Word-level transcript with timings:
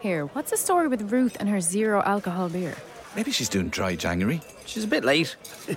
Here, 0.00 0.26
what's 0.26 0.50
the 0.52 0.56
story 0.56 0.86
with 0.86 1.10
Ruth 1.10 1.36
and 1.40 1.48
her 1.48 1.60
zero 1.60 2.02
alcohol 2.02 2.48
beer? 2.48 2.74
Maybe 3.16 3.32
she's 3.32 3.48
doing 3.48 3.68
dry 3.68 3.96
January. 3.96 4.40
She's 4.64 4.84
a 4.84 4.86
bit 4.86 5.04
late. 5.04 5.36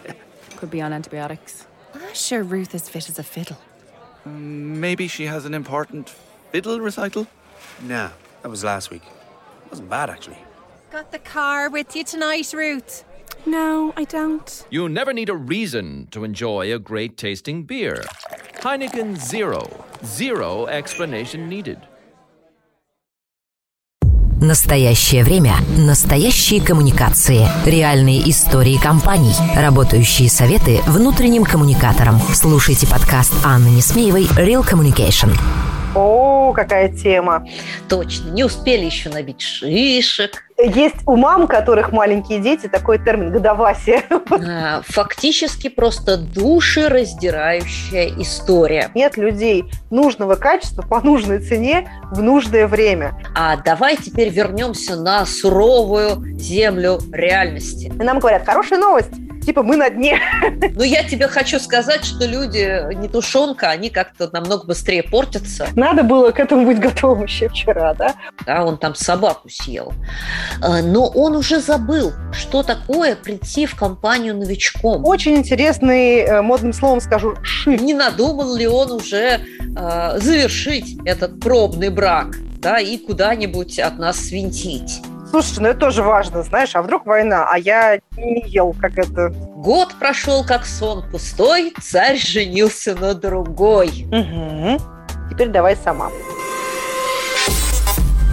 Could 0.58 0.70
be 0.70 0.82
on 0.82 0.94
antibiotics. 0.94 1.66
I'm 1.96 2.14
sure 2.14 2.44
Ruth 2.44 2.76
is 2.76 2.88
fit 2.88 3.10
as 3.10 3.18
a 3.18 3.24
fiddle. 3.24 3.58
Um, 4.26 4.80
maybe 4.80 5.08
she 5.08 5.26
has 5.26 5.46
an 5.46 5.56
important 5.56 6.10
fiddle 6.52 6.80
recital. 6.80 7.26
Nah, 7.82 8.10
that 8.44 8.50
was 8.50 8.64
last 8.64 8.92
week. 8.92 9.02
It 9.04 9.72
Wasn't 9.72 9.90
bad, 9.90 10.12
actually. 10.12 10.38
Got 10.92 11.12
the 11.12 11.20
car 11.20 11.70
with 11.70 11.96
you 11.96 12.04
tonight, 12.04 12.54
Ruth? 12.54 13.04
No, 13.48 13.92
I 13.98 14.04
don't. 14.04 14.66
You 14.70 14.88
never 14.88 15.14
need 15.14 15.30
a 15.30 15.36
reason 15.36 16.08
to 16.12 16.24
enjoy 16.24 16.72
a 16.72 16.78
great 16.78 17.18
tasting 17.18 17.64
beer. 17.64 18.04
Heineken 18.60 19.18
Zero. 19.18 19.84
Zero 20.06 20.68
explanation 20.68 21.50
needed. 21.50 21.80
Настоящее 24.42 25.24
время. 25.24 25.54
Настоящие 25.78 26.62
коммуникации. 26.62 27.48
Реальные 27.64 28.28
истории 28.32 28.76
компаний. 28.76 29.36
Работающие 29.56 30.32
советы 30.32 30.80
внутренним 30.88 31.44
коммуникаторам. 31.44 32.20
Слушайте 32.34 32.88
подкаст 32.88 33.34
Анны 33.46 33.68
Несмеевой 33.68 34.24
«Real 34.24 34.68
Communication». 34.68 35.32
О, 35.94 36.54
какая 36.54 36.90
тема. 36.90 37.46
Точно, 37.88 38.32
не 38.32 38.44
успели 38.44 38.84
еще 38.84 39.10
набить 39.10 39.42
шишек. 39.42 40.44
Есть 40.64 40.98
у 41.08 41.16
мам, 41.16 41.48
которых 41.48 41.92
маленькие 41.92 42.40
дети, 42.40 42.68
такой 42.68 43.00
термин 43.00 43.32
«годовасие». 43.32 44.04
А, 44.32 44.82
Фактически 44.88 45.70
просто 45.70 46.18
душераздирающая 46.18 48.12
история. 48.18 48.90
Нет 48.96 49.18
людей 49.18 49.66
нужного 49.90 50.36
качества 50.36 50.84
по 50.84 51.02
нужной 51.02 51.40
цене 51.40 51.90
в 52.12 52.22
нужное 52.22 52.68
время. 52.68 53.20
А 53.36 53.58
давай 53.58 53.98
теперь 53.98 54.30
вернемся 54.30 54.96
на 54.96 55.26
суровую 55.26 56.38
землю 56.38 57.00
реальности. 57.12 57.92
И 57.94 58.04
нам 58.04 58.20
говорят, 58.20 58.46
хорошая 58.46 58.80
новость, 58.80 59.12
типа 59.42 59.64
мы 59.64 59.76
на 59.76 59.90
дне. 59.90 60.20
Но 60.76 60.84
я 60.84 61.04
тебе 61.04 61.28
хочу 61.28 61.60
сказать, 61.60 62.06
что 62.06 62.26
люди 62.26 62.94
не 62.96 63.08
тушенка, 63.08 63.70
они 63.70 63.90
как-то 63.90 64.30
намного 64.32 64.66
быстрее 64.66 65.04
портятся. 65.04 65.68
Надо 65.76 66.04
было 66.04 66.32
к 66.32 66.40
этому 66.40 66.66
быть 66.66 66.80
готовым 66.80 67.24
еще 67.24 67.50
вчера, 67.50 67.94
да? 67.94 68.16
Да, 68.46 68.66
он 68.66 68.78
там 68.78 68.96
собаку 68.96 69.50
съел. 69.50 69.94
А, 70.62 70.82
Но 70.82 71.08
он 71.08 71.36
уже 71.36 71.60
забыл, 71.60 72.14
что 72.32 72.64
такое 72.64 73.16
прийти 73.16 73.66
в 73.66 73.76
компанию 73.76 74.36
новичком. 74.36 75.06
Очень 75.06 75.36
интересный, 75.36 76.20
э, 76.20 76.42
модным 76.42 76.74
словом 76.74 77.02
скажу, 77.02 77.36
шифт. 77.44 77.82
Не 77.82 77.94
надумал 77.94 78.56
ли 78.56 78.68
он 78.68 78.92
уже 78.92 79.40
э, 79.40 80.20
завершить 80.20 80.98
этот 81.06 81.40
пробный 81.40 81.90
брак, 81.90 82.36
да, 82.60 82.80
и 82.80 82.98
куда-нибудь 82.98 83.80
от 83.80 83.98
нас 83.98 84.18
свинтить? 84.18 85.02
Слушай, 85.32 85.60
ну 85.60 85.70
это 85.70 85.80
тоже 85.80 86.04
важно, 86.04 86.44
знаешь, 86.44 86.76
а 86.76 86.82
вдруг 86.82 87.06
война, 87.06 87.48
а 87.50 87.58
я 87.58 88.02
не 88.18 88.44
ел, 88.50 88.76
как 88.78 88.98
это... 88.98 89.30
Год 89.30 89.96
прошел 89.98 90.44
как 90.44 90.66
сон 90.66 91.10
пустой, 91.10 91.74
царь 91.82 92.18
женился 92.18 92.96
на 92.96 93.14
другой. 93.14 94.08
Мгм. 94.12 94.78
Теперь 95.30 95.48
давай 95.48 95.78
сама. 95.78 96.10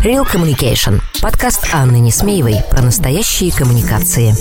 Real 0.04 0.26
Communication. 0.26 1.00
Подкаст 1.22 1.68
Анны 1.72 2.00
Несмеевой 2.00 2.56
про 2.68 2.82
настоящие 2.82 3.52
коммуникации. 3.52 4.34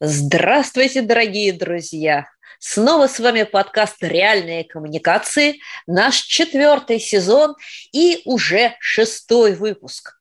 Здравствуйте, 0.00 1.00
дорогие 1.00 1.54
друзья! 1.54 2.26
Снова 2.60 3.06
с 3.06 3.20
вами 3.20 3.44
подкаст 3.44 3.98
«Реальные 4.00 4.64
коммуникации», 4.64 5.60
наш 5.86 6.16
четвертый 6.16 6.98
сезон 6.98 7.54
и 7.92 8.20
уже 8.24 8.74
шестой 8.80 9.54
выпуск. 9.54 10.18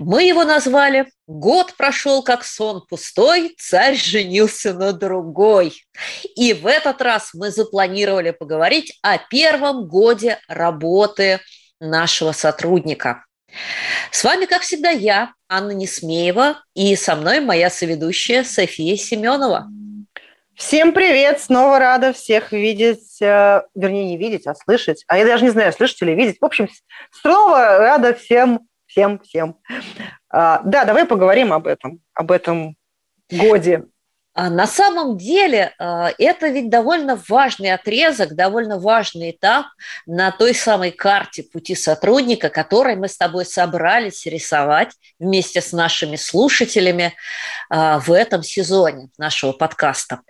Мы 0.00 0.24
его 0.24 0.42
назвали 0.42 1.06
«Год 1.28 1.74
прошел, 1.76 2.24
как 2.24 2.44
сон 2.44 2.84
пустой, 2.88 3.54
царь 3.56 3.94
женился 3.94 4.74
на 4.74 4.92
другой». 4.92 5.80
И 6.34 6.54
в 6.54 6.66
этот 6.66 7.00
раз 7.02 7.30
мы 7.34 7.52
запланировали 7.52 8.32
поговорить 8.32 8.98
о 9.02 9.18
первом 9.18 9.86
годе 9.86 10.40
работы 10.48 11.38
нашего 11.78 12.32
сотрудника. 12.32 13.24
С 14.10 14.24
вами, 14.24 14.46
как 14.46 14.62
всегда, 14.62 14.90
я, 14.90 15.34
Анна 15.48 15.70
Несмеева, 15.70 16.64
и 16.74 16.96
со 16.96 17.14
мной 17.14 17.38
моя 17.38 17.70
соведущая 17.70 18.42
София 18.42 18.96
Семенова. 18.96 19.68
Всем 20.56 20.94
привет! 20.94 21.38
Снова 21.38 21.78
рада 21.78 22.14
всех 22.14 22.50
видеть, 22.50 23.20
э, 23.20 23.62
вернее, 23.74 24.06
не 24.06 24.16
видеть, 24.16 24.46
а 24.46 24.54
слышать. 24.54 25.04
А 25.06 25.18
я 25.18 25.26
даже 25.26 25.44
не 25.44 25.50
знаю, 25.50 25.70
слышать 25.70 26.00
или 26.00 26.12
видеть. 26.12 26.38
В 26.40 26.44
общем, 26.46 26.66
снова 27.10 27.76
рада 27.76 28.14
всем, 28.14 28.60
всем, 28.86 29.18
всем. 29.18 29.58
А, 30.30 30.62
Да, 30.64 30.86
давай 30.86 31.04
поговорим 31.04 31.52
об 31.52 31.66
этом, 31.66 32.00
об 32.14 32.30
этом 32.30 32.74
годе. 33.30 33.84
А 34.36 34.50
На 34.50 34.66
самом 34.66 35.16
деле 35.16 35.72
э, 35.78 36.08
это 36.18 36.48
ведь 36.48 36.68
довольно 36.68 37.18
важный 37.26 37.72
отрезок, 37.72 38.34
довольно 38.34 38.78
важный 38.78 39.30
этап 39.30 39.64
на 40.04 40.30
той 40.30 40.54
самой 40.54 40.90
карте 40.90 41.42
пути 41.42 41.74
сотрудника, 41.74 42.50
который 42.50 42.96
мы 42.96 43.08
с 43.08 43.16
тобой 43.16 43.46
собрались 43.46 44.26
рисовать 44.26 44.90
вместе 45.18 45.62
с 45.62 45.72
нашими 45.72 46.16
слушателями 46.16 47.14
э, 47.70 47.98
в 48.00 48.12
этом 48.12 48.42
сезоне 48.42 49.08
нашего 49.16 49.52
подкаста. 49.52 50.20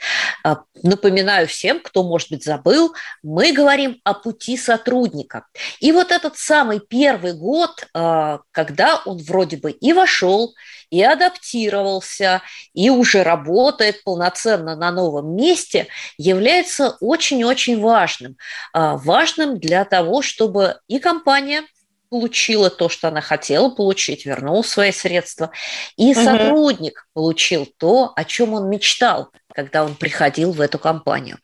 Напоминаю 0.85 1.49
всем, 1.49 1.81
кто, 1.81 2.05
может 2.05 2.31
быть, 2.31 2.45
забыл, 2.45 2.95
мы 3.25 3.51
говорим 3.53 4.01
о 4.05 4.15
пути 4.15 4.57
сотрудника. 4.57 5.47
И 5.81 5.91
вот 5.91 6.13
этот 6.13 6.37
самый 6.37 6.79
первый 6.79 7.33
год, 7.33 7.89
когда 7.93 9.03
он 9.05 9.19
вроде 9.19 9.57
бы 9.57 9.73
и 9.73 9.93
вошел, 9.93 10.55
и 10.91 11.03
адаптировался, 11.03 12.43
и 12.75 12.91
уже 12.91 13.23
работает 13.23 14.03
полноценно 14.05 14.77
на 14.77 14.91
новом 14.91 15.35
месте, 15.37 15.89
является 16.19 16.97
очень-очень 17.01 17.81
важным. 17.81 18.37
А, 18.73 18.97
Важным 18.97 19.59
для 19.59 19.85
того, 19.85 20.23
чтобы 20.23 20.79
и 20.89 20.99
компания 20.99 21.63
получила 22.09 22.71
то, 22.71 22.89
что 22.89 23.09
она 23.09 23.21
хотела 23.21 23.69
получить, 23.71 24.27
вернул 24.27 24.63
свои 24.65 24.93
средства, 24.93 25.51
и 25.97 26.15
Мгм. 26.15 26.25
сотрудник 26.25 27.09
получил 27.15 27.67
то, 27.79 28.13
о 28.15 28.25
чем 28.25 28.55
он 28.55 28.71
мечтал, 28.71 29.31
когда 29.53 29.85
он 29.85 29.95
приходил 29.97 30.53
в 30.53 30.61
эту 30.61 30.79
компанию. 30.79 31.39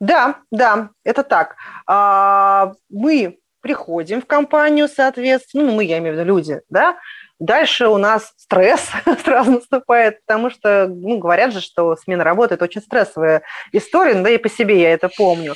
Да, 0.00 0.36
да, 0.50 0.90
это 1.04 1.22
так. 1.22 1.56
А, 1.86 2.72
Мы 2.90 3.38
приходим 3.60 4.20
в 4.22 4.26
компанию, 4.26 4.88
соответственно, 4.88 5.64
ну, 5.64 5.72
мы, 5.72 5.84
я 5.84 5.98
имею 5.98 6.14
в 6.14 6.18
виду 6.18 6.28
люди, 6.28 6.60
да, 6.68 6.96
Дальше 7.38 7.88
у 7.88 7.98
нас 7.98 8.32
стресс 8.36 8.90
сразу 9.24 9.52
наступает, 9.52 10.20
потому 10.26 10.50
что, 10.50 10.88
ну, 10.88 11.18
говорят 11.18 11.52
же, 11.52 11.60
что 11.60 11.94
смена 11.96 12.24
работы– 12.24 12.54
это 12.56 12.64
очень 12.64 12.80
стрессовая 12.80 13.42
история, 13.72 14.14
ну, 14.14 14.24
да 14.24 14.30
и 14.30 14.38
по 14.38 14.48
себе 14.48 14.80
я 14.80 14.92
это 14.92 15.08
помню. 15.08 15.54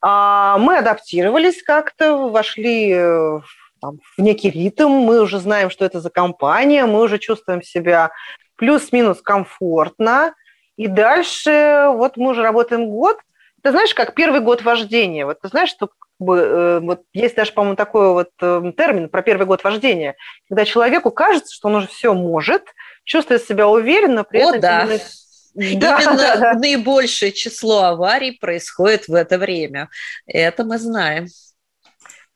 А 0.00 0.58
мы 0.58 0.78
адаптировались 0.78 1.62
как-то, 1.62 2.28
вошли 2.28 2.92
э, 2.92 3.38
в 3.38 3.44
там, 3.80 3.98
в 4.16 4.22
некий 4.22 4.50
ритм, 4.50 4.88
мы 4.88 5.20
уже 5.20 5.38
знаем, 5.38 5.70
что 5.70 5.84
это 5.84 6.00
за 6.00 6.10
компания, 6.10 6.86
мы 6.86 7.02
уже 7.02 7.18
чувствуем 7.18 7.62
себя 7.62 8.10
плюс-минус 8.56 9.20
комфортно, 9.20 10.34
и 10.76 10.86
дальше 10.88 11.88
вот 11.92 12.16
мы 12.16 12.30
уже 12.30 12.42
работаем 12.42 12.86
год. 12.86 13.18
Ты 13.62 13.70
знаешь, 13.70 13.94
как 13.94 14.14
первый 14.14 14.40
год 14.40 14.62
вождения. 14.62 15.26
Вот 15.26 15.40
ты 15.40 15.48
знаешь, 15.48 15.70
что 15.70 15.88
вот 16.18 17.02
есть 17.12 17.34
даже, 17.36 17.52
по-моему, 17.52 17.76
такой 17.76 18.08
вот 18.12 18.30
э, 18.40 18.72
термин 18.76 19.08
про 19.08 19.22
первый 19.22 19.46
год 19.46 19.62
вождения, 19.64 20.16
когда 20.48 20.64
человеку 20.64 21.10
кажется, 21.10 21.54
что 21.54 21.68
он 21.68 21.76
уже 21.76 21.88
все 21.88 22.14
может, 22.14 22.62
чувствует 23.04 23.44
себя 23.44 23.68
уверенно, 23.68 24.24
при 24.24 24.40
О, 24.42 24.48
этом 24.48 24.60
да. 24.60 24.84
именно- 24.84 25.00
Да, 25.80 25.98
Именно 26.00 26.16
да, 26.16 26.36
да. 26.36 26.52
наибольшее 26.54 27.32
число 27.32 27.84
аварий 27.84 28.32
происходит 28.32 29.08
в 29.08 29.14
это 29.14 29.38
время. 29.38 29.88
Это 30.26 30.64
мы 30.64 30.78
знаем. 30.78 31.28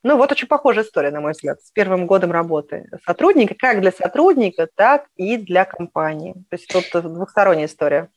Ну, 0.02 0.16
вот 0.16 0.32
очень 0.32 0.48
похожая 0.48 0.84
история, 0.84 1.10
на 1.10 1.20
мой 1.20 1.32
взгляд, 1.32 1.60
с 1.62 1.70
первым 1.72 2.06
годом 2.06 2.32
работы 2.32 2.88
сотрудника, 3.04 3.54
как 3.58 3.82
для 3.82 3.92
сотрудника, 3.92 4.66
так 4.74 5.04
и 5.16 5.36
для 5.36 5.66
компании. 5.66 6.32
То 6.48 6.56
есть 6.56 6.68
тут 6.68 7.02
двухсторонняя 7.02 7.66
история. 7.66 8.08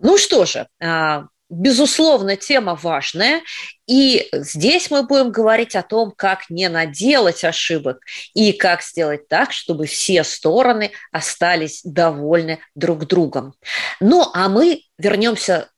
Ну 0.00 0.18
что 0.18 0.44
же, 0.44 0.66
а, 0.82 1.26
безусловно, 1.50 2.36
тема 2.36 2.74
важная. 2.74 3.42
И 3.86 4.28
здесь 4.32 4.90
мы 4.90 5.02
будем 5.02 5.30
говорить 5.30 5.76
о 5.76 5.82
том, 5.82 6.12
как 6.16 6.48
не 6.48 6.68
наделать 6.68 7.44
ошибок 7.44 7.98
и 8.32 8.52
как 8.52 8.82
сделать 8.82 9.28
так, 9.28 9.52
чтобы 9.52 9.86
все 9.86 10.24
стороны 10.24 10.92
остались 11.12 11.82
довольны 11.84 12.60
друг 12.74 13.06
другом. 13.06 13.54
Ну, 14.00 14.26
а 14.32 14.48
мы 14.48 14.82
вернемся 14.96 15.68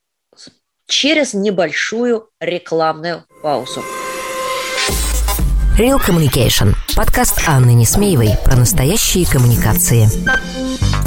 через 0.86 1.34
небольшую 1.34 2.28
рекламную 2.38 3.24
паузу. 3.42 3.82
Real 5.76 5.98
Communication. 5.98 6.75
Подкаст 6.96 7.42
Анны 7.46 7.74
Несмеевой 7.74 8.30
про 8.42 8.56
настоящие 8.56 9.26
коммуникации. 9.26 10.08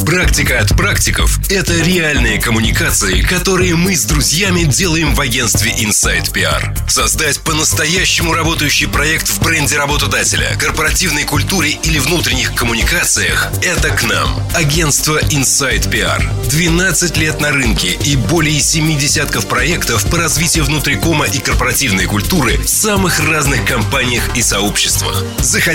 Практика 0.05 0.59
от 0.59 0.69
практиков– 0.75 1.39
это 1.49 1.73
реальные 1.73 2.39
коммуникации, 2.39 3.21
которые 3.21 3.75
мы 3.75 3.95
с 3.95 4.05
друзьями 4.05 4.63
делаем 4.63 5.13
в 5.13 5.21
агентстве 5.21 5.71
Inside 5.71 6.31
PR. 6.33 6.89
Создать 6.89 7.39
по-настоящему 7.41 8.33
работающий 8.33 8.87
проект 8.87 9.27
в 9.27 9.41
бренде 9.41 9.77
работодателя, 9.77 10.55
корпоративной 10.57 11.25
культуре 11.25 11.71
или 11.83 11.99
внутренних 11.99 12.55
коммуникациях– 12.55 13.51
это 13.61 13.89
к 13.89 14.03
нам. 14.03 14.29
Агентство 14.55 15.19
Inside 15.25 15.91
PR. 15.91 16.23
12 16.49 17.17
лет 17.17 17.39
на 17.41 17.51
рынке 17.51 17.89
и 18.03 18.15
более 18.15 18.59
7 18.59 18.97
десятков 18.97 19.47
проектов 19.47 20.05
по 20.09 20.17
развитию 20.17 20.65
внутрикома 20.65 21.25
и 21.25 21.39
корпоративной 21.39 22.05
культуры 22.05 22.57
в 22.57 22.67
самых 22.67 23.19
разных 23.27 23.65
компаниях 23.65 24.35
и 24.35 24.41
сообществах. 24.41 25.23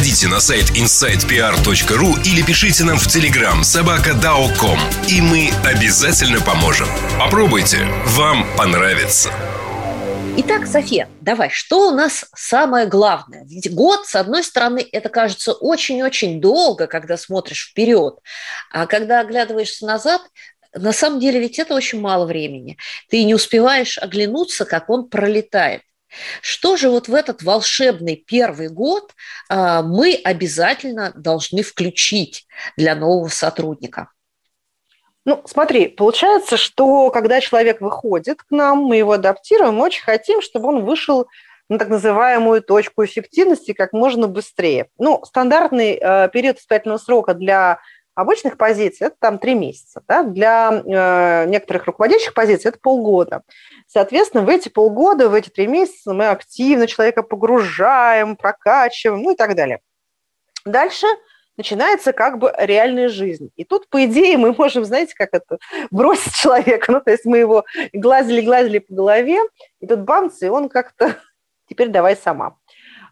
Заходите 0.05 0.29
на 0.29 0.39
сайт 0.39 0.65
insidepr.ru 0.73 2.23
или 2.27 2.43
пишите 2.43 2.85
нам 2.85 2.99
в 2.99 3.07
Telegram 3.07 3.65
собака 3.65 4.11
dao.com, 4.11 4.79
и 5.09 5.23
мы 5.23 5.51
обязательно 5.65 6.43
поможем. 6.43 6.87
Попробуйте, 7.19 7.87
вам 8.09 8.47
понравится. 8.55 9.31
Итак, 10.37 10.67
София, 10.67 11.09
давай, 11.23 11.49
что 11.49 11.89
у 11.89 11.91
нас 11.91 12.27
самое 12.37 12.87
главное? 12.87 13.47
Ведь 13.47 13.75
год, 13.75 14.05
с 14.05 14.15
одной 14.15 14.45
стороны, 14.45 14.87
это 14.93 15.09
кажется 15.09 15.55
очень-очень 15.55 16.39
долго, 16.39 16.87
когда 16.87 17.17
смотришь 17.17 17.71
вперед, 17.71 18.19
а 18.71 18.87
когда 18.87 19.21
оглядываешься 19.21 19.87
назад, 19.87 20.21
на 20.75 20.93
самом 20.93 21.19
деле 21.19 21.41
ведь 21.41 21.59
это 21.59 21.73
очень 21.73 22.03
мало 22.03 22.27
времени. 22.27 22.77
Ты 23.09 23.25
не 23.25 23.35
успеваешь 23.35 23.97
оглянуться, 23.97 24.67
как 24.67 24.91
он 24.91 25.09
пролетает. 25.09 25.81
Что 26.41 26.77
же 26.77 26.89
вот 26.89 27.09
в 27.09 27.15
этот 27.15 27.43
волшебный 27.43 28.17
первый 28.17 28.69
год 28.69 29.13
а, 29.49 29.83
мы 29.83 30.21
обязательно 30.25 31.13
должны 31.15 31.63
включить 31.63 32.47
для 32.77 32.95
нового 32.95 33.29
сотрудника? 33.29 34.11
Ну, 35.25 35.43
смотри, 35.47 35.89
получается, 35.89 36.57
что 36.57 37.11
когда 37.11 37.41
человек 37.41 37.81
выходит 37.81 38.43
к 38.43 38.51
нам, 38.51 38.81
мы 38.81 38.97
его 38.97 39.13
адаптируем, 39.13 39.77
мы 39.77 39.87
очень 39.87 40.03
хотим, 40.03 40.43
чтобы 40.43 40.69
он 40.69 40.85
вышел 40.85 41.27
на 41.71 41.79
так 41.79 41.89
называемую 41.89 42.63
точку 42.63 43.05
эффективности 43.05 43.73
как 43.73 43.95
можно 43.95 44.29
быстрее. 44.29 44.89
Ну, 44.99 45.23
стандартный 45.25 45.99
э, 46.01 46.29
период 46.31 46.59
испытательного 46.59 46.99
срока 46.99 47.33
для 47.33 47.81
обычных 48.15 48.57
позиций– 48.57 49.07
это 49.09 49.17
там 49.19 49.39
три 49.39 49.55
месяца. 49.55 50.03
Да? 50.09 50.23
Для 50.23 50.71
э, 50.73 51.49
некоторых 51.49 51.87
руководящих 51.87 52.35
позиций– 52.35 52.69
это 52.71 52.79
полгода. 52.79 53.43
Соответственно, 53.87 54.45
в 54.45 54.49
эти 54.49 54.69
полгода, 54.69 55.29
в 55.29 55.35
эти 55.35 55.49
три 55.49 55.67
месяца 55.67 56.13
мы 56.13 56.29
активно 56.29 56.87
человека 56.87 57.23
погружаем, 57.23 58.37
прокачиваем, 58.37 59.23
ну 59.23 59.33
и 59.33 59.37
так 59.37 59.55
далее. 59.55 59.81
Дальше– 60.65 61.07
начинается 61.57 62.13
как 62.13 62.39
бы 62.39 62.53
реальная 62.59 63.09
жизнь. 63.09 63.51
И 63.57 63.65
тут, 63.65 63.89
по 63.89 64.05
идее, 64.05 64.37
мы 64.37 64.53
можем, 64.53 64.85
знаете, 64.85 65.15
как 65.15 65.31
это, 65.33 65.59
бросить 65.91 66.35
человека. 66.35 66.93
Ну, 66.93 67.01
то 67.01 67.11
есть 67.11 67.25
мы 67.25 67.39
его 67.39 67.65
глазили-глазили 67.93 68.79
по 68.79 68.95
голове, 68.95 69.39
и 69.81 69.87
тут 69.87 70.01
бамц, 70.01 70.43
и 70.43 70.49
он 70.49 70.69
как-то 70.69 71.17
теперь 71.69 71.89
давай 71.89 72.17
сама. 72.17 72.57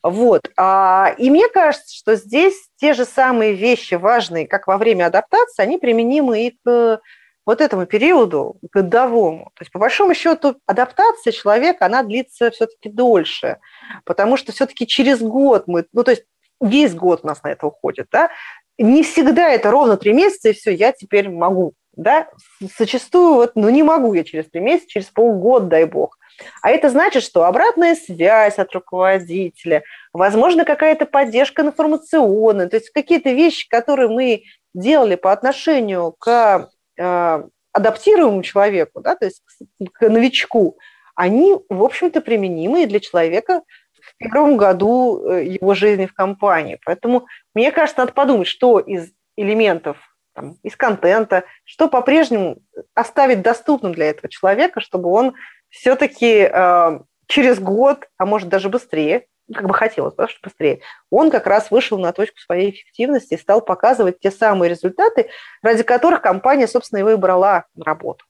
Вот. 0.03 0.43
А, 0.57 1.15
и 1.17 1.31
мне 1.31 1.49
кажется, 1.49 1.95
что 1.95 2.17
здесь 2.17 2.69
те 2.77 2.93
же 2.93 3.05
самые 3.05 3.55
вещи 3.55 3.95
важные, 3.95 4.49
как 4.49 4.67
во 4.67 4.77
время 4.77 5.07
адаптации, 5.07 5.63
они 5.63 5.79
применимы 5.79 6.47
и 6.47 6.59
к 6.65 7.01
вот 7.45 7.61
этому 7.61 7.87
периоду 7.87 8.57
годовому. 8.73 9.53
То 9.55 9.63
есть, 9.63 9.73
по 9.73 9.79
большому 9.79 10.15
счету, 10.15 10.57
адаптация 10.67 11.33
человека, 11.33 11.87
она 11.87 12.03
длится 12.03 12.51
все-таки 12.51 12.89
дольше, 12.89 13.59
потому 14.05 14.37
что 14.37 14.53
все-таки 14.53 14.87
через 14.87 15.21
год 15.21 15.65
мы, 15.67 15.87
ну, 15.93 16.05
то 16.05 16.13
есть 16.13 16.25
весь 16.61 16.95
год 16.95 17.21
у 17.23 17.27
нас 17.27 17.43
на 17.43 17.49
это 17.51 17.67
уходит, 17.67 18.07
да, 18.13 18.31
не 18.79 19.03
всегда 19.03 19.51
это 19.51 19.71
ровно 19.71 19.97
три 19.97 20.13
месяца, 20.13 20.51
и 20.51 20.53
все, 20.53 20.73
я 20.73 20.93
теперь 20.93 21.29
могу, 21.29 21.75
да, 21.95 22.29
зачастую 22.79 23.35
вот, 23.35 23.53
ну, 23.55 23.69
не 23.69 23.83
могу 23.83 24.15
я 24.15 24.25
через 24.25 24.49
три 24.51 24.61
месяца, 24.61 24.89
через 24.89 25.07
полгода, 25.07 25.67
дай 25.67 25.85
бог. 25.85 26.19
А 26.63 26.71
это 26.71 26.89
значит, 26.89 27.23
что 27.23 27.45
обратная 27.45 27.95
связь 27.95 28.59
от 28.59 28.73
руководителя, 28.73 29.83
возможно, 30.13 30.65
какая-то 30.65 31.07
поддержка 31.07 31.63
информационная, 31.63 32.69
то 32.69 32.77
есть 32.77 32.91
какие-то 32.91 33.31
вещи, 33.31 33.69
которые 33.69 34.09
мы 34.09 34.45
делали 34.75 35.17
по 35.17 35.33
отношению 35.33 36.15
к 36.19 36.71
э, 36.97 37.43
адаптируемому 37.73 38.43
человеку, 38.43 39.01
да, 39.01 39.17
то 39.17 39.27
есть 39.27 39.43
к 39.93 40.09
новичку, 40.09 40.79
они, 41.15 41.57
в 41.69 41.83
общем-то, 41.83 42.21
применимы 42.21 42.85
и 42.85 42.87
для 42.87 43.01
человека, 43.01 43.63
в 44.03 44.19
первом 44.19 44.57
году 44.57 45.27
э, 45.27 45.45
его 45.45 45.75
жизни 45.75 46.07
в 46.07 46.15
компании. 46.15 46.79
Поэтому, 46.85 47.27
мне 47.55 47.71
кажется, 47.71 48.01
надо 48.01 48.13
подумать, 48.13 48.49
что 48.49 48.79
из 48.79 49.11
элементов, 49.37 49.97
там, 50.35 50.57
из 50.63 50.77
контента, 50.77 51.45
что 51.65 51.89
по-прежнему 51.89 52.59
оставить 52.95 53.43
доступным 53.43 53.93
для 53.93 54.11
этого 54.11 54.29
человека, 54.29 54.81
чтобы 54.81 55.11
он 55.11 55.35
все-таки 55.69 56.49
э, 56.53 57.01
через 57.27 57.59
год, 57.59 58.09
а 58.19 58.27
может 58.27 58.49
даже 58.49 58.69
быстрее, 58.69 59.27
как 59.53 59.67
бы 59.67 59.75
хотелось, 59.75 60.15
да, 60.15 60.29
что 60.29 60.39
быстрее, 60.43 60.81
он 61.11 61.31
как 61.31 61.47
раз 61.47 61.71
вышел 61.71 61.99
на 61.99 62.13
точку 62.13 62.39
своей 62.39 62.71
эффективности 62.71 63.35
и 63.35 63.39
стал 63.39 63.61
показывать 63.61 64.21
те 64.21 64.31
самые 64.31 64.71
результаты, 64.71 65.29
ради 65.63 65.83
которых 65.83 66.23
компания, 66.23 66.67
собственно, 66.67 67.01
его 67.01 67.11
и 67.11 67.17
брала 67.17 67.65
на 67.75 67.85
работу. 67.85 68.25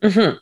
Угу. 0.00 0.38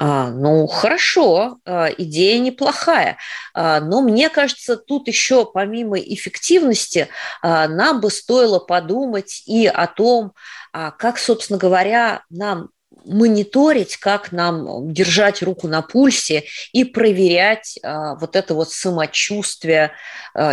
А, 0.00 0.30
ну, 0.30 0.66
хорошо, 0.66 1.58
а, 1.64 1.88
идея 1.88 2.38
неплохая. 2.38 3.18
А, 3.52 3.80
но 3.80 4.00
мне 4.00 4.28
кажется, 4.28 4.76
тут 4.76 5.08
еще 5.08 5.44
помимо 5.44 5.98
эффективности 5.98 7.08
нам 7.42 8.00
бы 8.00 8.10
стоило 8.10 8.58
подумать 8.60 9.42
и 9.46 9.66
о 9.66 9.86
том, 9.86 10.34
как, 10.72 11.18
собственно 11.18 11.58
говоря, 11.58 12.22
нам 12.30 12.68
мониторить, 13.04 13.96
как 13.96 14.32
нам 14.32 14.92
держать 14.92 15.42
руку 15.42 15.66
на 15.66 15.82
пульсе 15.82 16.44
и 16.72 16.84
проверять 16.84 17.78
вот 17.82 18.36
это 18.36 18.54
вот 18.54 18.70
самочувствие 18.70 19.92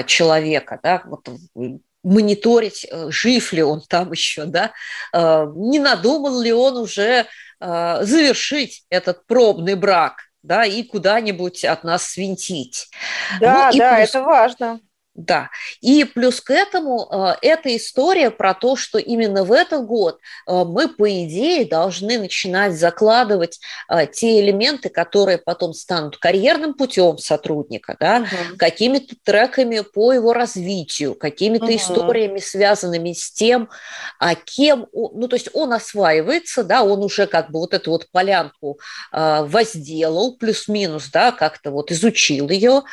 человека. 0.06 0.80
Да? 0.82 1.04
Вот 1.06 1.28
мониторить, 2.06 2.86
жив 3.10 3.54
ли 3.54 3.64
он 3.64 3.82
там 3.82 4.12
еще, 4.14 4.46
да, 4.46 4.72
не 5.14 5.80
надумал 5.80 6.40
ли 6.40 6.54
он 6.54 6.78
уже 6.78 7.26
Э, 7.60 8.00
завершить 8.02 8.84
этот 8.90 9.26
пробный 9.28 9.76
брак, 9.76 10.18
да, 10.44 10.66
и 10.66 10.84
куда-нибудь 10.84 11.64
от 11.64 11.84
нас 11.84 12.04
свинтить. 12.04 12.90
Да, 13.40 13.72
ну, 13.72 13.80
да, 13.80 13.96
плюс... 13.96 14.10
это 14.10 14.22
важно. 14.22 14.80
Да. 15.16 15.50
И 15.80 16.04
плюс 16.04 16.42
к 16.42 16.52
этому 16.52 17.08
э, 17.10 17.36
эта 17.42 17.74
история 17.78 18.32
про 18.32 18.54
то, 18.54 18.76
что 18.76 18.98
именно 18.98 19.46
в 19.46 19.54
этот 19.54 19.86
год 19.86 20.20
э, 20.46 20.64
мы, 20.66 20.90
по 20.90 21.10
идее, 21.10 21.66
должны 21.66 22.20
начинать 22.20 22.74
закладывать 22.74 23.62
э, 23.88 24.08
те 24.08 24.42
элементы, 24.42 24.90
которые 24.90 25.38
потом 25.38 25.74
станут 25.74 26.18
карьерным 26.18 26.74
путем 26.74 27.18
сотрудника, 27.18 27.96
да, 27.98 28.18
угу. 28.18 28.58
какими-то 28.58 29.16
треками 29.24 29.80
по 29.80 30.12
его 30.12 30.34
развитию, 30.34 31.16
какими-то 31.16 31.66
угу. 31.66 31.76
историями, 31.78 32.40
связанными 32.40 33.14
с 33.14 33.32
тем, 33.32 33.70
а 34.20 34.36
кем, 34.36 34.88
ну, 34.92 35.30
то 35.30 35.38
есть 35.38 35.48
он 35.54 35.72
осваивается, 35.72 36.66
да, 36.66 36.84
он 36.84 37.02
уже 37.02 37.26
как 37.26 37.52
бы 37.52 37.60
вот 37.60 37.74
эту 37.74 37.92
вот 37.92 38.10
полянку 38.12 38.80
возделал, 39.14 40.36
плюс-минус, 40.36 41.10
да, 41.12 41.32
как-то 41.32 41.72
вот 41.72 41.92
изучил 41.92 42.50
ее, 42.50 42.84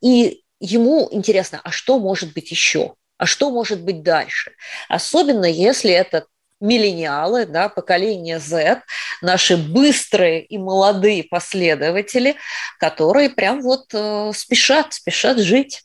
и 0.00 0.42
ему 0.60 1.08
интересно, 1.10 1.60
а 1.62 1.70
что 1.70 1.98
может 1.98 2.32
быть 2.32 2.50
еще? 2.50 2.94
А 3.16 3.26
что 3.26 3.50
может 3.50 3.82
быть 3.82 4.02
дальше? 4.02 4.52
Особенно 4.88 5.44
если 5.44 5.90
это 5.90 6.26
миллениалы, 6.60 7.46
да, 7.46 7.68
поколение 7.68 8.38
Z, 8.38 8.82
наши 9.22 9.56
быстрые 9.56 10.44
и 10.44 10.58
молодые 10.58 11.24
последователи, 11.24 12.36
которые 12.78 13.30
прям 13.30 13.60
вот 13.60 13.86
э, 13.92 14.32
спешат, 14.34 14.92
спешат 14.94 15.38
жить. 15.38 15.84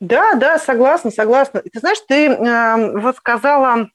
Да, 0.00 0.34
да, 0.34 0.58
согласна, 0.58 1.10
согласна. 1.10 1.62
Ты 1.62 1.78
знаешь, 1.78 1.98
ты 2.06 2.26
э, 2.26 3.00
вот 3.00 3.16
сказала 3.16 3.88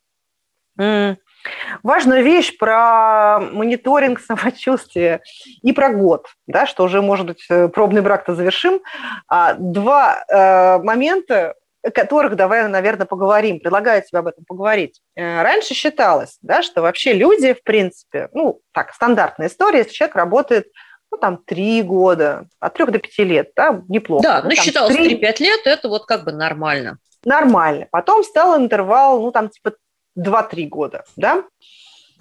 Важная 1.82 2.22
вещь 2.22 2.58
про 2.58 3.40
мониторинг 3.40 4.20
самочувствия 4.20 5.22
и 5.62 5.74
про 5.74 5.90
год, 5.90 6.28
да, 6.48 6.66
что 6.66 6.84
уже, 6.84 7.02
может 7.02 7.26
быть, 7.26 7.46
э, 7.50 7.68
пробный 7.68 8.02
брак-то 8.02 8.36
завершим. 8.36 8.82
А, 9.28 9.54
два 9.56 10.24
э, 10.28 10.84
момента, 10.84 11.56
о 11.84 11.92
которых 11.92 12.36
давай, 12.36 12.68
наверное, 12.68 13.06
поговорим. 13.06 13.60
Предлагаю 13.60 14.02
тебе 14.02 14.20
об 14.20 14.28
этом 14.28 14.46
поговорить. 14.46 15.02
Э, 15.16 15.42
раньше 15.42 15.74
считалось, 15.74 16.38
да, 16.42 16.62
что 16.62 16.82
вообще 16.82 17.14
люди, 17.14 17.54
в 17.54 17.64
принципе, 17.64 18.30
ну, 18.34 18.62
так, 18.72 18.94
стандартная 18.94 19.48
история, 19.48 19.80
если 19.80 19.92
человек 19.92 20.16
работает 20.16 20.68
ну, 21.12 21.18
там, 21.18 21.38
три 21.46 21.84
года, 21.84 22.48
от 22.60 22.74
трех 22.74 22.92
до 22.92 22.98
пяти 22.98 23.24
лет, 23.24 23.52
да, 23.56 23.84
неплохо. 23.88 24.24
Да, 24.24 24.42
ну, 24.42 24.50
ну 24.50 24.56
считалось 24.56 24.96
3... 24.96 25.20
3-5 25.20 25.40
лет, 25.42 25.60
это 25.66 25.88
вот 25.88 26.06
как 26.06 26.24
бы 26.24 26.32
нормально. 26.32 26.98
Нормально. 27.24 27.88
Потом 27.92 28.24
стал 28.24 28.58
интервал, 28.58 29.22
ну, 29.22 29.32
там, 29.32 29.50
типа 29.50 29.74
2-3 30.18 30.68
года, 30.68 31.04
да. 31.16 31.44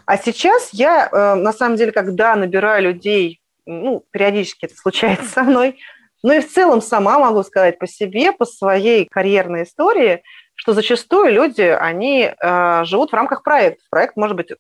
А 0.07 0.17
сейчас 0.17 0.71
я, 0.73 1.09
э, 1.11 1.35
на 1.35 1.53
самом 1.53 1.77
деле, 1.77 1.93
когда 1.93 2.35
набираю 2.35 2.83
людей, 2.85 3.41
ну, 3.67 4.05
периодически 4.11 4.67
это 4.67 4.75
случается 4.77 5.27
со 5.27 5.43
мной, 5.43 5.79
но 6.23 6.33
и 6.35 6.41
в 6.41 6.51
целом 6.51 6.81
сама 6.81 7.19
могу 7.19 7.43
сказать 7.43 7.79
по 7.79 7.87
себе, 7.87 8.33
по 8.33 8.45
своей 8.45 9.07
карьерной 9.07 9.65
истории, 9.65 10.23
что 10.55 10.75
зачастую 10.75 11.33
люди, 11.33 11.63
они 11.63 12.31
э, 12.31 12.85
живут 12.85 13.11
в 13.11 13.15
рамках 13.15 13.43
проекта. 13.43 13.83
Проект 13.91 14.17
может 14.17 14.37
быть 14.37 14.53
э, 14.53 14.55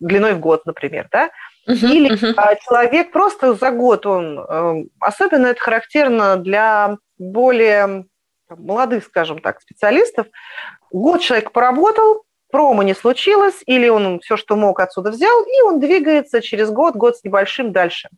длиной 0.00 0.34
в 0.34 0.40
год, 0.40 0.66
например, 0.66 1.08
да? 1.12 1.30
Uh-huh, 1.68 1.88
Или 1.88 2.12
uh-huh. 2.12 2.56
человек 2.68 3.12
просто 3.12 3.54
за 3.54 3.70
год, 3.70 4.06
он, 4.06 4.38
э, 4.38 4.84
особенно 4.98 5.46
это 5.46 5.60
характерно 5.60 6.36
для 6.36 6.96
более 7.18 8.06
молодых, 8.48 9.04
скажем 9.04 9.40
так, 9.40 9.60
специалистов, 9.60 10.26
год 10.90 11.20
человек 11.20 11.52
поработал, 11.52 12.24
промо 12.50 12.82
не 12.82 12.94
случилось, 12.94 13.62
или 13.66 13.88
он 13.88 14.20
все, 14.20 14.36
что 14.36 14.56
мог, 14.56 14.80
отсюда 14.80 15.10
взял, 15.10 15.42
и 15.42 15.62
он 15.62 15.80
двигается 15.80 16.40
через 16.40 16.70
год, 16.70 16.96
год 16.96 17.16
с 17.16 17.24
небольшим 17.24 17.72
дальше. 17.72 18.08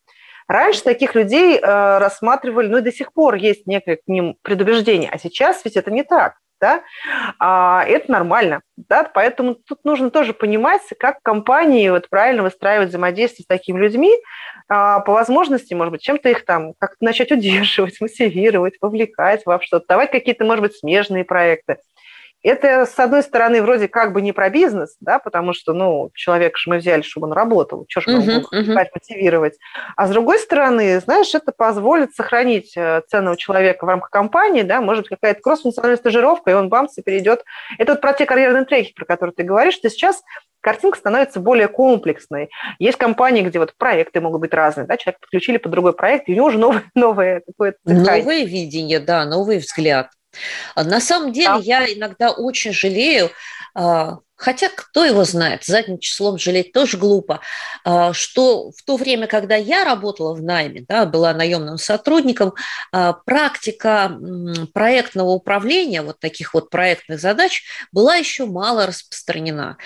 Раньше 0.47 0.83
таких 0.83 1.15
людей 1.15 1.59
э, 1.59 1.99
рассматривали, 1.99 2.69
ну 2.69 2.79
и 2.79 2.83
до 2.83 2.93
сих 2.93 3.13
пор 3.13 3.35
есть 3.35 3.67
некое 3.67 3.97
к 3.97 4.07
ним 4.07 4.37
предубеждение, 4.43 5.11
а 5.13 5.19
сейчас 5.19 5.63
ведь 5.65 5.77
это 5.77 5.91
не 5.91 6.03
так 6.03 6.37
да, 6.61 6.83
а, 7.39 7.85
это 7.87 8.11
нормально, 8.11 8.63
да, 8.77 9.05
поэтому 9.05 9.55
тут 9.55 9.85
нужно 9.85 10.11
тоже 10.11 10.35
понимать, 10.35 10.83
как 10.99 11.19
компании 11.23 11.89
вот 11.89 12.09
правильно 12.09 12.43
выстраивать 12.43 12.89
взаимодействие 12.89 13.45
с 13.45 13.47
такими 13.47 13.79
людьми, 13.79 14.13
а, 14.69 15.01
по 15.01 15.13
возможности, 15.13 15.75
может 15.75 15.93
быть, 15.93 16.03
чем-то 16.03 16.29
их 16.29 16.45
там 16.45 16.75
как-то 16.79 17.05
начать 17.05 17.33
удерживать, 17.33 18.01
мотивировать, 18.01 18.75
вовлекать 18.81 19.43
во 19.47 19.61
что-то, 19.61 19.87
давать 19.89 20.11
какие-то, 20.11 20.45
может 20.45 20.63
быть, 20.63 20.77
смежные 20.77 21.25
проекты. 21.25 21.79
Это, 22.43 22.87
с 22.87 22.99
одной 22.99 23.23
стороны, 23.23 23.63
вроде 23.63 23.89
как 23.89 24.13
бы 24.13 24.23
не 24.23 24.33
про 24.33 24.49
бизнес, 24.49 24.97
да, 25.01 25.19
потому 25.19 25.53
что, 25.53 25.73
ну, 25.73 26.11
человека 26.15 26.57
же 26.57 26.71
мы 26.71 26.79
взяли, 26.79 27.03
чтобы 27.03 27.27
он 27.27 27.33
работал, 27.33 27.85
что 27.89 28.01
же 28.01 28.11
мы 28.11 28.23
uh-huh, 28.23 28.45
uh-huh. 28.53 28.87
мотивировать. 28.95 29.59
А 29.97 30.07
с 30.07 30.11
другой 30.11 30.39
стороны, 30.39 31.01
знаешь, 31.01 31.35
это 31.35 31.51
позволит 31.51 32.15
сохранить 32.15 32.77
э, 32.77 33.03
ценного 33.09 33.37
человека 33.37 33.85
в 33.85 33.89
рамках 33.89 34.11
компании, 34.11 34.63
да, 34.63 34.81
может 34.81 35.05
быть, 35.05 35.19
какая-то 35.19 35.41
кросс-функциональная 35.41 35.97
стажировка, 35.97 36.53
и 36.53 36.55
он 36.55 36.69
бамс 36.69 36.97
и 36.99 37.03
перейдет. 37.03 37.45
Это 37.77 37.93
вот 37.93 38.01
про 38.01 38.13
те 38.13 38.25
карьерные 38.25 38.65
треки, 38.65 38.93
про 38.95 39.05
которые 39.05 39.35
ты 39.35 39.43
говоришь, 39.43 39.75
что 39.75 39.91
сейчас 39.91 40.23
картинка 40.61 40.99
становится 40.99 41.41
более 41.41 41.69
комплексной. 41.69 42.51
Есть 42.79 42.99
компании, 42.99 43.43
где 43.43 43.59
вот 43.59 43.75
проекты 43.77 44.21
могут 44.21 44.41
быть 44.41 44.55
разные, 44.55 44.87
да, 44.87 44.97
человек 44.97 45.21
подключили 45.21 45.57
под 45.57 45.73
другой 45.73 45.93
проект, 45.93 46.29
и 46.29 46.33
у 46.33 46.37
него 46.37 46.47
уже 46.47 46.59
новое, 46.59 46.85
новое 46.95 47.43
какое-то... 47.45 47.79
Новое 47.85 48.45
видение, 48.45 49.01
да, 49.01 49.25
новый 49.25 49.59
взгляд. 49.59 50.11
На 50.77 51.01
самом 51.01 51.33
деле 51.33 51.49
да. 51.49 51.59
я 51.59 51.93
иногда 51.93 52.31
очень 52.31 52.73
жалею, 52.73 53.31
а, 53.75 54.19
хотя 54.39 54.69
кто 54.69 55.05
его 55.05 55.25
знает, 55.25 55.65
задним 55.65 55.99
числом 55.99 56.39
жалеть 56.39 56.73
тоже 56.73 56.97
глупо, 56.97 57.41
а, 57.85 58.13
что 58.13 58.71
в 58.71 58.83
то 58.85 58.97
время, 58.97 59.27
когда 59.27 59.57
я 59.57 59.85
работала 59.85 60.33
в 60.33 60.43
найме, 60.43 60.85
да, 60.89 61.07
была 61.07 61.35
наемным 61.35 61.77
сотрудником, 61.77 62.55
а, 62.93 63.13
практика 63.13 64.17
проектного 64.73 65.31
управления, 65.31 66.03
вот 66.03 66.21
таких 66.21 66.55
вот 66.55 66.71
проектных 66.71 67.21
задач, 67.21 67.65
была 67.91 68.15
еще 68.15 68.47
мало 68.47 68.87
распространена. 68.87 69.77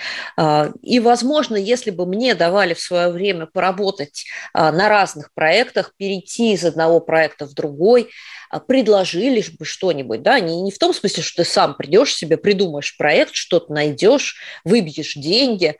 И, 0.81 0.99
возможно, 0.99 1.55
если 1.55 1.89
бы 1.89 2.05
мне 2.05 2.35
давали 2.35 2.75
в 2.75 2.79
свое 2.79 3.09
время 3.09 3.47
поработать 3.47 4.25
на 4.53 4.87
разных 4.87 5.33
проектах, 5.33 5.93
перейти 5.97 6.53
из 6.53 6.63
одного 6.63 6.99
проекта 6.99 7.45
в 7.45 7.53
другой, 7.53 8.09
а, 8.53 8.59
предложили 8.59 9.43
бы 9.57 9.65
что-нибудь, 9.65 10.21
да, 10.21 10.39
не, 10.39 10.61
не 10.61 10.69
в 10.69 10.77
том 10.77 10.93
смысле, 10.93 11.23
что 11.23 11.43
ты 11.43 11.49
сам 11.49 11.73
придешь 11.73 12.13
себе, 12.13 12.37
придумаешь 12.37 12.95
проект, 12.97 13.33
что-то 13.33 13.73
найдешь, 13.73 14.35
выбьешь 14.63 15.13
деньги, 15.15 15.77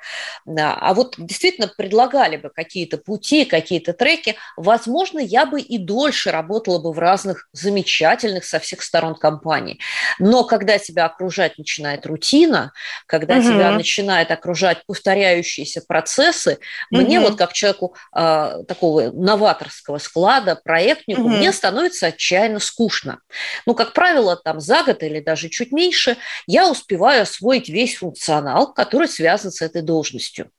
а 0.48 0.94
вот 0.94 1.16
действительно 1.18 1.68
предлагали 1.68 2.38
бы 2.38 2.50
какие-то 2.50 2.98
пути, 2.98 3.46
какие-то 3.46 3.94
треки, 3.94 4.36
возможно, 4.58 5.20
я 5.20 5.46
бы 5.46 5.62
и 5.62 5.78
дольше 5.78 6.32
работала 6.32 6.80
бы 6.80 6.92
в 6.92 7.00
разных 7.00 7.48
замечательных 7.52 8.46
со 8.46 8.60
всех 8.60 8.82
сторон 8.82 9.16
компаний. 9.16 9.80
Но 10.20 10.44
когда 10.44 10.78
тебя 10.78 11.06
окружать 11.06 11.58
начинает 11.58 12.06
рутина, 12.06 12.72
когда 13.06 13.36
угу. 13.36 13.44
тебя 13.44 13.72
начинает 13.72 14.32
окружать 14.32 14.86
повторяющиеся 14.86 15.82
процессы, 15.88 16.60
угу. 16.92 17.02
мне 17.02 17.20
вот 17.20 17.38
как 17.38 17.54
человеку 17.54 17.96
э, 18.16 18.64
такого 18.68 19.12
новаторского 19.12 19.98
склада, 19.98 20.56
проектнику, 20.56 21.22
угу. 21.22 21.30
мне 21.30 21.52
становится 21.52 22.08
отчаянно 22.08 22.60
скучно. 22.60 23.20
Ну, 23.66 23.74
как 23.74 23.94
правило, 23.94 24.36
там 24.36 24.60
за 24.60 24.84
год 24.84 25.04
или 25.04 25.20
даже 25.20 25.50
чуть 25.50 25.72
меньше 25.72 26.18
я 26.48 26.70
успеваю 26.70 27.24
освоить 27.24 27.70
весь 27.70 27.96
функционал, 27.98 28.53
который 28.76 29.08
связан 29.08 29.52
с 29.52 29.62
этой 29.62 29.82
должностью. 29.82 30.50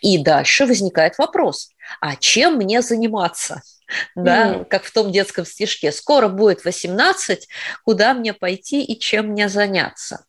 И 0.00 0.18
дальше 0.22 0.66
возникает 0.66 1.18
вопрос, 1.18 1.70
а 2.00 2.16
чем 2.16 2.56
мне 2.56 2.82
заниматься? 2.82 3.62
Да, 4.14 4.54
mm. 4.54 4.64
как 4.66 4.84
в 4.84 4.92
том 4.92 5.10
детском 5.10 5.44
стишке. 5.44 5.90
Скоро 5.90 6.28
будет 6.28 6.64
18, 6.64 7.48
куда 7.84 8.14
мне 8.14 8.32
пойти 8.32 8.84
и 8.84 8.96
чем 8.96 9.30
мне 9.30 9.48
заняться? 9.48 10.26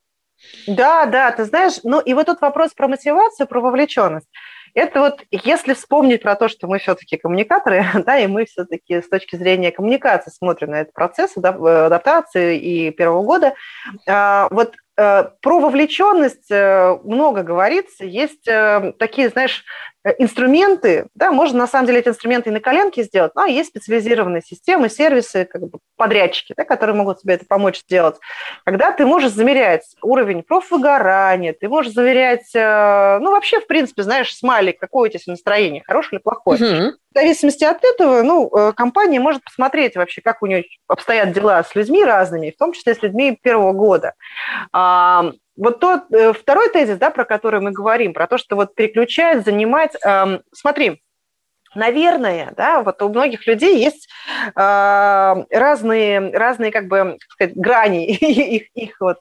Да, 0.65 1.05
да, 1.05 1.31
ты 1.31 1.45
знаешь, 1.45 1.75
ну 1.83 2.00
и 2.00 2.15
вот 2.15 2.25
тут 2.25 2.41
вопрос 2.41 2.74
про 2.74 2.88
мотивацию, 2.88 3.45
про 3.45 3.62
вовлеченность. 3.62 4.25
Это 4.74 5.00
вот, 5.01 5.21
если 5.31 5.74
вспомнить 5.74 6.21
про 6.21 6.36
то, 6.36 6.48
что 6.48 6.67
мы 6.67 6.79
все-таки 6.79 7.17
коммуникаторы, 7.17 7.86
да, 8.05 8.17
и 8.17 8.27
мы 8.27 8.45
все-таки 8.45 9.01
с 9.01 9.10
точки 9.10 9.36
зрения 9.36 9.71
коммуникации 9.71 10.31
смотрим 10.31 10.71
на 10.71 10.81
этот 10.81 10.93
процесс 10.93 11.36
адаптации 11.36 12.57
и 12.57 12.91
первого 12.91 13.24
года, 13.24 13.53
а, 14.07 14.48
вот 14.50 14.75
про 15.41 15.60
вовлеченность 15.60 16.50
э, 16.50 16.98
много 17.03 17.43
говорится. 17.43 18.05
Есть 18.05 18.46
такие, 18.98 19.29
знаешь, 19.29 19.63
Э, 20.03 20.13
инструменты, 20.17 21.08
да, 21.13 21.31
можно 21.31 21.60
на 21.60 21.67
самом 21.67 21.86
деле 21.86 22.00
эти 22.00 22.10
инструменты 22.10 22.50
и 22.50 22.53
на 22.53 22.60
коленке 22.60 23.03
сделать, 23.03 23.36
но 23.36 23.46
есть 23.46 23.70
специализированные 23.70 24.41
системы, 24.41 24.89
сервисы, 24.89 25.46
как 25.46 25.62
бы 25.62 25.77
подрядчики, 25.96 26.53
да, 26.58 26.63
которые 26.63 26.96
могут 26.96 27.20
тебе 27.20 27.36
это 27.36 27.46
помочь 27.46 27.81
сделать. 27.81 28.15
Когда 28.65 28.91
ты 28.91 29.05
можешь 29.05 29.31
замерять 29.31 29.84
уровень 30.01 30.41
профвыгорания, 30.41 31.53
ты 31.53 31.70
можешь 31.70 31.93
замерять, 31.93 32.50
э, 32.55 33.20
ну, 33.20 33.31
вообще, 33.31 33.60
в 33.60 33.67
принципе, 33.67 34.01
знаешь, 34.01 34.36
смайлик, 34.36 34.79
какое 34.79 35.10
у 35.10 35.13
тебя 35.13 35.22
настроение, 35.27 35.84
хорошее 35.86 36.17
или 36.17 36.24
плохое. 36.24 36.60
Угу. 36.60 36.98
В 37.13 37.18
зависимости 37.18 37.63
от 37.63 37.84
этого, 37.84 38.24
ну, 38.24 38.50
э, 38.56 38.74
компания 38.74 39.20
может 39.20 39.44
посмотреть 39.44 39.96
вообще, 39.96 40.22
как 40.22 40.41
у 40.41 40.48
нее 40.48 40.63
обстоят 40.88 41.34
дела 41.34 41.63
с 41.63 41.75
людьми 41.75 42.03
разными, 42.06 42.51
в 42.51 42.58
том 42.58 42.74
числе 42.74 42.96
с 42.96 43.01
людьми 43.01 43.38
первого 43.41 43.74
года. 43.74 44.13
Вот 45.62 45.80
тот 45.80 46.12
э, 46.12 46.34
второй 46.34 46.70
тезис, 46.70 46.98
да, 46.98 47.10
про 47.10 47.25
который 47.25 47.60
мы 47.60 47.72
говорим, 47.72 48.13
про 48.13 48.25
то, 48.25 48.38
что 48.38 48.56
вот 48.56 48.74
переключать, 48.74 49.44
занимать, 49.46 49.91
эм, 50.03 50.41
смотри, 50.53 51.03
наверное, 51.75 52.53
да, 52.56 52.82
вот 52.82 53.01
у 53.01 53.10
многих 53.10 53.46
людей 53.46 53.77
есть 53.77 54.10
э, 54.56 55.36
разные, 55.51 56.32
разные, 56.32 56.72
как 56.72 56.88
бы, 56.88 57.18
сказать, 57.30 57.56
грани 57.56 58.06
их, 58.12 58.70
их 58.74 58.96
вот 59.00 59.20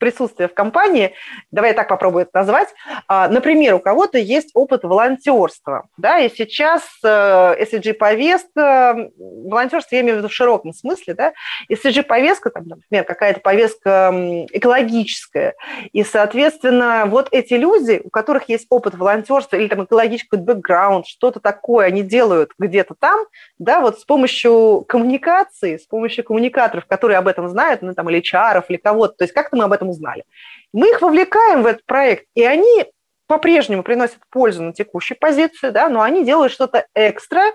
присутствие 0.00 0.48
в 0.48 0.54
компании, 0.54 1.14
давай 1.52 1.70
я 1.70 1.76
так 1.76 1.88
попробую 1.88 2.22
это 2.22 2.30
назвать. 2.34 2.68
А, 3.06 3.28
например, 3.28 3.74
у 3.74 3.78
кого-то 3.78 4.18
есть 4.18 4.50
опыт 4.54 4.82
волонтерства, 4.82 5.86
да, 5.96 6.18
и 6.18 6.28
сейчас 6.34 6.82
SDG-повестка, 7.04 8.96
э, 8.96 9.10
волонтерство 9.18 9.94
я 9.94 10.00
имею 10.00 10.16
в 10.16 10.18
виду 10.18 10.28
в 10.28 10.32
широком 10.32 10.72
смысле, 10.72 11.14
да, 11.14 11.32
SDG-повестка, 11.70 12.50
там, 12.50 12.64
например, 12.66 13.04
какая-то 13.04 13.40
повестка 13.40 14.12
экологическая, 14.50 15.54
и, 15.92 16.02
соответственно, 16.02 17.04
вот 17.06 17.28
эти 17.30 17.54
люди, 17.54 18.00
у 18.02 18.10
которых 18.10 18.48
есть 18.48 18.66
опыт 18.70 18.94
волонтерства 18.94 19.56
или 19.56 19.68
там 19.68 19.84
экологический 19.84 20.38
бэкграунд, 20.38 21.06
что-то 21.06 21.40
такое 21.40 21.86
они 21.86 22.02
делают 22.02 22.52
где-то 22.58 22.94
там, 22.98 23.26
да, 23.58 23.80
вот 23.80 24.00
с 24.00 24.04
помощью 24.04 24.84
коммуникации, 24.88 25.76
с 25.76 25.86
помощью 25.86 26.24
коммуникаторов, 26.24 26.86
которые 26.86 27.18
об 27.18 27.28
этом 27.28 27.48
знают, 27.48 27.82
ну, 27.82 27.92
там, 27.94 28.08
или 28.08 28.20
HR, 28.20 28.64
или 28.68 28.78
кого-то, 28.78 29.14
то 29.18 29.24
есть 29.24 29.34
как-то 29.34 29.56
мы 29.56 29.64
об 29.64 29.72
этом 29.72 29.89
узнали. 29.90 30.24
Мы 30.72 30.88
их 30.90 31.02
вовлекаем 31.02 31.62
в 31.62 31.66
этот 31.66 31.84
проект, 31.84 32.26
и 32.34 32.44
они 32.44 32.86
по-прежнему 33.26 33.84
приносят 33.84 34.18
пользу 34.30 34.62
на 34.62 34.72
текущей 34.72 35.14
позиции, 35.14 35.70
да, 35.70 35.88
но 35.88 36.02
они 36.02 36.24
делают 36.24 36.52
что-то 36.52 36.86
экстра, 36.96 37.52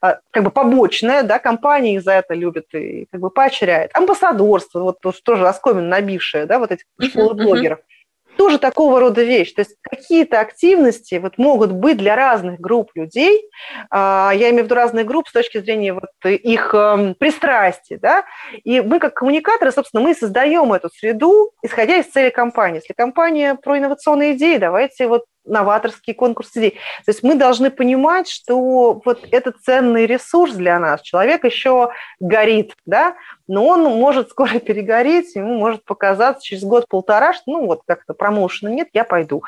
а, 0.00 0.20
как 0.30 0.42
бы 0.42 0.50
побочное, 0.50 1.22
да, 1.22 1.38
компании 1.38 1.96
их 1.96 2.02
за 2.02 2.12
это 2.12 2.32
любят 2.32 2.66
и 2.72 3.06
как 3.12 3.20
бы 3.20 3.28
поощряет. 3.28 3.90
Амбассадорство, 3.94 4.80
вот 4.80 5.00
тоже 5.22 5.46
оскомин 5.46 5.88
набившее, 5.90 6.46
да, 6.46 6.58
вот 6.58 6.70
эти 6.70 6.84
школы 7.02 7.34
блогеров. 7.34 7.80
Uh-huh 7.80 7.97
тоже 8.38 8.58
такого 8.58 9.00
рода 9.00 9.22
вещь. 9.24 9.52
То 9.52 9.62
есть 9.62 9.76
какие-то 9.82 10.38
активности 10.38 11.16
вот 11.16 11.38
могут 11.38 11.72
быть 11.72 11.98
для 11.98 12.14
разных 12.14 12.60
групп 12.60 12.92
людей. 12.94 13.42
А, 13.90 14.30
я 14.32 14.50
имею 14.50 14.62
в 14.62 14.66
виду 14.66 14.76
разные 14.76 15.04
группы 15.04 15.28
с 15.28 15.32
точки 15.32 15.58
зрения 15.58 15.92
вот 15.92 16.04
их 16.24 16.72
эм, 16.72 17.16
пристрастий. 17.16 17.98
Да? 17.98 18.24
И 18.62 18.80
мы 18.80 19.00
как 19.00 19.14
коммуникаторы, 19.14 19.72
собственно, 19.72 20.04
мы 20.04 20.14
создаем 20.14 20.72
эту 20.72 20.88
среду, 20.88 21.50
исходя 21.62 21.96
из 21.96 22.06
цели 22.06 22.30
компании. 22.30 22.78
Если 22.78 22.94
компания 22.94 23.56
про 23.56 23.76
инновационные 23.76 24.34
идеи, 24.36 24.56
давайте 24.56 25.08
вот 25.08 25.24
новаторские 25.48 26.14
конкурсы 26.14 26.58
идей. 26.58 26.70
То 27.04 27.10
есть 27.10 27.22
мы 27.22 27.34
должны 27.34 27.70
понимать, 27.70 28.28
что 28.28 29.00
вот 29.04 29.26
это 29.30 29.52
ценный 29.52 30.06
ресурс 30.06 30.54
для 30.54 30.78
нас. 30.78 31.02
Человек 31.02 31.44
еще 31.44 31.90
горит, 32.20 32.74
да, 32.86 33.16
но 33.46 33.66
он 33.66 33.82
может 33.84 34.30
скоро 34.30 34.58
перегореть, 34.58 35.34
ему 35.34 35.58
может 35.58 35.84
показаться 35.84 36.44
через 36.44 36.62
год-полтора, 36.62 37.32
что 37.32 37.44
ну 37.46 37.66
вот 37.66 37.82
как-то 37.86 38.14
промоушена 38.14 38.68
нет, 38.68 38.88
я 38.92 39.04
пойду. 39.04 39.42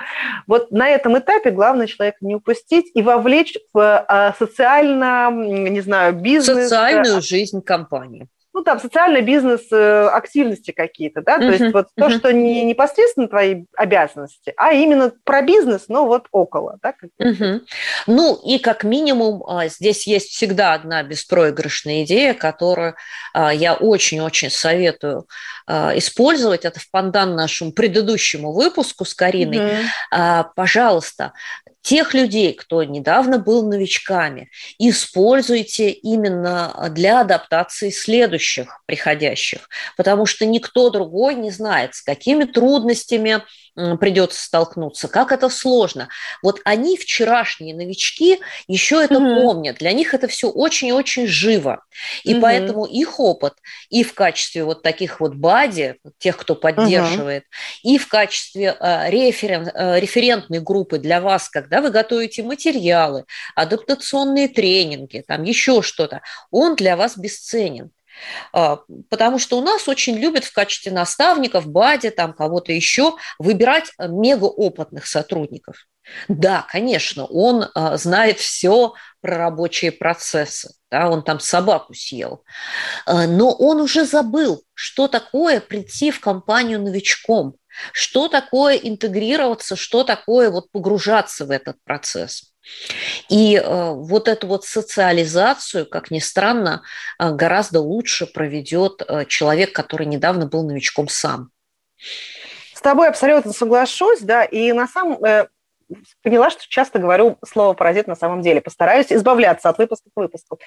Вот 0.46 0.70
на 0.70 0.88
этом 0.88 1.18
этапе 1.18 1.50
главное 1.50 1.86
человека 1.86 2.18
не 2.20 2.34
упустить 2.34 2.90
и 2.94 3.02
вовлечь 3.02 3.56
в 3.72 4.04
а, 4.08 4.34
социально, 4.38 5.30
не 5.30 5.80
знаю, 5.80 6.14
бизнес. 6.14 6.64
Социальную 6.64 7.20
жизнь 7.20 7.62
компании 7.62 8.28
ну, 8.52 8.64
там, 8.64 8.80
социальный 8.80 9.20
бизнес, 9.20 9.62
э, 9.70 10.08
активности 10.08 10.72
какие-то, 10.72 11.22
да, 11.22 11.38
то 11.38 11.44
uh-huh, 11.44 11.52
есть 11.52 11.74
вот 11.74 11.86
uh-huh. 11.86 12.08
то, 12.08 12.10
что 12.10 12.32
не 12.32 12.64
непосредственно 12.64 13.28
твои 13.28 13.64
обязанности, 13.76 14.52
а 14.56 14.72
именно 14.72 15.12
про 15.24 15.42
бизнес, 15.42 15.84
но 15.88 16.06
вот 16.06 16.26
около, 16.32 16.78
да. 16.82 16.94
Uh-huh. 17.22 17.60
Ну, 18.06 18.34
и 18.44 18.58
как 18.58 18.82
минимум 18.82 19.44
а, 19.46 19.68
здесь 19.68 20.06
есть 20.06 20.30
всегда 20.30 20.74
одна 20.74 21.02
беспроигрышная 21.02 22.02
идея, 22.04 22.34
которую 22.34 22.96
а, 23.32 23.54
я 23.54 23.74
очень-очень 23.74 24.50
советую 24.50 25.26
а, 25.66 25.96
использовать, 25.96 26.64
это 26.64 26.80
в 26.80 26.90
пандан 26.90 27.36
нашему 27.36 27.72
предыдущему 27.72 28.52
выпуску 28.52 29.04
с 29.04 29.14
Кариной. 29.14 29.84
Uh-huh. 30.12 30.46
Пожалуйста, 30.56 31.32
тех 31.82 32.14
людей, 32.14 32.52
кто 32.52 32.82
недавно 32.84 33.38
был 33.38 33.66
новичками, 33.66 34.50
используйте 34.78 35.90
именно 35.90 36.88
для 36.90 37.20
адаптации 37.20 37.90
следующих 37.90 38.82
приходящих, 38.86 39.68
потому 39.96 40.26
что 40.26 40.44
никто 40.46 40.90
другой 40.90 41.34
не 41.34 41.50
знает, 41.50 41.94
с 41.94 42.02
какими 42.02 42.44
трудностями 42.44 43.42
придется 43.74 44.42
столкнуться, 44.42 45.08
как 45.08 45.32
это 45.32 45.48
сложно. 45.48 46.08
Вот 46.42 46.60
они, 46.64 46.96
вчерашние 46.96 47.74
новички, 47.74 48.40
еще 48.66 49.02
это 49.02 49.18
угу. 49.18 49.42
помнят. 49.42 49.78
Для 49.78 49.92
них 49.92 50.14
это 50.14 50.28
все 50.28 50.48
очень-очень 50.50 51.26
живо. 51.26 51.84
И 52.24 52.34
угу. 52.34 52.42
поэтому 52.42 52.84
их 52.84 53.20
опыт 53.20 53.54
и 53.88 54.04
в 54.04 54.14
качестве 54.14 54.64
вот 54.64 54.82
таких 54.82 55.20
вот 55.20 55.34
бади, 55.34 55.96
тех, 56.18 56.36
кто 56.36 56.54
поддерживает, 56.54 57.44
угу. 57.44 57.92
и 57.92 57.98
в 57.98 58.08
качестве 58.08 58.76
э, 58.78 59.10
референ, 59.10 59.68
э, 59.68 60.00
референтной 60.00 60.60
группы 60.60 60.98
для 60.98 61.20
вас, 61.20 61.48
когда 61.48 61.80
вы 61.80 61.90
готовите 61.90 62.42
материалы, 62.42 63.24
адаптационные 63.54 64.48
тренинги, 64.48 65.24
там 65.26 65.42
еще 65.42 65.82
что-то, 65.82 66.22
он 66.50 66.76
для 66.76 66.96
вас 66.96 67.16
бесценен. 67.16 67.90
А, 68.52 68.80
потому 69.08 69.38
что 69.38 69.58
у 69.58 69.62
нас 69.62 69.88
очень 69.88 70.16
любят 70.16 70.44
в 70.44 70.52
качестве 70.52 70.92
наставников, 70.92 71.66
бади, 71.66 72.10
там 72.10 72.32
кого-то 72.32 72.72
еще 72.72 73.16
выбирать 73.38 73.92
э, 73.98 74.08
мегаопытных 74.08 75.06
сотрудников. 75.06 75.86
Да, 76.28 76.66
конечно, 76.68 77.24
он 77.26 77.66
а, 77.74 77.96
знает 77.96 78.38
все 78.38 78.94
про 79.20 79.36
рабочие 79.36 79.92
процессы, 79.92 80.74
да, 80.90 81.08
он 81.08 81.22
там 81.22 81.40
собаку 81.40 81.94
съел, 81.94 82.44
а, 83.06 83.26
но 83.26 83.52
он 83.52 83.80
уже 83.80 84.04
забыл, 84.04 84.62
что 84.74 85.08
такое 85.08 85.60
прийти 85.60 86.10
в 86.10 86.20
компанию 86.20 86.80
новичком, 86.80 87.54
что 87.92 88.28
такое 88.28 88.76
интегрироваться, 88.76 89.76
что 89.76 90.04
такое 90.04 90.50
вот 90.50 90.70
погружаться 90.72 91.44
в 91.44 91.50
этот 91.50 91.76
процесс. 91.84 92.49
И 93.28 93.56
э, 93.56 93.92
вот 93.92 94.28
эту 94.28 94.46
вот 94.46 94.64
социализацию, 94.64 95.86
как 95.86 96.10
ни 96.10 96.18
странно, 96.18 96.82
э, 97.18 97.30
гораздо 97.30 97.80
лучше 97.80 98.26
проведет 98.26 99.02
э, 99.06 99.24
человек, 99.26 99.72
который 99.72 100.06
недавно 100.06 100.46
был 100.46 100.66
новичком 100.66 101.08
сам. 101.08 101.50
С 102.74 102.80
тобой 102.80 103.08
абсолютно 103.08 103.52
соглашусь, 103.52 104.20
да, 104.20 104.44
и 104.44 104.72
на 104.72 104.88
самом 104.88 105.20
поняла, 106.22 106.50
что 106.50 106.62
часто 106.68 106.98
говорю 106.98 107.38
слово 107.44 107.74
«паразит» 107.74 108.06
на 108.06 108.14
самом 108.14 108.42
деле. 108.42 108.60
Постараюсь 108.60 109.12
избавляться 109.12 109.68
от 109.68 109.78
выпуска 109.78 110.10
к 110.14 110.16
выпуску. 110.18 110.58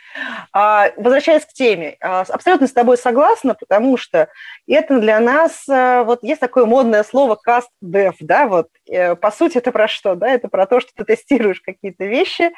А, 0.51 0.91
возвращаясь 0.97 1.45
к 1.45 1.53
теме, 1.53 1.97
а, 2.01 2.21
абсолютно 2.21 2.67
с 2.67 2.71
тобой 2.73 2.97
согласна, 2.97 3.55
потому 3.55 3.97
что 3.97 4.29
это 4.67 4.99
для 4.99 5.19
нас, 5.19 5.67
а, 5.69 6.03
вот 6.03 6.23
есть 6.23 6.41
такое 6.41 6.65
модное 6.65 7.03
слово 7.03 7.37
«cast 7.47 7.67
dev», 7.83 8.13
да, 8.19 8.47
вот, 8.47 8.67
э, 8.89 9.15
по 9.15 9.31
сути, 9.31 9.57
это 9.57 9.71
про 9.71 9.87
что, 9.87 10.15
да, 10.15 10.29
это 10.29 10.47
про 10.47 10.65
то, 10.65 10.79
что 10.79 10.91
ты 10.95 11.03
тестируешь 11.03 11.61
какие-то 11.61 12.05
вещи, 12.05 12.51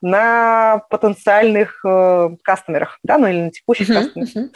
на 0.00 0.82
потенциальных 0.90 1.80
э, 1.84 2.30
кастомерах, 2.42 2.98
да, 3.02 3.18
ну 3.18 3.26
или 3.28 3.40
на 3.40 3.50
текущих 3.50 3.88
uh-huh, 3.88 4.04
кастомерах. 4.04 4.36
Uh-huh. 4.36 4.54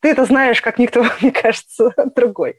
Ты 0.00 0.10
это 0.10 0.24
знаешь, 0.24 0.62
как 0.62 0.78
никто, 0.78 1.04
мне 1.20 1.32
кажется, 1.32 1.92
другой. 2.14 2.58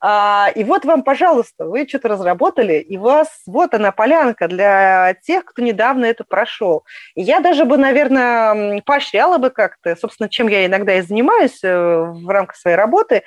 А, 0.00 0.50
и 0.54 0.64
вот 0.64 0.84
вам, 0.84 1.02
пожалуйста, 1.02 1.66
вы 1.66 1.86
что-то 1.88 2.08
разработали, 2.08 2.74
и 2.74 2.96
у 2.96 3.02
вас 3.02 3.28
вот 3.46 3.74
она 3.74 3.92
полянка 3.92 4.48
для 4.48 5.14
тех, 5.22 5.44
кто 5.44 5.62
недавно 5.62 6.04
это 6.04 6.24
прошел. 6.24 6.84
И 7.14 7.22
я 7.22 7.40
даже 7.40 7.64
бы, 7.64 7.76
наверное, 7.76 8.80
поощряла 8.82 9.38
бы 9.38 9.50
как-то, 9.50 9.96
собственно, 9.96 10.28
чем 10.28 10.48
я 10.48 10.66
иногда 10.66 10.94
и 10.94 11.02
занимаюсь 11.02 11.62
э, 11.62 11.76
в 11.76 12.28
рамках 12.28 12.56
своей 12.56 12.76
работы, 12.76 13.24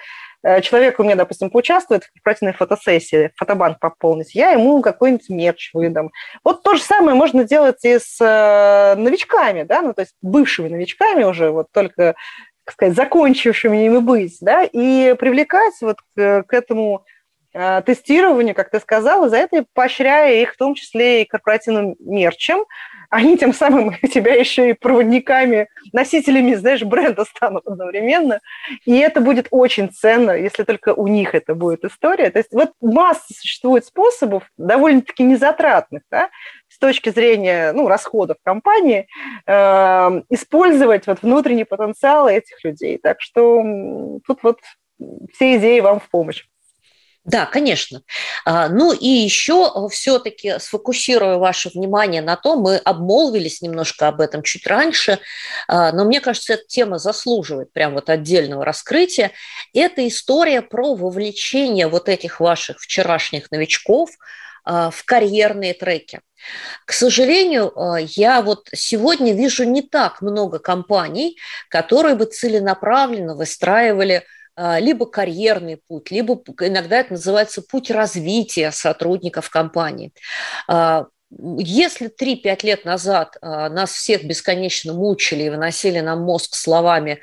человек 0.61 0.99
у 0.99 1.03
меня, 1.03 1.15
допустим, 1.15 1.49
поучаствует 1.49 2.03
в 2.03 2.13
корпоративной 2.13 2.53
фотосессии, 2.53 3.31
фотобанк 3.35 3.79
пополнить, 3.79 4.33
я 4.35 4.51
ему 4.51 4.81
какой-нибудь 4.81 5.29
мерч 5.29 5.71
выдам. 5.73 6.11
Вот 6.43 6.63
то 6.63 6.75
же 6.75 6.81
самое 6.81 7.15
можно 7.15 7.43
делать 7.43 7.83
и 7.83 7.99
с 7.99 8.17
э, 8.19 8.95
новичками, 8.99 9.63
да, 9.63 9.81
ну, 9.81 9.93
то 9.93 10.01
есть 10.01 10.15
бывшими 10.21 10.69
новичками 10.69 11.23
уже, 11.23 11.51
вот 11.51 11.67
только, 11.71 12.15
так 12.65 12.73
сказать, 12.73 12.95
закончившими 12.95 13.85
ими 13.85 13.99
быть, 13.99 14.37
да, 14.41 14.63
и 14.63 15.13
привлекать 15.13 15.73
вот 15.81 15.97
к, 16.15 16.43
к 16.43 16.53
этому 16.53 17.05
э, 17.53 17.81
тестированию, 17.85 18.55
как 18.55 18.69
ты 18.69 18.79
сказала, 18.79 19.29
за 19.29 19.37
это 19.37 19.65
поощряя 19.73 20.41
их 20.41 20.53
в 20.53 20.57
том 20.57 20.75
числе 20.75 21.21
и 21.21 21.25
корпоративным 21.25 21.95
мерчем, 21.99 22.65
они 23.11 23.37
тем 23.37 23.53
самым 23.53 23.93
тебя 24.13 24.33
еще 24.33 24.69
и 24.69 24.73
проводниками, 24.73 25.67
носителями, 25.91 26.55
знаешь, 26.55 26.81
бренда 26.81 27.25
станут 27.25 27.67
одновременно. 27.67 28.39
И 28.85 28.97
это 28.97 29.19
будет 29.19 29.47
очень 29.51 29.91
ценно, 29.91 30.31
если 30.31 30.63
только 30.63 30.93
у 30.93 31.07
них 31.07 31.35
это 31.35 31.53
будет 31.53 31.83
история. 31.83 32.31
То 32.31 32.39
есть 32.39 32.53
вот 32.53 32.71
масса 32.79 33.33
существует 33.33 33.85
способов, 33.85 34.43
довольно-таки 34.57 35.23
незатратных, 35.23 36.03
да, 36.09 36.29
с 36.69 36.79
точки 36.79 37.09
зрения 37.09 37.73
ну, 37.73 37.89
расходов 37.89 38.37
компании, 38.43 39.07
э, 39.45 40.21
использовать 40.29 41.05
вот 41.05 41.21
внутренний 41.21 41.65
потенциал 41.65 42.29
этих 42.29 42.63
людей. 42.63 42.97
Так 42.97 43.19
что 43.19 43.61
тут 44.25 44.41
вот 44.41 44.59
все 45.33 45.57
идеи 45.57 45.81
вам 45.81 45.99
в 45.99 46.09
помощь. 46.09 46.45
Да, 47.23 47.45
конечно. 47.45 48.01
А, 48.45 48.67
ну 48.67 48.91
и 48.93 49.07
еще 49.07 49.71
э, 49.73 49.89
все-таки 49.91 50.57
сфокусируя 50.57 51.37
ваше 51.37 51.69
внимание 51.69 52.23
на 52.23 52.35
том, 52.35 52.61
мы 52.61 52.77
обмолвились 52.77 53.61
немножко 53.61 54.07
об 54.07 54.21
этом 54.21 54.41
чуть 54.41 54.65
раньше, 54.65 55.19
а, 55.67 55.91
но 55.91 56.03
мне 56.03 56.19
кажется, 56.19 56.53
эта 56.53 56.65
тема 56.65 56.97
заслуживает 56.97 57.71
прям 57.73 57.93
вот 57.93 58.09
отдельного 58.09 58.65
раскрытия. 58.65 59.31
Это 59.71 60.07
история 60.07 60.63
про 60.63 60.95
вовлечение 60.95 61.87
вот 61.87 62.09
этих 62.09 62.39
ваших 62.39 62.79
вчерашних 62.79 63.51
новичков 63.51 64.09
а, 64.63 64.89
в 64.89 65.03
карьерные 65.05 65.75
треки. 65.75 66.21
К 66.85 66.93
сожалению, 66.93 67.71
я 67.99 68.41
вот 68.41 68.67
сегодня 68.73 69.31
вижу 69.33 69.63
не 69.63 69.83
так 69.83 70.23
много 70.23 70.57
компаний, 70.57 71.37
которые 71.69 72.15
бы 72.15 72.25
целенаправленно 72.25 73.35
выстраивали 73.35 74.23
либо 74.57 75.05
карьерный 75.05 75.77
путь, 75.87 76.11
либо 76.11 76.41
иногда 76.61 76.99
это 76.99 77.13
называется 77.13 77.61
путь 77.61 77.89
развития 77.89 78.71
сотрудников 78.71 79.49
компании. 79.49 80.13
А, 80.67 81.07
если 81.57 82.09
3-5 82.09 82.65
лет 82.65 82.85
назад 82.85 83.37
а, 83.41 83.69
нас 83.69 83.91
всех 83.91 84.23
бесконечно 84.23 84.93
мучили 84.93 85.43
и 85.43 85.49
выносили 85.49 85.99
нам 86.01 86.21
мозг 86.21 86.55
словами 86.55 87.21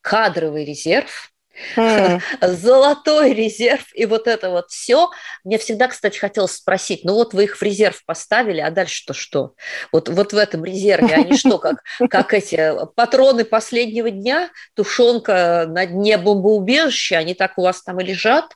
«кадровый 0.00 0.64
резерв», 0.64 1.27
Mm. 1.76 2.20
Золотой 2.42 3.32
резерв 3.32 3.84
и 3.94 4.06
вот 4.06 4.26
это 4.26 4.50
вот 4.50 4.70
все. 4.70 5.10
Мне 5.44 5.58
всегда, 5.58 5.88
кстати, 5.88 6.18
хотелось 6.18 6.52
спросить, 6.52 7.04
ну 7.04 7.14
вот 7.14 7.34
вы 7.34 7.44
их 7.44 7.56
в 7.56 7.62
резерв 7.62 8.04
поставили, 8.04 8.60
а 8.60 8.70
дальше-то 8.70 9.14
что? 9.14 9.54
Вот, 9.92 10.08
вот 10.08 10.32
в 10.32 10.36
этом 10.36 10.64
резерве 10.64 11.14
они 11.14 11.36
что, 11.36 11.58
как, 11.58 11.82
как 12.10 12.34
эти 12.34 12.72
патроны 12.94 13.44
последнего 13.44 14.10
дня, 14.10 14.50
тушенка 14.74 15.66
на 15.68 15.86
дне 15.86 16.18
бомбоубежища, 16.18 17.18
они 17.18 17.34
так 17.34 17.58
у 17.58 17.62
вас 17.62 17.82
там 17.82 18.00
и 18.00 18.04
лежат? 18.04 18.54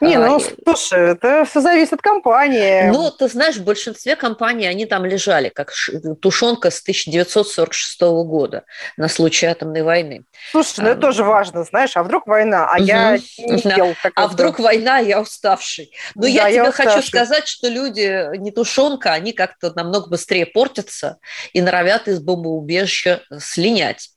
Не, 0.00 0.18
ну, 0.18 0.36
а, 0.36 0.40
слушай, 0.40 1.12
это 1.12 1.44
все 1.44 1.60
зависит 1.60 1.94
от 1.94 2.02
компании. 2.02 2.90
Ну, 2.90 3.10
ты 3.10 3.28
знаешь, 3.28 3.56
в 3.56 3.64
большинстве 3.64 4.16
компаний 4.16 4.66
они 4.66 4.86
там 4.86 5.04
лежали, 5.04 5.48
как 5.48 5.72
тушенка 6.20 6.70
с 6.70 6.80
1946 6.80 8.00
года 8.00 8.64
на 8.96 9.08
случай 9.08 9.46
атомной 9.46 9.82
войны. 9.82 10.24
Слушай, 10.50 10.80
ну 10.80 10.88
а, 10.88 10.92
это 10.92 11.00
тоже 11.00 11.24
важно, 11.24 11.64
знаешь, 11.64 11.96
а 11.96 12.02
вдруг 12.02 12.26
война, 12.26 12.66
а 12.66 12.76
угу. 12.76 12.84
я 12.84 13.18
не 13.38 13.76
ел. 13.76 13.94
А 14.14 14.28
вдруг 14.28 14.58
война, 14.58 14.96
а 14.96 15.00
я 15.00 15.20
уставший. 15.20 15.90
Но 16.14 16.22
да, 16.22 16.28
я, 16.28 16.48
я 16.48 16.52
тебе 16.52 16.68
уставший. 16.70 16.92
хочу 16.92 17.06
сказать, 17.06 17.48
что 17.48 17.68
люди 17.68 18.36
не 18.38 18.50
тушенка, 18.50 19.12
они 19.12 19.32
как-то 19.32 19.72
намного 19.74 20.08
быстрее 20.08 20.46
портятся 20.46 21.18
и 21.52 21.60
норовят 21.60 22.08
из 22.08 22.20
бомбоубежища 22.20 23.22
слинять. 23.38 24.10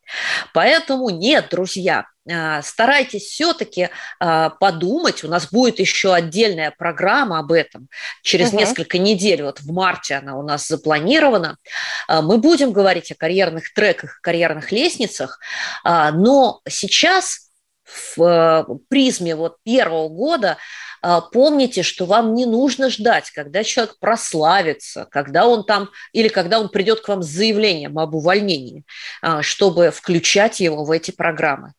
Поэтому 0.53 1.09
нет, 1.09 1.47
друзья, 1.51 2.05
а, 2.29 2.61
старайтесь 2.61 3.23
все-таки 3.23 3.89
а, 4.19 4.49
подумать. 4.49 5.23
У 5.23 5.27
нас 5.27 5.49
будет 5.51 5.79
еще 5.79 6.13
отдельная 6.13 6.71
программа 6.71 7.39
об 7.39 7.51
этом 7.51 7.89
через 8.21 8.49
угу. 8.49 8.59
несколько 8.59 8.97
недель. 8.97 9.43
Вот 9.43 9.59
в 9.59 9.71
марте 9.71 10.15
она 10.15 10.37
у 10.37 10.43
нас 10.43 10.67
запланирована. 10.67 11.57
А, 12.07 12.21
мы 12.21 12.37
будем 12.37 12.71
говорить 12.71 13.11
о 13.11 13.15
карьерных 13.15 13.73
треках, 13.73 14.19
карьерных 14.21 14.71
лестницах, 14.71 15.39
но 15.83 16.61
сейчас 16.67 17.49
в 18.15 18.21
э, 18.23 18.65
призме 18.89 19.35
вот 19.35 19.57
первого 19.63 20.09
года 20.09 20.57
помните, 21.31 21.83
что 21.83 22.05
вам 22.05 22.33
не 22.33 22.45
нужно 22.45 22.89
ждать, 22.89 23.29
когда 23.31 23.63
человек 23.63 23.97
прославится, 23.99 25.05
когда 25.11 25.45
он 25.47 25.65
там, 25.65 25.89
или 26.13 26.29
когда 26.29 26.59
он 26.59 26.69
придет 26.69 27.01
к 27.01 27.09
вам 27.09 27.21
с 27.21 27.27
заявлением 27.27 27.99
об 27.99 28.15
увольнении, 28.15 28.85
а, 29.21 29.41
чтобы 29.41 29.91
включать 29.91 30.61
его 30.61 30.85
в 30.85 30.91
эти 30.91 31.11
программы. 31.11 31.73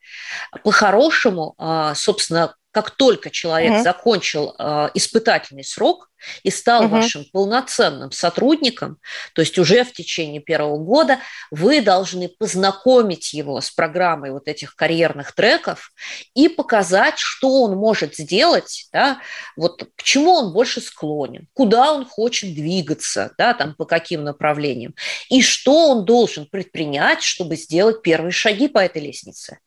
По-хорошему, 0.62 1.54
а, 1.56 1.94
собственно, 1.94 2.54
как 2.74 2.90
только 2.90 3.30
человек 3.30 3.74
угу. 3.74 3.82
закончил 3.84 4.54
э, 4.58 4.90
испытательный 4.94 5.62
срок 5.62 6.10
и 6.42 6.50
стал 6.50 6.86
угу. 6.86 6.96
вашим 6.96 7.24
полноценным 7.32 8.10
сотрудником, 8.10 8.98
то 9.32 9.42
есть 9.42 9.58
уже 9.60 9.84
в 9.84 9.92
течение 9.92 10.40
первого 10.40 10.76
года, 10.78 11.20
вы 11.52 11.80
должны 11.80 12.28
познакомить 12.28 13.32
его 13.32 13.60
с 13.60 13.70
программой 13.70 14.32
вот 14.32 14.48
этих 14.48 14.74
карьерных 14.74 15.32
треков 15.36 15.92
и 16.34 16.48
показать, 16.48 17.18
что 17.18 17.62
он 17.62 17.76
может 17.76 18.16
сделать, 18.16 18.88
да, 18.92 19.20
вот 19.56 19.86
к 19.94 20.02
чему 20.02 20.32
он 20.32 20.52
больше 20.52 20.80
склонен, 20.80 21.46
куда 21.52 21.92
он 21.92 22.04
хочет 22.04 22.54
двигаться, 22.54 23.32
да, 23.38 23.54
там, 23.54 23.76
по 23.76 23.84
каким 23.84 24.24
направлениям, 24.24 24.96
и 25.30 25.42
что 25.42 25.90
он 25.90 26.04
должен 26.04 26.46
предпринять, 26.46 27.22
чтобы 27.22 27.54
сделать 27.54 28.02
первые 28.02 28.32
шаги 28.32 28.66
по 28.66 28.78
этой 28.78 29.00
лестнице 29.00 29.60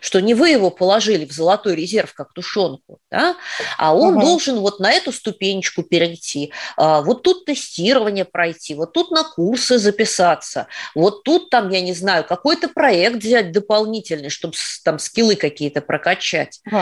что 0.00 0.20
не 0.20 0.34
вы 0.34 0.50
его 0.50 0.70
положили 0.70 1.24
в 1.24 1.32
золотой 1.32 1.74
резерв 1.74 2.14
как 2.14 2.32
тушенку, 2.32 2.98
да, 3.10 3.36
а 3.78 3.94
он 3.94 4.16
угу. 4.16 4.24
должен 4.24 4.60
вот 4.60 4.80
на 4.80 4.92
эту 4.92 5.12
ступенечку 5.12 5.82
перейти, 5.82 6.52
а, 6.76 7.02
вот 7.02 7.22
тут 7.22 7.44
тестирование 7.44 8.24
пройти, 8.24 8.74
вот 8.74 8.92
тут 8.92 9.10
на 9.10 9.24
курсы 9.24 9.78
записаться, 9.78 10.66
вот 10.94 11.22
тут 11.22 11.50
там, 11.50 11.70
я 11.70 11.80
не 11.80 11.92
знаю, 11.92 12.24
какой-то 12.24 12.68
проект 12.68 13.16
взять 13.16 13.52
дополнительный, 13.52 14.30
чтобы 14.30 14.54
там 14.84 14.98
скиллы 14.98 15.36
какие-то 15.36 15.80
прокачать. 15.80 16.60
Угу. 16.66 16.80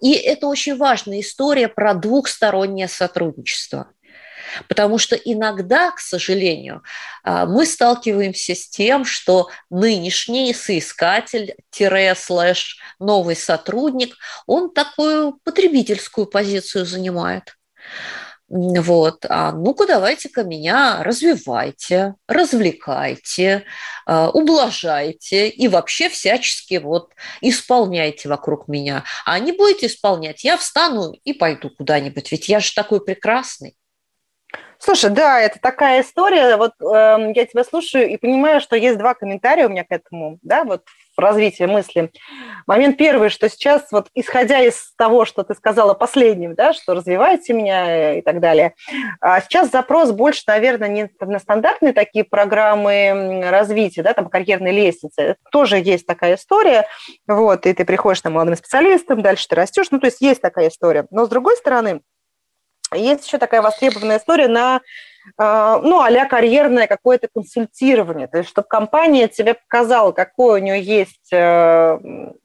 И 0.00 0.12
это 0.12 0.46
очень 0.46 0.76
важная 0.76 1.20
история 1.20 1.68
про 1.68 1.94
двухстороннее 1.94 2.88
сотрудничество. 2.88 3.88
Потому 4.68 4.98
что 4.98 5.16
иногда, 5.16 5.90
к 5.90 5.98
сожалению, 6.00 6.82
а, 7.22 7.46
мы 7.46 7.64
сталкиваемся 7.66 8.54
с 8.54 8.68
тем, 8.68 9.04
что 9.04 9.50
нынешний 9.70 10.54
соискатель-слэш 10.54 12.78
новый 12.98 13.36
сотрудник, 13.36 14.16
он 14.46 14.72
такую 14.72 15.38
потребительскую 15.44 16.26
позицию 16.26 16.86
занимает. 16.86 17.56
Вот, 18.48 19.26
а 19.28 19.50
ну-ка 19.50 19.86
давайте-ка 19.86 20.44
меня 20.44 21.02
развивайте, 21.02 22.14
развлекайте, 22.28 23.64
а, 24.06 24.30
ублажайте 24.30 25.48
и 25.48 25.66
вообще 25.66 26.08
всячески 26.08 26.76
вот 26.76 27.10
исполняйте 27.40 28.28
вокруг 28.28 28.68
меня. 28.68 29.02
А 29.24 29.40
не 29.40 29.50
будете 29.50 29.86
исполнять, 29.86 30.44
я 30.44 30.56
встану 30.56 31.12
и 31.24 31.32
пойду 31.32 31.70
куда-нибудь, 31.70 32.30
ведь 32.30 32.48
я 32.48 32.60
же 32.60 32.72
такой 32.72 33.04
прекрасный. 33.04 33.76
Слушай, 34.78 35.10
да, 35.10 35.40
это 35.40 35.58
такая 35.60 36.02
история. 36.02 36.56
Вот 36.56 36.72
э, 36.80 37.32
я 37.34 37.46
тебя 37.46 37.64
слушаю 37.64 38.08
и 38.08 38.16
понимаю, 38.16 38.60
что 38.60 38.76
есть 38.76 38.98
два 38.98 39.14
комментария 39.14 39.66
у 39.66 39.70
меня 39.70 39.84
к 39.84 39.90
этому, 39.90 40.38
да, 40.42 40.64
вот 40.64 40.82
в 41.16 41.20
развитии 41.20 41.64
мысли. 41.64 42.10
Момент 42.66 42.98
первый, 42.98 43.30
что 43.30 43.48
сейчас, 43.48 43.86
вот 43.90 44.08
исходя 44.14 44.60
из 44.60 44.92
того, 44.96 45.24
что 45.24 45.42
ты 45.44 45.54
сказала 45.54 45.94
последним, 45.94 46.54
да, 46.54 46.72
что 46.74 46.94
развивайте 46.94 47.54
меня 47.54 48.18
и 48.18 48.20
так 48.20 48.40
далее, 48.40 48.74
а 49.20 49.40
сейчас 49.40 49.70
запрос 49.70 50.12
больше, 50.12 50.42
наверное, 50.46 50.88
не 50.88 51.10
на 51.20 51.38
стандартные 51.38 51.94
такие 51.94 52.24
программы 52.24 53.42
развития, 53.48 54.02
да, 54.02 54.12
там 54.12 54.28
карьерной 54.28 54.72
лестницы. 54.72 55.36
Тоже 55.50 55.78
есть 55.78 56.06
такая 56.06 56.36
история, 56.36 56.86
вот, 57.26 57.66
и 57.66 57.72
ты 57.72 57.84
приходишь 57.84 58.20
там 58.20 58.34
молодым 58.34 58.56
специалистом, 58.56 59.22
дальше 59.22 59.48
ты 59.48 59.54
растешь, 59.54 59.90
ну, 59.90 59.98
то 59.98 60.06
есть 60.06 60.20
есть 60.20 60.42
такая 60.42 60.68
история. 60.68 61.06
Но 61.10 61.24
с 61.24 61.28
другой 61.28 61.56
стороны, 61.56 62.02
есть 62.96 63.26
еще 63.26 63.38
такая 63.38 63.62
востребованная 63.62 64.18
история 64.18 64.48
на 64.48 64.80
а, 65.38 65.80
ну, 65.80 66.00
а 66.00 66.24
карьерное 66.26 66.86
какое-то 66.86 67.28
консультирование. 67.32 68.28
То 68.28 68.38
есть, 68.38 68.50
чтобы 68.50 68.68
компания 68.68 69.28
тебе 69.28 69.54
показала, 69.54 70.12
какой 70.12 70.60
у 70.60 70.64
нее 70.64 70.80
есть 70.80 71.32
э, 71.32 71.98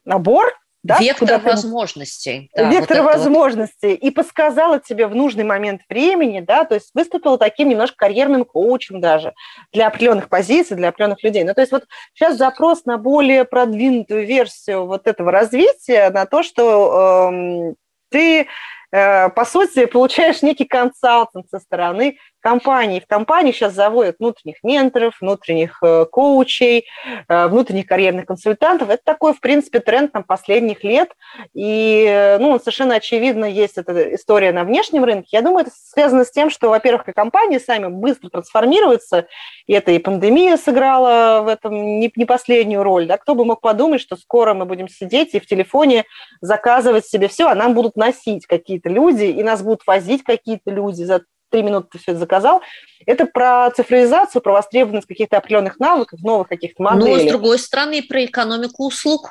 набор, 0.03 0.53
да, 0.83 0.97
Вектор 0.97 1.39
возможностей. 1.41 2.49
Да, 2.55 2.67
Вектор 2.71 3.03
вот 3.03 3.13
возможностей. 3.13 3.91
Вот. 3.91 3.99
И 3.99 4.09
подсказала 4.09 4.79
тебе 4.79 5.05
в 5.05 5.13
нужный 5.13 5.43
момент 5.43 5.81
времени, 5.87 6.39
да, 6.39 6.65
то 6.65 6.73
есть 6.73 6.89
выступила 6.95 7.37
таким 7.37 7.69
немножко 7.69 7.97
карьерным 7.97 8.45
коучем 8.45 8.99
даже 8.99 9.33
для 9.71 9.87
определенных 9.87 10.27
позиций, 10.27 10.75
для 10.75 10.89
определенных 10.89 11.23
людей. 11.23 11.43
Ну, 11.43 11.53
то 11.53 11.61
есть 11.61 11.71
вот 11.71 11.85
сейчас 12.15 12.35
запрос 12.35 12.85
на 12.85 12.97
более 12.97 13.45
продвинутую 13.45 14.25
версию 14.25 14.87
вот 14.87 15.05
этого 15.05 15.31
развития, 15.31 16.09
на 16.09 16.25
то, 16.25 16.41
что 16.41 17.29
э, 17.31 17.73
ты 18.09 18.47
по 18.91 19.45
сути, 19.45 19.85
получаешь 19.85 20.41
некий 20.41 20.65
консалтинг 20.65 21.47
со 21.49 21.59
стороны 21.59 22.17
компании. 22.41 22.99
В 22.99 23.07
компании 23.07 23.51
сейчас 23.51 23.73
заводят 23.73 24.17
внутренних 24.19 24.57
менторов, 24.63 25.15
внутренних 25.21 25.77
э, 25.83 26.05
коучей, 26.05 26.85
э, 27.27 27.47
внутренних 27.47 27.87
карьерных 27.87 28.25
консультантов. 28.25 28.89
Это 28.89 29.01
такой, 29.03 29.33
в 29.33 29.39
принципе, 29.39 29.79
тренд 29.79 30.11
там, 30.11 30.23
последних 30.23 30.83
лет. 30.83 31.11
И 31.53 32.37
ну, 32.39 32.57
совершенно 32.59 32.95
очевидно 32.95 33.45
есть 33.45 33.77
эта 33.77 34.15
история 34.15 34.51
на 34.51 34.63
внешнем 34.63 35.03
рынке. 35.03 35.29
Я 35.31 35.41
думаю, 35.41 35.65
это 35.65 35.71
связано 35.75 36.25
с 36.25 36.31
тем, 36.31 36.49
что, 36.49 36.69
во-первых, 36.69 37.07
и 37.07 37.13
компании 37.13 37.59
сами 37.59 37.87
быстро 37.87 38.29
трансформируются, 38.29 39.27
и 39.67 39.73
это 39.73 39.91
и 39.91 39.99
пандемия 39.99 40.57
сыграла 40.57 41.41
в 41.43 41.47
этом 41.47 41.99
не, 41.99 42.11
не 42.15 42.25
последнюю 42.25 42.83
роль. 42.83 43.05
Да? 43.05 43.17
Кто 43.17 43.35
бы 43.35 43.45
мог 43.45 43.61
подумать, 43.61 44.01
что 44.01 44.15
скоро 44.15 44.53
мы 44.53 44.65
будем 44.65 44.87
сидеть 44.87 45.33
и 45.33 45.39
в 45.39 45.45
телефоне 45.45 46.05
заказывать 46.41 47.05
себе 47.05 47.27
все, 47.27 47.47
а 47.47 47.55
нам 47.55 47.73
будут 47.73 47.95
носить 47.95 48.47
какие-то 48.47 48.89
люди, 48.89 49.25
и 49.25 49.43
нас 49.43 49.61
будут 49.61 49.85
возить 49.85 50.23
какие-то 50.23 50.71
люди 50.71 51.03
за 51.03 51.21
три 51.51 51.63
минуты 51.63 51.89
ты 51.91 51.99
все 51.99 52.11
это 52.11 52.19
заказал. 52.19 52.61
Это 53.05 53.25
про 53.25 53.69
цифровизацию, 53.71 54.41
про 54.41 54.53
востребованность 54.53 55.07
каких-то 55.07 55.37
определенных 55.37 55.79
навыков, 55.79 56.21
новых 56.21 56.47
каких-то 56.47 56.81
моделей. 56.81 57.23
Но, 57.23 57.29
с 57.29 57.31
другой 57.31 57.59
стороны, 57.59 58.01
про 58.01 58.25
экономику 58.25 58.87
услуг. 58.87 59.29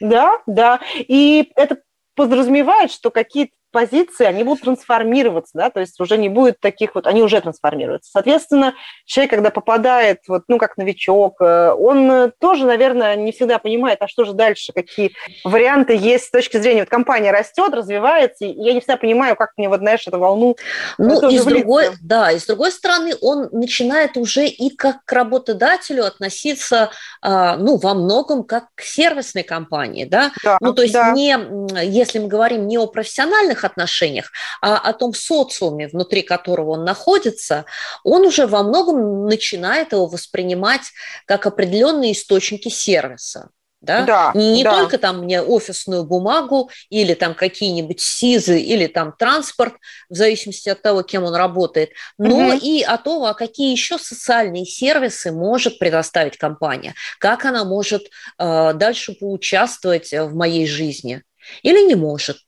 Да, 0.00 0.40
да. 0.46 0.80
И 0.96 1.50
это 1.56 1.78
подразумевает, 2.14 2.92
что 2.92 3.10
какие-то 3.10 3.54
позиции, 3.74 4.24
они 4.24 4.44
будут 4.44 4.62
трансформироваться, 4.62 5.50
да, 5.54 5.68
то 5.68 5.80
есть 5.80 6.00
уже 6.00 6.16
не 6.16 6.28
будет 6.28 6.60
таких 6.60 6.94
вот, 6.94 7.08
они 7.08 7.22
уже 7.22 7.40
трансформируются. 7.40 8.10
Соответственно, 8.12 8.74
человек, 9.04 9.32
когда 9.32 9.50
попадает, 9.50 10.20
вот, 10.28 10.44
ну, 10.46 10.58
как 10.58 10.76
новичок, 10.76 11.40
э, 11.40 11.72
он 11.72 12.32
тоже, 12.38 12.66
наверное, 12.66 13.16
не 13.16 13.32
всегда 13.32 13.58
понимает, 13.58 13.98
а 14.00 14.06
что 14.06 14.24
же 14.24 14.32
дальше, 14.32 14.72
какие 14.72 15.12
варианты 15.42 15.96
есть 15.96 16.26
с 16.26 16.30
точки 16.30 16.56
зрения, 16.58 16.82
вот 16.82 16.88
компания 16.88 17.32
растет, 17.32 17.74
развивается, 17.74 18.44
и 18.44 18.52
я 18.52 18.72
не 18.72 18.78
всегда 18.78 18.96
понимаю, 18.96 19.34
как 19.34 19.50
мне, 19.56 19.68
вот, 19.68 19.80
знаешь, 19.80 20.06
эту 20.06 20.20
волну 20.20 20.56
Ну, 20.96 21.28
и 21.28 21.38
с 21.38 21.44
другой, 21.44 21.88
да, 22.00 22.30
и 22.30 22.38
с 22.38 22.46
другой 22.46 22.70
стороны, 22.70 23.14
он 23.20 23.48
начинает 23.50 24.16
уже 24.16 24.46
и 24.46 24.70
как 24.70 25.04
к 25.04 25.12
работодателю 25.12 26.06
относиться, 26.06 26.90
а, 27.20 27.56
ну, 27.56 27.76
во 27.76 27.94
многом 27.94 28.44
как 28.44 28.66
к 28.76 28.82
сервисной 28.82 29.42
компании, 29.42 30.04
да, 30.04 30.30
да 30.44 30.58
ну, 30.60 30.72
то 30.72 30.82
есть 30.82 30.94
да. 30.94 31.10
не, 31.10 31.36
если 31.84 32.20
мы 32.20 32.28
говорим 32.28 32.68
не 32.68 32.78
о 32.78 32.86
профессиональных 32.86 33.63
отношениях, 33.64 34.30
а 34.60 34.76
о 34.76 34.92
том 34.92 35.14
социуме, 35.14 35.88
внутри 35.88 36.22
которого 36.22 36.70
он 36.70 36.84
находится, 36.84 37.64
он 38.02 38.22
уже 38.22 38.46
во 38.46 38.62
многом 38.62 39.26
начинает 39.26 39.92
его 39.92 40.06
воспринимать 40.06 40.82
как 41.26 41.46
определенные 41.46 42.12
источники 42.12 42.68
сервиса. 42.68 43.50
Да? 43.84 44.02
Да, 44.02 44.32
не 44.34 44.64
да. 44.64 44.78
только 44.78 44.98
там 44.98 45.20
мне 45.20 45.42
офисную 45.42 46.04
бумагу 46.04 46.70
или 46.88 47.12
там 47.12 47.34
какие-нибудь 47.34 48.00
СИЗы 48.00 48.58
или 48.58 48.86
там 48.86 49.12
транспорт, 49.18 49.74
в 50.08 50.14
зависимости 50.14 50.70
от 50.70 50.80
того, 50.80 51.02
кем 51.02 51.24
он 51.24 51.34
работает, 51.34 51.90
но 52.16 52.48
угу. 52.48 52.58
и 52.62 52.82
о 52.82 52.96
том, 52.96 53.24
а 53.24 53.34
какие 53.34 53.72
еще 53.72 53.98
социальные 53.98 54.64
сервисы 54.64 55.32
может 55.32 55.78
предоставить 55.78 56.38
компания, 56.38 56.94
как 57.18 57.44
она 57.44 57.64
может 57.64 58.04
э, 58.38 58.72
дальше 58.74 59.12
поучаствовать 59.12 60.12
в 60.12 60.34
моей 60.34 60.66
жизни 60.66 61.22
или 61.62 61.86
не 61.86 61.94
может. 61.94 62.38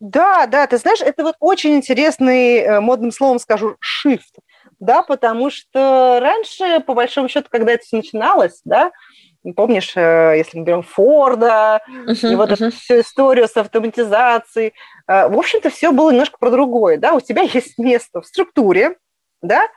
Да, 0.00 0.46
да, 0.46 0.66
ты 0.66 0.76
знаешь, 0.76 1.00
это 1.00 1.22
вот 1.22 1.36
очень 1.40 1.74
интересный, 1.74 2.58
э, 2.58 2.80
модным 2.80 3.12
словом 3.12 3.38
скажу, 3.38 3.76
shift, 3.80 4.40
да, 4.80 5.02
потому 5.02 5.50
что 5.50 6.18
раньше, 6.20 6.80
по 6.80 6.94
большому 6.94 7.28
счету, 7.28 7.46
когда 7.50 7.72
это 7.72 7.84
все 7.84 7.96
начиналось, 7.96 8.60
да, 8.64 8.90
Помнишь, 9.56 9.92
э, 9.94 10.38
если 10.38 10.58
мы 10.58 10.64
берем 10.64 10.82
Форда, 10.82 11.82
uh-huh, 11.86 12.32
и 12.32 12.34
вот 12.34 12.48
uh-huh. 12.48 12.68
эту 12.68 12.76
всю 12.76 13.00
историю 13.00 13.46
с 13.46 13.54
автоматизацией. 13.58 14.72
Э, 15.06 15.28
в 15.28 15.36
общем-то, 15.36 15.68
все 15.68 15.92
было 15.92 16.10
немножко 16.10 16.38
про 16.38 16.48
другое. 16.50 16.96
Да? 16.96 17.12
У 17.12 17.20
тебя 17.20 17.42
есть 17.52 17.76
место 17.76 18.22
в 18.22 18.26
структуре, 18.26 18.96
да? 19.42 19.68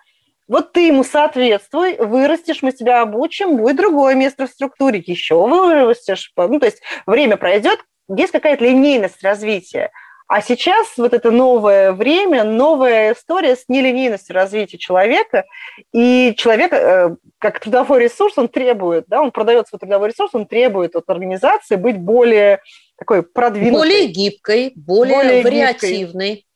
вот 0.47 0.71
ты 0.71 0.88
ему 0.88 1.03
соответствуй, 1.03 1.97
вырастешь, 1.97 2.62
мы 2.62 2.71
тебя 2.71 3.01
обучим, 3.01 3.58
будет 3.58 3.75
другое 3.75 4.15
место 4.15 4.47
в 4.47 4.49
структуре, 4.49 5.03
еще 5.06 5.36
вырастешь. 5.36 6.32
Ну, 6.36 6.60
то 6.60 6.65
есть 6.65 6.82
время 7.06 7.38
пройдет, 7.38 7.80
есть 8.08 8.32
какая-то 8.32 8.63
линейность 8.63 9.21
развития. 9.21 9.91
А 10.28 10.42
сейчас 10.42 10.98
вот 10.98 11.13
это 11.13 11.32
новое 11.32 11.94
время, 11.94 12.44
новая 12.44 13.13
история 13.13 13.56
с 13.56 13.66
нелинейностью 13.70 14.36
развития 14.36 14.78
человека, 14.78 15.46
и 15.94 16.34
человек, 16.38 16.74
э, 16.74 17.16
как 17.40 17.62
трудовой 17.62 18.04
ресурс, 18.04 18.38
он 18.38 18.50
требует, 18.50 19.06
да, 19.08 19.22
он 19.22 19.32
продает 19.32 19.70
свой 19.70 19.80
трудовой 19.80 20.10
ресурс, 20.10 20.32
он 20.34 20.46
требует 20.46 20.98
от 20.98 21.10
организации 21.10 21.78
быть 21.78 21.98
более 21.98 22.62
такой 22.98 23.24
продвинутой. 23.24 23.80
Более 23.80 24.08
гибкой, 24.08 24.74
более, 24.76 25.16
более 25.16 25.44
вариативной. 25.44 26.30
Гибкой. 26.30 26.48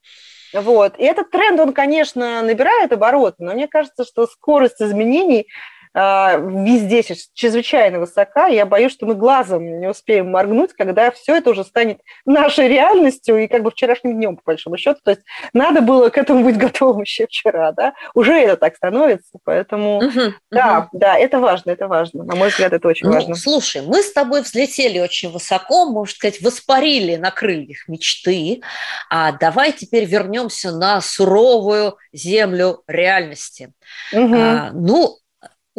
Вот. 0.54 1.00
И 1.00 1.04
этот 1.04 1.32
тренд, 1.32 1.58
он, 1.60 1.72
конечно, 1.72 2.42
набирает 2.42 2.92
обороты, 2.92 3.38
но 3.40 3.54
мне 3.54 3.70
кажется, 3.70 4.04
что 4.04 4.28
скорость 4.28 4.82
изменений 4.82 5.48
везде 5.94 7.04
чрезвычайно 7.34 8.00
высока. 8.00 8.48
Я 8.48 8.66
боюсь, 8.66 8.94
что 8.94 9.06
мы 9.06 9.16
глазом 9.16 9.80
не 9.80 9.90
успеем 9.90 10.32
моргнуть, 10.32 10.74
когда 10.74 11.12
все 11.12 11.36
это 11.36 11.50
уже 11.50 11.64
станет 11.64 12.00
нашей 12.26 12.68
реальностью 12.68 13.38
и 13.38 13.48
как 13.48 13.64
бы 13.64 13.72
вчерашним 13.72 14.16
днем, 14.16 14.38
по 14.38 14.44
большому 14.46 14.78
счету. 14.78 15.00
То 15.04 15.12
есть 15.12 15.22
надо 15.54 15.82
было 15.82 16.10
к 16.10 16.18
этому 16.18 16.44
быть 16.44 16.58
готовым 16.58 17.02
еще 17.02 17.26
вчера, 17.28 17.72
да? 17.72 17.94
Уже 18.14 18.34
это 18.34 18.58
так 18.58 18.76
становится, 18.76 19.40
поэтому 19.44 19.98
угу, 19.98 20.34
да, 20.50 20.88
угу. 20.92 21.00
да, 21.00 21.18
это 21.18 21.40
важно, 21.40 21.72
это 21.72 21.88
важно. 21.88 22.24
На 22.24 22.36
мой 22.36 22.50
взгляд, 22.50 22.74
это 22.74 22.88
очень 22.88 23.08
ну, 23.08 23.14
важно. 23.14 23.36
Слушай, 23.36 23.82
мы 23.82 24.02
с 24.02 24.14
тобой 24.14 24.42
взлетели 24.42 25.00
очень 25.00 25.30
высоко, 25.30 25.86
можно 25.86 26.14
сказать, 26.14 26.42
воспарили 26.42 27.16
на 27.16 27.32
крыльях 27.32 27.88
мечты. 27.88 28.62
А 29.10 29.34
давай 29.34 29.74
теперь 29.74 30.06
вернемся 30.06 30.72
на 30.72 31.02
суровую 31.02 31.98
землю 32.14 32.84
реальности. 32.88 33.74
Угу. 34.14 34.36
А, 34.36 34.72
ну, 34.74 35.18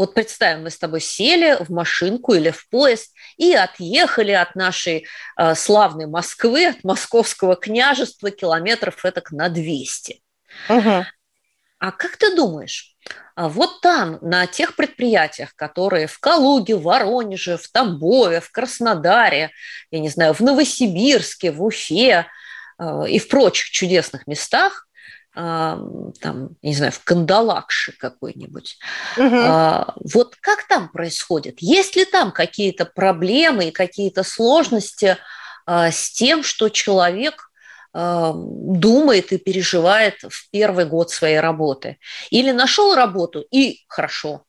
вот 0.03 0.15
представим, 0.15 0.65
мы 0.65 0.71
с 0.71 0.79
тобой 0.79 1.01
сели 1.01 1.57
в 1.61 1.71
машинку 1.71 2.35
или 2.35 2.51
в 2.51 2.69
поезд 2.69 3.15
и 3.37 3.53
отъехали 3.53 4.33
от 4.33 4.57
нашей 4.57 5.07
э, 5.37 5.55
славной 5.55 6.07
Москвы, 6.07 6.67
от 6.67 6.83
московского 6.83 7.55
княжества 7.55 8.33
километров 8.33 9.05
это 9.05 9.23
на 9.31 9.49
200. 9.49 10.21
Угу. 10.69 11.07
А 11.79 11.93
как 11.93 12.17
ты 12.17 12.35
думаешь, 12.35 12.97
а 13.37 13.49
вот 13.49 13.81
там, 13.81 14.19
на 14.23 14.47
тех 14.47 14.75
предприятиях, 14.75 15.55
которые 15.55 16.09
в 16.09 16.19
Калуге, 16.19 16.75
в 16.75 16.83
Воронеже, 16.83 17.57
в 17.57 17.69
Тамбове, 17.69 18.41
в 18.41 18.51
Краснодаре, 18.51 19.53
я 19.93 19.99
не 20.01 20.09
знаю, 20.09 20.35
в 20.35 20.41
Новосибирске, 20.41 21.53
в 21.53 21.63
Уфе 21.63 22.27
э, 22.79 23.09
и 23.09 23.21
в 23.21 23.29
прочих 23.29 23.71
чудесных 23.71 24.27
местах, 24.27 24.89
там, 25.35 26.57
не 26.61 26.75
знаю, 26.75 26.93
в 26.93 27.03
Кандалакше 27.05 27.93
какой-нибудь. 27.93 28.79
Угу. 29.17 29.37
А, 29.37 29.95
вот 30.13 30.37
как 30.41 30.65
там 30.69 30.91
происходит? 30.91 31.57
Есть 31.61 31.97
ли 31.97 32.05
там 32.05 32.33
какие-то 32.33 32.85
проблемы 32.85 33.69
и 33.69 33.73
какие-то 33.73 34.25
сложности 34.25 35.17
а, 35.65 35.91
с 35.91 36.11
тем, 36.11 36.43
что 36.43 36.69
человек 36.69 37.51
а, 37.95 38.35
думает 38.35 39.33
и 39.33 39.39
переживает 39.39 40.17
в 40.23 40.51
первый 40.51 40.85
год 40.85 41.11
своей 41.11 41.41
работы? 41.41 41.99
Или 42.31 42.51
нашел 42.51 42.95
работу 42.95 43.43
и 43.51 43.85
хорошо? 43.89 44.45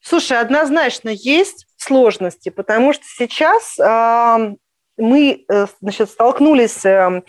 Слушай, 0.00 0.40
однозначно 0.40 1.10
есть 1.10 1.66
сложности, 1.76 2.48
потому 2.48 2.92
что 2.92 3.04
сейчас 3.06 3.78
э, 3.78 4.54
мы 4.96 5.46
значит, 5.80 6.10
столкнулись 6.10 6.84
э, 6.84 7.22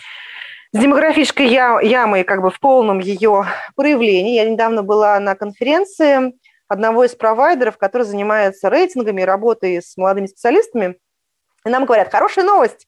с 0.73 0.79
демографической 0.79 1.47
ямой 1.47 2.23
как 2.23 2.41
бы 2.41 2.49
в 2.49 2.59
полном 2.59 2.99
ее 2.99 3.45
проявлении. 3.75 4.35
Я 4.35 4.49
недавно 4.49 4.81
была 4.81 5.19
на 5.19 5.35
конференции 5.35 6.33
одного 6.67 7.03
из 7.03 7.15
провайдеров, 7.15 7.77
который 7.77 8.03
занимается 8.03 8.69
рейтингами, 8.69 9.21
работой 9.21 9.81
с 9.81 9.95
молодыми 9.97 10.25
специалистами. 10.25 10.97
И 11.65 11.69
нам 11.69 11.85
говорят, 11.85 12.11
хорошая 12.11 12.43
новость, 12.43 12.87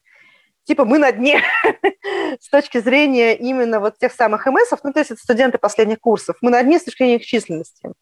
типа 0.64 0.84
мы 0.84 0.98
на 0.98 1.12
дне 1.12 1.40
с 2.40 2.50
точки 2.50 2.78
зрения 2.78 3.36
именно 3.36 3.78
вот 3.78 3.98
тех 3.98 4.12
самых 4.12 4.46
МСов, 4.46 4.80
ну, 4.82 4.92
то 4.92 4.98
есть 4.98 5.12
это 5.12 5.20
студенты 5.20 5.58
последних 5.58 6.00
курсов, 6.00 6.36
мы 6.40 6.50
на 6.50 6.62
дне 6.64 6.80
с 6.80 6.84
точки 6.84 6.98
зрения 6.98 7.16
их 7.16 7.24
численности. 7.24 7.92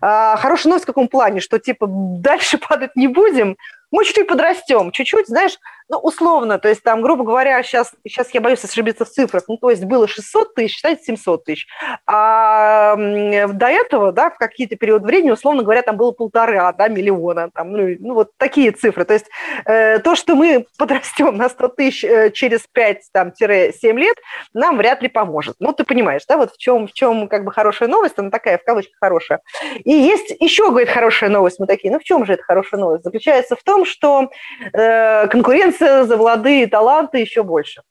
А, 0.00 0.36
хорошая 0.36 0.70
новость 0.70 0.84
в 0.84 0.86
каком 0.86 1.08
плане, 1.08 1.40
что 1.40 1.58
типа 1.58 1.86
дальше 1.88 2.56
падать 2.68 2.94
не 2.94 3.08
будем, 3.08 3.56
мы 3.90 4.04
чуть-чуть 4.04 4.28
подрастем, 4.28 4.92
чуть-чуть, 4.92 5.26
знаешь, 5.26 5.58
ну, 5.88 5.98
условно, 5.98 6.58
то 6.58 6.68
есть 6.68 6.82
там, 6.82 7.00
грубо 7.00 7.24
говоря, 7.24 7.62
сейчас, 7.62 7.92
сейчас 8.06 8.28
я 8.34 8.40
боюсь 8.40 8.62
ошибиться 8.62 9.04
в 9.04 9.10
цифрах, 9.10 9.44
ну, 9.48 9.56
то 9.56 9.70
есть 9.70 9.84
было 9.84 10.06
600 10.06 10.54
тысяч, 10.54 10.76
считайте 10.76 11.02
700 11.04 11.44
тысяч. 11.44 11.66
А 12.06 12.94
до 12.96 13.66
этого, 13.66 14.12
да, 14.12 14.30
в 14.30 14.36
какие-то 14.36 14.76
период 14.76 15.02
времени, 15.02 15.30
условно 15.30 15.62
говоря, 15.62 15.82
там 15.82 15.96
было 15.96 16.12
полтора, 16.12 16.72
да, 16.72 16.88
миллиона, 16.88 17.50
там, 17.50 17.72
ну, 17.72 17.96
ну 18.00 18.14
вот 18.14 18.32
такие 18.36 18.70
цифры. 18.72 19.04
То 19.04 19.14
есть 19.14 19.26
э, 19.64 19.98
то, 20.00 20.14
что 20.14 20.34
мы 20.34 20.66
подрастем 20.78 21.36
на 21.36 21.48
100 21.48 21.68
тысяч 21.68 22.04
э, 22.04 22.30
через 22.30 22.64
5-7 22.76 23.92
лет, 23.96 24.16
нам 24.52 24.76
вряд 24.76 25.00
ли 25.00 25.08
поможет. 25.08 25.56
Ну, 25.58 25.72
ты 25.72 25.84
понимаешь, 25.84 26.22
да, 26.28 26.36
вот 26.36 26.52
в 26.52 26.58
чем, 26.58 26.86
в 26.86 26.92
чем 26.92 27.28
как 27.28 27.44
бы 27.44 27.52
хорошая 27.52 27.88
новость, 27.88 28.14
она 28.18 28.30
такая, 28.30 28.58
в 28.58 28.64
кавычках, 28.64 28.96
хорошая. 29.00 29.40
И 29.84 29.92
есть 29.92 30.34
еще, 30.38 30.68
говорит, 30.68 30.90
хорошая 30.90 31.30
новость, 31.30 31.58
мы 31.58 31.66
такие, 31.66 31.90
ну, 31.90 31.98
в 31.98 32.04
чем 32.04 32.26
же 32.26 32.34
эта 32.34 32.42
хорошая 32.42 32.78
новость? 32.78 33.04
Заключается 33.04 33.56
в 33.56 33.62
том, 33.62 33.86
что 33.86 34.30
э, 34.74 35.28
конкуренция 35.28 35.77
конкуренция 35.78 36.04
за 36.04 36.16
молодые 36.16 36.66
таланты 36.66 37.18
еще 37.18 37.42
больше. 37.42 37.82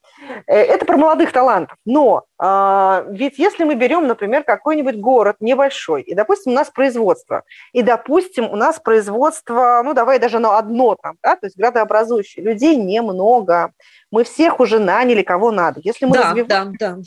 Э, 0.46 0.56
это 0.56 0.84
про 0.84 0.96
молодых 0.96 1.32
талантов. 1.32 1.76
Но 1.84 2.24
а, 2.38 3.04
ведь 3.08 3.38
если 3.38 3.64
мы 3.64 3.74
берем, 3.74 4.06
например, 4.06 4.44
какой-нибудь 4.44 4.96
город 4.96 5.36
небольшой, 5.40 6.02
и, 6.02 6.14
допустим, 6.14 6.52
у 6.52 6.54
нас 6.54 6.70
производство, 6.70 7.42
и, 7.72 7.82
допустим, 7.82 8.48
у 8.50 8.56
нас 8.56 8.78
производство, 8.78 9.82
ну, 9.84 9.94
давай 9.94 10.18
даже 10.18 10.38
на 10.38 10.58
одно 10.58 10.96
там, 11.00 11.16
да, 11.22 11.36
то 11.36 11.46
есть 11.46 11.56
градообразующее, 11.56 12.44
людей 12.44 12.76
немного, 12.76 13.72
мы 14.10 14.24
всех 14.24 14.60
уже 14.60 14.78
наняли, 14.78 15.22
кого 15.22 15.50
надо. 15.50 15.80
Если 15.84 16.06
мы 16.06 16.14
да, 16.14 16.30
развиваем... 16.30 16.74
да, 16.78 16.96
да. 16.96 16.98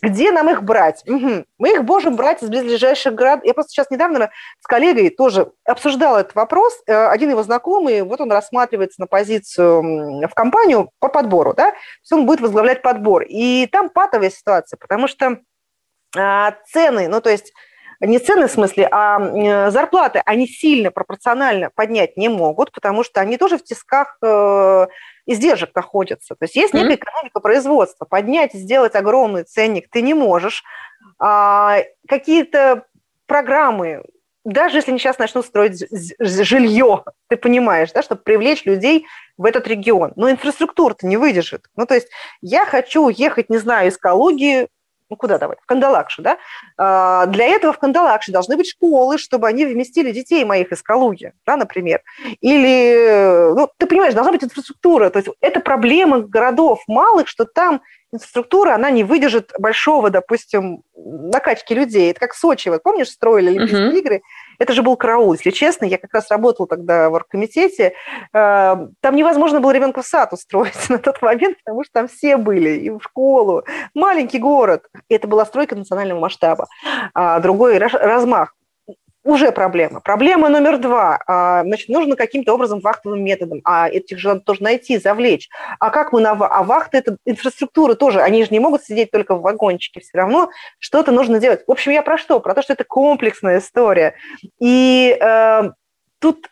Где 0.00 0.30
нам 0.30 0.48
их 0.48 0.62
брать? 0.62 1.02
Угу. 1.08 1.44
Мы 1.58 1.72
их 1.72 1.82
можем 1.82 2.16
брать 2.16 2.42
из 2.42 2.48
близлежащих 2.48 3.14
городов. 3.14 3.44
Я 3.44 3.54
просто 3.54 3.72
сейчас 3.72 3.90
недавно 3.90 4.30
с 4.60 4.66
коллегой 4.66 5.10
тоже 5.10 5.52
обсуждала 5.64 6.18
этот 6.18 6.34
вопрос. 6.36 6.80
Э, 6.86 7.08
один 7.08 7.30
его 7.30 7.42
знакомый, 7.42 8.02
вот 8.02 8.20
он 8.20 8.30
рассматривается 8.30 9.00
на 9.00 9.06
позицию 9.06 10.28
в 10.28 10.34
компанию 10.34 10.90
по 11.00 11.08
подбору, 11.08 11.52
да, 11.54 11.70
то 11.70 11.76
есть 12.00 12.12
он 12.12 12.26
будет 12.26 12.40
возглавлять 12.40 12.82
подбор. 12.82 13.24
И 13.28 13.66
там 13.66 13.90
патовая 13.90 14.30
ситуация, 14.30 14.76
потому 14.76 15.08
что 15.08 15.38
а, 16.16 16.54
цены, 16.66 17.08
ну 17.08 17.20
то 17.20 17.30
есть 17.30 17.52
не 18.00 18.18
цены 18.18 18.46
в 18.46 18.50
смысле, 18.50 18.88
а 18.90 19.20
э, 19.20 19.70
зарплаты, 19.70 20.22
они 20.24 20.46
сильно 20.46 20.90
пропорционально 20.90 21.70
поднять 21.74 22.16
не 22.16 22.28
могут, 22.28 22.70
потому 22.72 23.02
что 23.02 23.20
они 23.20 23.36
тоже 23.36 23.58
в 23.58 23.64
тисках 23.64 24.18
э, 24.22 24.86
издержек 25.26 25.74
находятся. 25.74 26.34
То 26.36 26.44
есть 26.44 26.54
есть 26.54 26.74
некая 26.74 26.94
экономика 26.94 27.40
производства. 27.40 28.04
Поднять, 28.04 28.54
сделать 28.54 28.94
огромный 28.94 29.42
ценник 29.42 29.88
ты 29.90 30.00
не 30.02 30.14
можешь. 30.14 30.62
А, 31.18 31.78
какие-то 32.06 32.84
программы, 33.26 34.04
даже 34.44 34.78
если 34.78 34.92
они 34.92 35.00
сейчас 35.00 35.18
начнут 35.18 35.44
строить 35.44 35.84
жилье, 36.20 37.04
ты 37.28 37.36
понимаешь, 37.36 37.92
да, 37.92 38.02
чтобы 38.02 38.22
привлечь 38.22 38.64
людей 38.64 39.06
в 39.36 39.44
этот 39.44 39.66
регион. 39.66 40.12
Но 40.16 40.30
инфраструктура-то 40.30 41.06
не 41.06 41.16
выдержит. 41.16 41.66
Ну, 41.76 41.84
то 41.84 41.94
есть 41.94 42.08
я 42.40 42.64
хочу 42.64 43.04
уехать, 43.04 43.50
не 43.50 43.58
знаю, 43.58 43.88
из 43.88 43.98
Калуги 43.98 44.68
ну 45.10 45.16
куда 45.16 45.38
давай, 45.38 45.56
в 45.60 45.66
Кандалакшу, 45.66 46.22
да, 46.22 46.38
а, 46.76 47.26
для 47.26 47.46
этого 47.46 47.72
в 47.72 47.78
Кандалакше 47.78 48.32
должны 48.32 48.56
быть 48.56 48.68
школы, 48.68 49.18
чтобы 49.18 49.48
они 49.48 49.64
вместили 49.64 50.12
детей 50.12 50.44
моих 50.44 50.72
из 50.72 50.82
Калуги, 50.82 51.32
да, 51.46 51.56
например. 51.56 52.02
Или, 52.40 53.52
ну, 53.54 53.68
ты 53.78 53.86
понимаешь, 53.86 54.14
должна 54.14 54.32
быть 54.32 54.44
инфраструктура. 54.44 55.10
То 55.10 55.18
есть 55.18 55.30
это 55.40 55.60
проблема 55.60 56.20
городов 56.20 56.82
малых, 56.86 57.28
что 57.28 57.44
там 57.44 57.82
инфраструктура, 58.12 58.74
она 58.74 58.90
не 58.90 59.04
выдержит 59.04 59.52
большого, 59.58 60.10
допустим, 60.10 60.82
накачки 60.96 61.72
людей. 61.72 62.10
Это 62.10 62.20
как 62.20 62.34
Сочи, 62.34 62.68
вот 62.68 62.82
помнишь, 62.82 63.10
строили 63.10 63.48
Олимпийские 63.48 63.90
uh-huh. 63.90 63.98
игры, 63.98 64.22
это 64.58 64.72
же 64.72 64.82
был 64.82 64.96
караул, 64.96 65.32
если 65.32 65.50
честно. 65.50 65.84
Я 65.84 65.98
как 65.98 66.12
раз 66.12 66.30
работала 66.30 66.66
тогда 66.66 67.10
в 67.10 67.14
оргкомитете. 67.14 67.94
Э, 68.32 68.76
там 69.00 69.16
невозможно 69.16 69.60
было 69.60 69.70
ребенка 69.70 70.02
в 70.02 70.06
сад 70.06 70.32
устроить 70.32 70.74
на 70.88 70.98
тот 70.98 71.22
момент, 71.22 71.58
потому 71.64 71.84
что 71.84 71.92
там 71.92 72.08
все 72.08 72.36
были, 72.36 72.70
и 72.70 72.90
в 72.90 73.00
школу. 73.00 73.64
Маленький 73.94 74.38
город. 74.38 74.84
Это 75.08 75.28
была 75.28 75.44
стройка 75.44 75.76
национального 75.76 76.20
масштаба. 76.20 76.66
А 77.14 77.40
другой 77.40 77.78
размах 77.78 78.54
уже 79.28 79.52
проблема. 79.52 80.00
Проблема 80.00 80.48
номер 80.48 80.78
два. 80.78 81.20
А, 81.26 81.62
значит, 81.62 81.90
нужно 81.90 82.16
каким-то 82.16 82.54
образом 82.54 82.80
вахтовым 82.80 83.22
методом, 83.22 83.60
а 83.62 83.86
этих 83.86 84.18
же 84.18 84.40
тоже 84.40 84.62
найти, 84.62 84.96
завлечь. 84.98 85.50
А 85.78 85.90
как 85.90 86.12
мы 86.14 86.22
на... 86.22 86.30
А 86.30 86.62
вахты– 86.62 86.96
это 86.98 87.18
инфраструктура 87.26 87.94
тоже. 87.94 88.22
Они 88.22 88.42
же 88.42 88.48
не 88.50 88.58
могут 88.58 88.84
сидеть 88.84 89.10
только 89.10 89.34
в 89.34 89.42
вагончике. 89.42 90.00
Все 90.00 90.16
равно 90.16 90.48
что-то 90.78 91.12
нужно 91.12 91.40
делать. 91.40 91.62
В 91.66 91.70
общем, 91.70 91.92
я 91.92 92.02
про 92.02 92.16
что? 92.16 92.40
Про 92.40 92.54
то, 92.54 92.62
что 92.62 92.72
это 92.72 92.84
комплексная 92.84 93.58
история. 93.58 94.14
И 94.60 95.14
э, 95.20 95.70
тут 96.20 96.48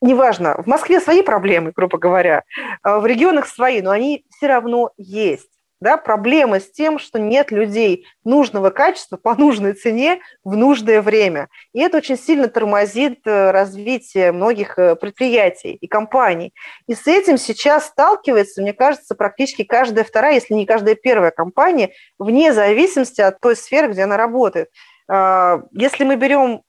неважно, 0.00 0.62
в 0.62 0.66
Москве 0.68 1.00
свои 1.00 1.22
проблемы, 1.22 1.72
грубо 1.74 1.98
говоря, 1.98 2.44
а 2.82 3.00
в 3.00 3.06
регионах 3.06 3.48
свои, 3.48 3.82
но 3.82 3.90
они 3.90 4.24
все 4.30 4.46
равно 4.46 4.92
есть 4.98 5.48
да, 5.80 5.96
проблема 5.96 6.60
с 6.60 6.70
тем, 6.70 6.98
что 6.98 7.18
нет 7.18 7.50
людей 7.50 8.06
нужного 8.24 8.70
качества 8.70 9.16
по 9.16 9.34
нужной 9.34 9.74
цене 9.74 10.20
в 10.42 10.56
нужное 10.56 11.02
время. 11.02 11.48
И 11.72 11.80
это 11.80 11.98
очень 11.98 12.16
сильно 12.16 12.48
тормозит 12.48 13.20
э, 13.26 13.50
развитие 13.50 14.32
многих 14.32 14.78
э, 14.78 14.96
предприятий 14.96 15.72
и 15.74 15.86
компаний. 15.86 16.54
И 16.86 16.94
с 16.94 17.06
этим 17.06 17.38
сейчас 17.38 17.86
сталкивается, 17.86 18.62
мне 18.62 18.72
кажется, 18.72 19.14
практически 19.14 19.64
каждая 19.64 20.04
вторая, 20.04 20.34
если 20.34 20.54
не 20.54 20.64
каждая 20.64 20.94
первая 20.94 21.32
компания, 21.32 21.90
вне 22.18 22.52
зависимости 22.52 23.20
от 23.20 23.40
той 23.40 23.56
сферы, 23.56 23.88
где 23.88 24.04
она 24.04 24.16
работает. 24.16 24.70
А, 25.08 25.62
если 25.72 26.04
мы 26.04 26.16
берем 26.16 26.62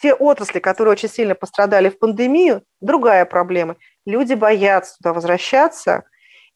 те 0.00 0.14
отрасли, 0.14 0.60
которые 0.60 0.92
очень 0.92 1.08
сильно 1.08 1.34
пострадали 1.34 1.88
в 1.88 1.98
пандемию, 1.98 2.62
другая 2.80 3.24
проблема. 3.24 3.76
Люди 4.06 4.34
боятся 4.34 4.96
туда 4.98 5.14
возвращаться– 5.14 6.04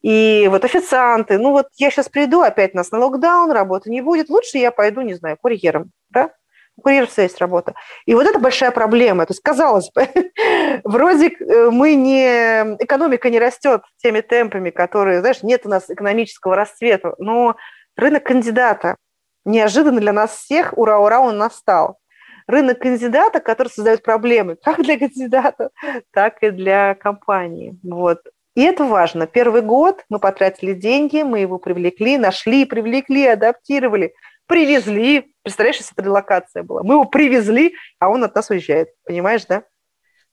и 0.05 0.47
вот 0.49 0.63
официанты, 0.63 1.39
ну 1.39 1.49
вот 1.49 1.69
я 1.77 1.89
сейчас 1.89 2.09
приду, 2.09 2.41
опять 2.41 2.75
нас 2.75 2.91
на 2.91 2.99
локдаун, 2.99 3.49
работы 3.49 3.89
не 3.89 4.01
будет, 4.01 4.29
лучше 4.29 4.59
я 4.59 4.69
пойду, 4.69 5.01
не 5.01 5.15
знаю, 5.15 5.35
курьером, 5.41 5.89
да? 6.11 6.29
У 6.77 6.83
курьеров 6.83 7.17
есть 7.17 7.41
работа. 7.41 7.73
И 8.05 8.13
вот 8.13 8.27
это 8.27 8.37
большая 8.37 8.69
проблема. 8.69 9.25
То 9.25 9.31
есть, 9.31 9.41
казалось 9.41 9.89
бы, 9.95 10.07
вроде 10.83 11.29
э, 11.29 11.71
мы 11.71 11.95
не... 11.95 12.75
Экономика 12.83 13.31
не 13.31 13.39
растет 13.39 13.81
теми 13.97 14.21
темпами, 14.21 14.69
которые, 14.69 15.21
знаешь, 15.21 15.41
нет 15.41 15.65
у 15.65 15.69
нас 15.69 15.89
экономического 15.89 16.55
расцвета, 16.55 17.15
но 17.17 17.55
рынок 17.95 18.25
кандидата 18.25 18.97
неожиданно 19.43 20.01
для 20.01 20.13
нас 20.13 20.35
всех, 20.35 20.77
ура-ура, 20.77 21.19
он 21.19 21.39
настал. 21.39 21.97
Рынок 22.45 22.77
кандидата, 22.77 23.39
который 23.39 23.69
создает 23.69 24.03
проблемы 24.03 24.55
как 24.63 24.83
для 24.83 24.99
кандидата, 24.99 25.71
так 26.13 26.43
и 26.43 26.51
для 26.51 26.93
компании. 26.93 27.79
Вот. 27.81 28.19
И 28.55 28.61
это 28.61 28.85
важно. 28.85 29.27
Первый 29.27 29.61
год 29.61 30.03
мы 30.09 30.19
потратили 30.19 30.73
деньги, 30.73 31.23
мы 31.23 31.39
его 31.39 31.57
привлекли, 31.57 32.17
нашли, 32.17 32.65
привлекли, 32.65 33.27
адаптировали, 33.27 34.13
привезли. 34.47 35.33
Представляешь, 35.43 35.77
если 35.77 35.93
это 35.93 36.03
релокация 36.03 36.63
была. 36.63 36.81
Мы 36.83 36.95
его 36.95 37.05
привезли, 37.05 37.75
а 37.99 38.09
он 38.09 38.23
от 38.23 38.33
нас 38.33 38.49
уезжает. 38.49 38.89
Понимаешь, 39.03 39.45
да? 39.47 39.63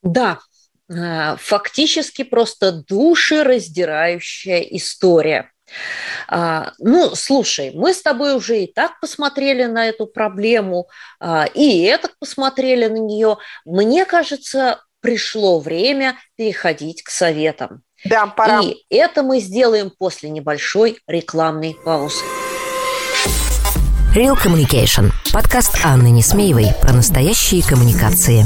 Да, 0.03 0.39
э, 0.89 1.37
фактически 1.37 2.23
просто 2.23 2.85
душераздирающая 2.89 4.61
история. 4.61 5.51
А, 6.29 6.73
ну, 6.79 7.15
слушай, 7.15 7.73
мы 7.75 7.93
с 7.95 8.03
тобой 8.03 8.37
уже 8.37 8.61
и 8.61 8.73
так 8.73 9.01
посмотрели 9.01 9.65
на 9.65 9.89
эту 9.89 10.07
проблему, 10.07 10.89
а, 11.19 11.47
и 11.47 11.83
это 11.83 12.11
посмотрели 12.21 12.87
на 12.87 12.99
нее. 12.99 13.39
Мне 13.65 14.05
кажется, 14.05 14.83
пришло 15.01 15.61
время 15.61 16.17
переходить 16.37 17.03
к 17.03 17.11
советам. 17.11 17.83
Да, 18.05 18.27
пора. 18.27 18.61
И 18.63 18.85
это 18.91 19.23
мы 19.23 19.41
сделаем 19.41 19.91
после 19.97 20.31
небольшой 20.31 20.99
рекламной 21.07 21.77
паузы. 21.85 22.25
Real 24.15 24.37
Communication. 24.37 25.11
Подкаст 25.33 25.79
Анны 25.85 26.09
Несмеевой 26.11 26.67
про 26.83 26.93
настоящие 26.93 27.63
коммуникации. 27.63 28.45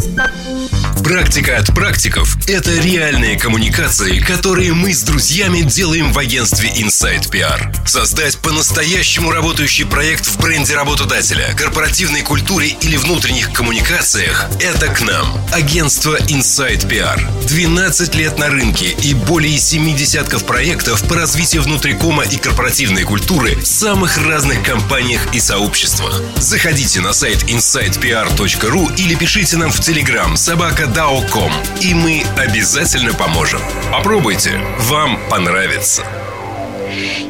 Практика 1.04 1.58
от 1.58 1.74
практиков– 1.74 2.36
это 2.48 2.72
реальные 2.72 3.38
коммуникации, 3.38 4.18
которые 4.18 4.72
мы 4.72 4.92
с 4.92 5.02
друзьями 5.02 5.60
делаем 5.60 6.12
в 6.12 6.18
агентстве 6.18 6.70
Inside 6.70 7.30
PR. 7.30 7.86
Создать 7.86 8.38
по-настоящему 8.38 9.30
работающий 9.30 9.86
проект 9.86 10.26
в 10.26 10.40
бренде 10.40 10.74
работодателя, 10.74 11.54
корпоративной 11.56 12.22
культуре 12.22 12.76
или 12.80 12.96
внутренних 12.96 13.52
коммуникациях– 13.52 14.48
это 14.60 14.88
к 14.88 15.00
нам. 15.02 15.26
Агентство 15.52 16.16
Inside 16.16 16.88
PR. 16.88 17.20
12 17.46 18.14
лет 18.16 18.38
на 18.38 18.48
рынке 18.48 18.86
и 18.90 19.14
более 19.14 19.58
7 19.58 19.96
десятков 19.96 20.44
проектов 20.44 21.02
по 21.06 21.14
развитию 21.14 21.62
внутрикома 21.62 22.24
и 22.24 22.36
корпоративной 22.36 23.04
культуры 23.04 23.54
в 23.56 23.66
самых 23.66 24.18
разных 24.26 24.64
компаниях 24.64 25.32
и 25.32 25.40
сообществах. 25.40 26.20
Заходите 26.38 27.00
на 27.00 27.12
сайт 27.12 27.44
insidepr.ru 27.44 28.96
или 28.96 29.14
пишите 29.14 29.56
нам 29.56 29.70
в 29.70 29.78
Telegram 29.78 30.36
собака 30.36 30.85
dao.com, 30.94 31.50
и 31.80 31.94
мы 31.94 32.22
обязательно 32.38 33.12
поможем. 33.14 33.60
Попробуйте, 33.92 34.60
вам 34.78 35.18
понравится. 35.28 36.02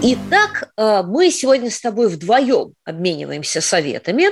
Итак, 0.02 0.70
э, 0.76 1.02
мы 1.02 1.30
сегодня 1.30 1.70
с 1.70 1.80
тобой 1.80 2.08
вдвоем 2.08 2.74
обмениваемся 2.84 3.60
советами 3.60 4.26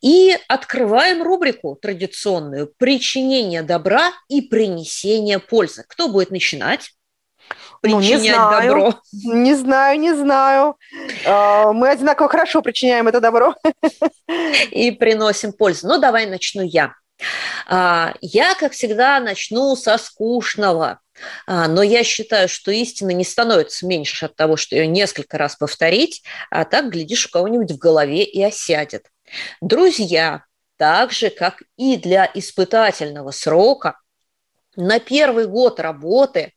и 0.00 0.36
открываем 0.48 1.22
рубрику 1.22 1.78
традиционную 1.80 2.72
«Причинение 2.78 3.62
добра 3.62 4.12
и 4.28 4.40
принесение 4.40 5.38
пользы». 5.38 5.84
Кто 5.86 6.08
будет 6.08 6.30
начинать? 6.30 6.90
ну, 7.82 8.00
не 8.00 8.18
знаю, 8.18 8.62
добро? 8.62 8.94
Не 9.12 9.54
знаю, 9.54 10.00
не 10.00 10.14
знаю. 10.14 10.76
А, 11.26 11.72
мы 11.72 11.90
одинаково 11.90 12.28
хорошо 12.28 12.62
причиняем 12.62 13.08
это 13.08 13.20
добро. 13.20 13.54
И 14.70 14.90
приносим 14.90 15.52
пользу. 15.52 15.88
Ну, 15.88 15.98
давай 15.98 16.26
начну 16.26 16.62
я. 16.62 16.94
А, 17.66 18.14
я, 18.20 18.54
как 18.54 18.72
всегда, 18.72 19.20
начну 19.20 19.76
со 19.76 19.98
скучного. 19.98 21.00
А, 21.46 21.68
но 21.68 21.82
я 21.82 22.04
считаю, 22.04 22.48
что 22.48 22.70
истина 22.70 23.10
не 23.10 23.24
становится 23.24 23.86
меньше 23.86 24.26
от 24.26 24.36
того, 24.36 24.56
что 24.56 24.76
ее 24.76 24.86
несколько 24.86 25.38
раз 25.38 25.56
повторить, 25.56 26.22
а 26.50 26.64
так, 26.64 26.90
глядишь, 26.90 27.26
у 27.26 27.30
кого-нибудь 27.30 27.72
в 27.72 27.78
голове 27.78 28.24
и 28.24 28.42
осядет. 28.42 29.06
Друзья, 29.60 30.44
так 30.76 31.12
же, 31.12 31.30
как 31.30 31.62
и 31.76 31.96
для 31.96 32.30
испытательного 32.34 33.30
срока, 33.30 33.98
на 34.76 34.98
первый 34.98 35.46
год 35.46 35.78
работы 35.78 36.52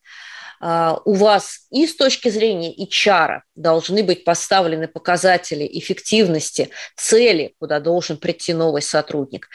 у 0.60 1.14
вас 1.14 1.68
и 1.72 1.86
с 1.86 1.96
точки 1.96 2.30
зрения 2.30 2.74
HR 2.74 3.42
должны 3.56 4.04
быть 4.04 4.24
поставлены 4.24 4.88
показатели 4.88 5.68
эффективности, 5.72 6.70
цели, 6.96 7.56
куда 7.60 7.80
должен 7.80 8.18
прийти 8.18 8.54
новый 8.54 8.82
сотрудник, 8.82 9.48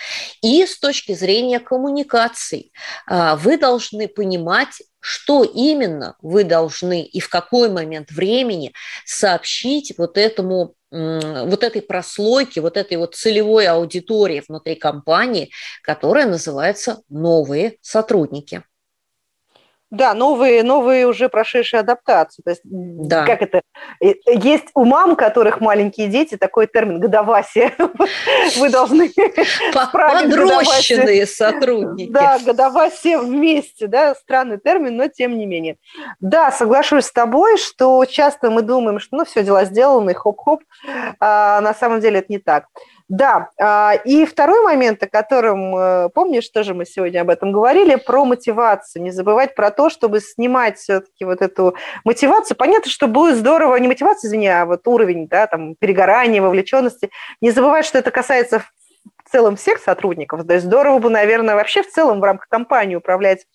и 0.42 0.64
с 0.66 0.78
точки 0.78 1.12
зрения 1.12 1.60
коммуникаций. 1.60 2.72
А, 3.06 3.36
вы 3.36 3.58
должны 3.58 4.08
понимать, 4.08 4.82
что 5.00 5.42
именно 5.42 6.16
вы 6.22 6.44
должны 6.44 7.02
и 7.02 7.20
в 7.20 7.28
какой 7.28 7.68
момент 7.68 8.10
времени 8.10 8.72
сообщить 9.04 9.94
вот 9.98 10.16
этому 10.16 10.74
вот 10.92 11.64
этой 11.64 11.80
прослойке, 11.80 12.60
вот 12.60 12.76
этой 12.76 12.98
вот 12.98 13.14
целевой 13.14 13.66
аудитории 13.66 14.44
внутри 14.46 14.74
компании, 14.74 15.50
которая 15.82 16.26
называется 16.26 17.00
новые 17.08 17.78
сотрудники. 17.80 18.62
Да, 19.92 20.14
новые, 20.14 20.62
новые 20.62 21.07
уже 21.07 21.28
прошедшие 21.28 21.81
адаптации. 21.81 22.40
То 22.42 22.50
есть, 22.50 22.62
да. 22.64 23.26
как 23.26 23.42
это? 23.42 23.61
Есть 24.00 24.68
у 24.74 24.87
мам, 24.87 25.16
которых 25.16 25.61
маленькие 25.61 26.09
дети, 26.09 26.38
такой 26.38 26.66
термин 26.66 26.98
«годовасие». 26.98 27.74
Вы 28.57 28.70
должны 28.70 29.12
Подрощенные 29.74 31.26
сотрудники. 31.26 32.11
Да, 32.11 32.38
годовасие 32.38 33.18
вместе, 33.18 33.87
да, 33.87 34.14
странный 34.14 34.57
термин, 34.57 34.96
но 34.96 35.09
тем 35.09 35.37
не 35.37 35.44
менее. 35.44 35.76
Да, 36.20 36.50
соглашусь 36.52 37.05
с 37.05 37.12
тобой, 37.12 37.59
что 37.59 38.02
часто 38.07 38.50
мы 38.50 38.62
думаем, 38.62 38.98
что 38.98 39.18
ну 39.18 39.26
все, 39.26 39.42
дела 39.42 39.66
сделаны, 39.66 40.14
хоп-хоп, 40.14 40.62
а 41.20 41.61
на 41.61 41.74
самом 41.74 42.00
деле 42.00 42.20
это 42.20 42.33
не 42.33 42.38
так. 42.38 42.64
Да, 43.12 43.50
а, 43.61 43.92
и 44.07 44.24
второй 44.24 44.64
момент, 44.64 45.02
о 45.02 45.07
котором, 45.07 45.76
э, 45.76 46.09
помнишь, 46.14 46.48
тоже 46.48 46.72
мы 46.72 46.87
сегодня 46.87 47.20
об 47.20 47.28
этом 47.28 47.52
говорили, 47.52 47.96
про 47.96 48.24
мотивацию. 48.24 49.02
Не 49.02 49.11
забывать 49.11 49.55
про 49.55 49.70
то, 49.70 49.82
чтобы 49.90 50.21
снимать 50.21 50.79
все-таки 50.79 51.25
вот 51.25 51.42
эту 51.42 51.75
мотивацию. 52.05 52.57
Понятно, 52.57 52.90
что 52.90 53.07
будет 53.07 53.37
здорово, 53.37 53.77
не 53.77 53.88
мотивация, 53.88 54.29
извини, 54.29 54.49
а 54.49 54.66
вот 54.66 54.87
уровень, 54.87 55.29
да, 55.29 55.47
там, 55.47 55.75
перегорания, 55.75 56.42
вовлеченности. 56.42 57.11
Не 57.40 57.51
забывать, 57.51 57.87
что 57.87 57.99
это 57.99 58.11
касается 58.11 58.61
в 58.61 58.71
целом 59.31 59.57
всех 59.57 59.79
сотрудников. 59.79 60.47
То 60.47 60.55
есть 60.55 60.66
здорово 60.66 60.99
бы, 60.99 61.11
наверное, 61.11 61.55
вообще 61.55 61.83
в 61.83 61.90
целом 61.90 62.21
в 62.21 62.25
рамках 62.25 62.49
компании 62.49 62.97
управлять 62.97 63.47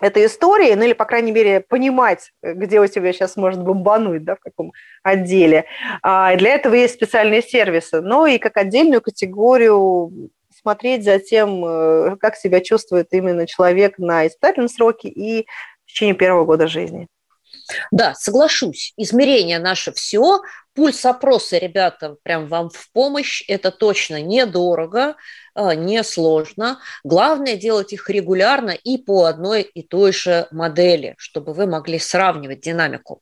этой 0.00 0.26
истории, 0.26 0.74
ну 0.74 0.82
или, 0.82 0.94
по 0.94 1.04
крайней 1.04 1.30
мере, 1.30 1.60
понимать, 1.60 2.32
где 2.42 2.80
у 2.80 2.86
тебя 2.88 3.12
сейчас 3.12 3.36
может 3.36 3.62
бомбануть, 3.62 4.24
да, 4.24 4.34
в 4.34 4.40
каком 4.40 4.72
отделе. 5.04 5.66
А 6.02 6.34
для 6.36 6.54
этого 6.54 6.74
есть 6.74 6.94
специальные 6.94 7.40
сервисы. 7.40 8.00
Ну 8.00 8.26
и 8.26 8.38
как 8.38 8.56
отдельную 8.56 9.00
категорию 9.00 10.10
смотреть 10.62 11.04
за 11.04 11.18
тем, 11.18 11.64
э, 11.64 12.16
как 12.18 12.36
себя 12.36 12.60
чувствует 12.60 13.08
именно 13.12 13.46
человек 13.46 13.98
на 13.98 14.26
испытательном 14.26 14.68
сроке 14.68 15.08
и 15.08 15.46
в 15.84 15.90
течение 15.90 16.14
первого 16.14 16.44
года 16.44 16.68
жизни. 16.68 17.08
Да, 17.90 18.14
соглашусь. 18.14 18.92
Измерение 18.96 19.58
наше 19.58 19.92
все. 19.92 20.40
Пульс 20.74 21.04
опроса, 21.04 21.58
ребята, 21.58 22.16
прям 22.22 22.46
вам 22.46 22.70
в 22.70 22.90
помощь. 22.92 23.44
Это 23.46 23.70
точно 23.70 24.22
недорого, 24.22 25.16
а, 25.54 25.74
несложно. 25.74 26.80
Главное 27.04 27.56
делать 27.56 27.92
их 27.92 28.08
регулярно 28.08 28.70
и 28.70 28.96
по 28.96 29.24
одной 29.24 29.62
и 29.62 29.82
той 29.82 30.12
же 30.12 30.46
модели, 30.50 31.14
чтобы 31.18 31.52
вы 31.52 31.66
могли 31.66 31.98
сравнивать 31.98 32.60
динамику. 32.60 33.20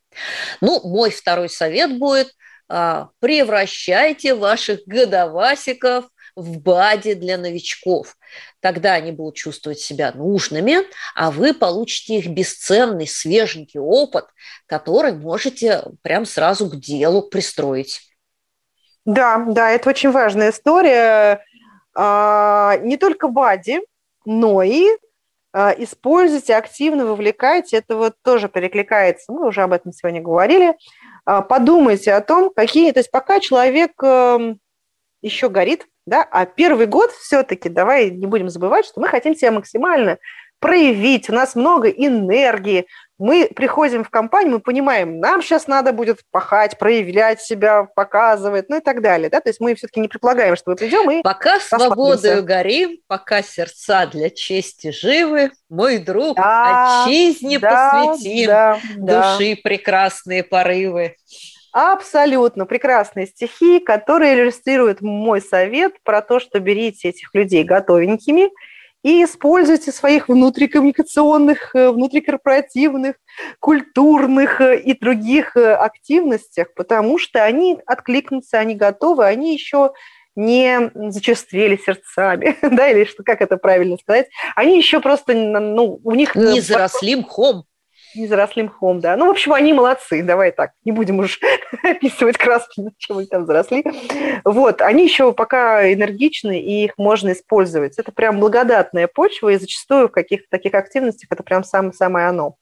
Ну, 0.61 0.79
мой 0.87 1.11
второй 1.11 1.49
совет 1.49 1.97
будет 1.99 2.33
а, 2.73 3.09
превращайте 3.19 4.33
ваших 4.33 4.79
годовасиков 4.85 6.05
в 6.35 6.59
БАДе 6.59 7.15
для 7.15 7.37
новичков. 7.37 8.17
Тогда 8.59 8.93
они 8.93 9.11
будут 9.11 9.35
чувствовать 9.35 9.79
себя 9.79 10.11
нужными, 10.13 10.77
а 11.15 11.31
вы 11.31 11.53
получите 11.53 12.17
их 12.17 12.27
бесценный, 12.27 13.07
свеженький 13.07 13.79
опыт, 13.79 14.25
который 14.65 15.13
можете 15.13 15.83
прям 16.01 16.25
сразу 16.25 16.69
к 16.69 16.75
делу 16.75 17.23
пристроить. 17.23 18.01
Да, 19.05 19.45
да, 19.47 19.71
это 19.71 19.89
очень 19.89 20.11
важная 20.11 20.51
история. 20.51 21.43
А, 21.95 22.77
не 22.77 22.97
только 22.97 23.27
БАДи, 23.27 23.81
но 24.25 24.61
и 24.61 24.87
а, 25.53 25.73
используйте, 25.77 26.55
активно 26.55 27.05
вовлекайте. 27.05 27.77
Это 27.77 27.97
вот 27.97 28.15
тоже 28.23 28.47
перекликается, 28.47 29.31
мы 29.31 29.47
уже 29.47 29.61
об 29.63 29.73
этом 29.73 29.91
сегодня 29.91 30.21
говорили. 30.21 30.75
А, 31.25 31.41
подумайте 31.41 32.13
о 32.13 32.21
том, 32.21 32.51
какие... 32.55 32.91
То 32.91 32.99
есть 32.99 33.11
пока 33.11 33.39
человек 33.39 33.91
эм, 34.01 34.59
еще 35.21 35.49
горит, 35.49 35.85
да, 36.05 36.27
а 36.29 36.45
первый 36.45 36.87
год 36.87 37.11
все-таки, 37.11 37.69
давай 37.69 38.09
не 38.09 38.27
будем 38.27 38.49
забывать, 38.49 38.85
что 38.85 39.01
мы 39.01 39.07
хотим 39.07 39.35
себя 39.35 39.51
максимально 39.51 40.17
проявить, 40.59 41.29
у 41.29 41.33
нас 41.33 41.55
много 41.55 41.89
энергии, 41.89 42.85
мы 43.17 43.51
приходим 43.55 44.03
в 44.03 44.09
компанию, 44.09 44.53
мы 44.53 44.59
понимаем, 44.59 45.19
нам 45.19 45.43
сейчас 45.43 45.67
надо 45.67 45.93
будет 45.93 46.21
пахать, 46.31 46.79
проявлять 46.79 47.39
себя, 47.39 47.83
показывать, 47.83 48.67
ну 48.69 48.77
и 48.77 48.79
так 48.79 49.01
далее. 49.01 49.29
Да? 49.29 49.41
То 49.41 49.49
есть 49.49 49.59
мы 49.59 49.75
все-таки 49.75 49.99
не 49.99 50.07
предполагаем, 50.07 50.55
что 50.55 50.71
мы 50.71 50.75
придем 50.75 51.09
и 51.11 51.21
Пока 51.21 51.59
свободою 51.59 52.43
горим, 52.43 52.97
пока 53.07 53.43
сердца 53.43 54.07
для 54.07 54.31
чести 54.31 54.91
живы, 54.91 55.51
мой 55.69 55.99
друг, 55.99 56.35
да, 56.35 57.03
отчизне 57.05 57.59
да, 57.59 58.05
посвятим 58.05 58.47
да, 58.47 58.79
души 58.97 59.55
да. 59.55 59.61
прекрасные 59.63 60.43
порывы. 60.43 61.15
Абсолютно 61.71 62.65
прекрасные 62.65 63.27
стихи, 63.27 63.79
которые 63.79 64.35
иллюстрируют 64.35 65.01
мой 65.01 65.41
совет 65.41 65.95
про 66.03 66.21
то, 66.21 66.39
что 66.39 66.59
берите 66.59 67.09
этих 67.09 67.33
людей 67.33 67.63
готовенькими– 67.63 68.49
и 69.03 69.23
используйте 69.23 69.91
своих 69.91 70.29
внутрикоммуникационных, 70.29 71.75
э, 71.75 71.89
внутрикорпоративных, 71.91 73.15
культурных 73.59 74.61
э, 74.61 74.79
и 74.79 74.97
других 74.97 75.57
э, 75.57 75.73
активностях, 75.73 76.73
потому 76.75 77.17
что 77.17 77.43
они 77.43 77.79
откликнутся, 77.85 78.59
они 78.59 78.75
готовы, 78.75 79.25
они 79.25 79.53
еще 79.53 79.93
не 80.35 80.91
зачерствели 80.93 81.77
сердцами, 81.77 82.55
да, 82.75 82.89
или 82.89 83.05
что, 83.05 83.23
как 83.23 83.41
это 83.41 83.57
правильно 83.57 83.97
сказать, 83.97 84.27
они 84.55 84.77
еще 84.77 85.01
просто, 85.01 85.33
ну, 85.33 85.99
у 86.03 86.11
них... 86.13 86.35
Не 86.35 86.61
заросли 86.61 87.15
мхом 87.15 87.65
не 88.15 88.27
заросли 88.27 88.63
мхом, 88.63 88.99
да. 88.99 89.15
Ну, 89.15 89.27
в 89.27 89.31
общем, 89.31 89.53
они 89.53 89.73
молодцы, 89.73 90.23
давай 90.23 90.51
так, 90.51 90.71
не 90.85 90.91
будем 90.91 91.19
уж 91.19 91.39
описывать 91.83 92.37
краски, 92.37 92.83
чем 92.97 93.19
они 93.19 93.27
там 93.27 93.45
заросли. 93.45 93.83
Вот, 94.43 94.81
они 94.81 95.03
еще 95.03 95.33
пока 95.33 95.91
энергичны, 95.91 96.59
и 96.59 96.85
их 96.85 96.97
можно 96.97 97.31
использовать. 97.31 97.97
Это 97.97 98.11
прям 98.11 98.39
благодатная 98.39 99.07
почва, 99.07 99.49
и 99.49 99.57
зачастую 99.57 100.07
в 100.07 100.11
каких-то 100.11 100.47
таких 100.49 100.73
активностях 100.73 101.31
это 101.31 101.43
прям 101.43 101.63
самое-самое 101.63 102.27
оно. 102.27 102.55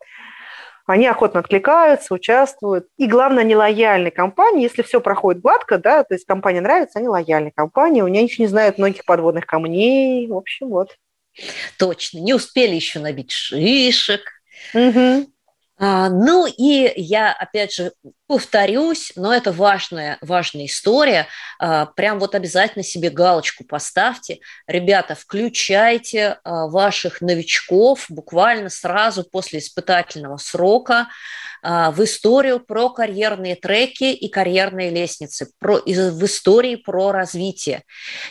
Они 0.90 1.06
охотно 1.06 1.42
откликаются, 1.42 2.16
участвуют. 2.16 2.88
И 2.98 3.06
главное, 3.06 3.44
они 3.44 3.56
лояльны 3.56 4.10
компании. 4.10 4.64
Если 4.64 4.82
все 4.82 5.00
проходит 5.00 5.40
гладко, 5.40 5.78
да, 5.78 6.04
то 6.04 6.16
есть 6.16 6.26
компания 6.26 6.62
нравится, 6.62 6.98
они 6.98 7.08
лояльны 7.08 7.52
компании. 7.56 8.02
У 8.02 8.08
них 8.08 8.32
еще 8.32 8.42
не 8.42 8.48
знают 8.48 8.80
многих 8.80 9.06
подводных 9.06 9.46
камней. 9.46 10.28
В 10.28 10.34
общем, 10.36 10.70
вот. 10.70 10.98
Точно. 11.78 12.18
Не 12.18 12.34
успели 12.34 12.74
еще 12.74 12.98
набить 12.98 13.30
шишек. 13.30 14.22
Угу. 14.74 15.28
А, 15.80 16.10
ну 16.10 16.46
и 16.46 16.92
я, 16.98 17.32
опять 17.32 17.74
же, 17.74 17.94
повторюсь, 18.30 19.12
но 19.16 19.34
это 19.34 19.52
важная, 19.52 20.20
важная 20.22 20.68
история. 20.68 21.26
А, 21.58 21.88
прям 21.88 22.20
вот 22.20 22.36
обязательно 22.36 22.84
себе 22.84 23.10
галочку 23.10 23.64
поставьте. 23.64 24.38
Ребята, 24.68 25.16
включайте 25.16 26.38
а, 26.44 26.68
ваших 26.68 27.22
новичков 27.22 28.06
буквально 28.08 28.70
сразу 28.70 29.24
после 29.24 29.58
испытательного 29.58 30.38
срока 30.38 31.08
в 31.62 32.06
историю 32.06 32.62
про 32.62 32.90
карьерные 32.90 33.58
треки 33.58 34.14
и 34.14 34.30
карьерные 34.30 34.92
лестницы, 34.92 35.52
про, 35.60 35.80
в 35.80 36.26
истории 36.26 36.78
про 36.78 37.12
развитие. 37.12 37.84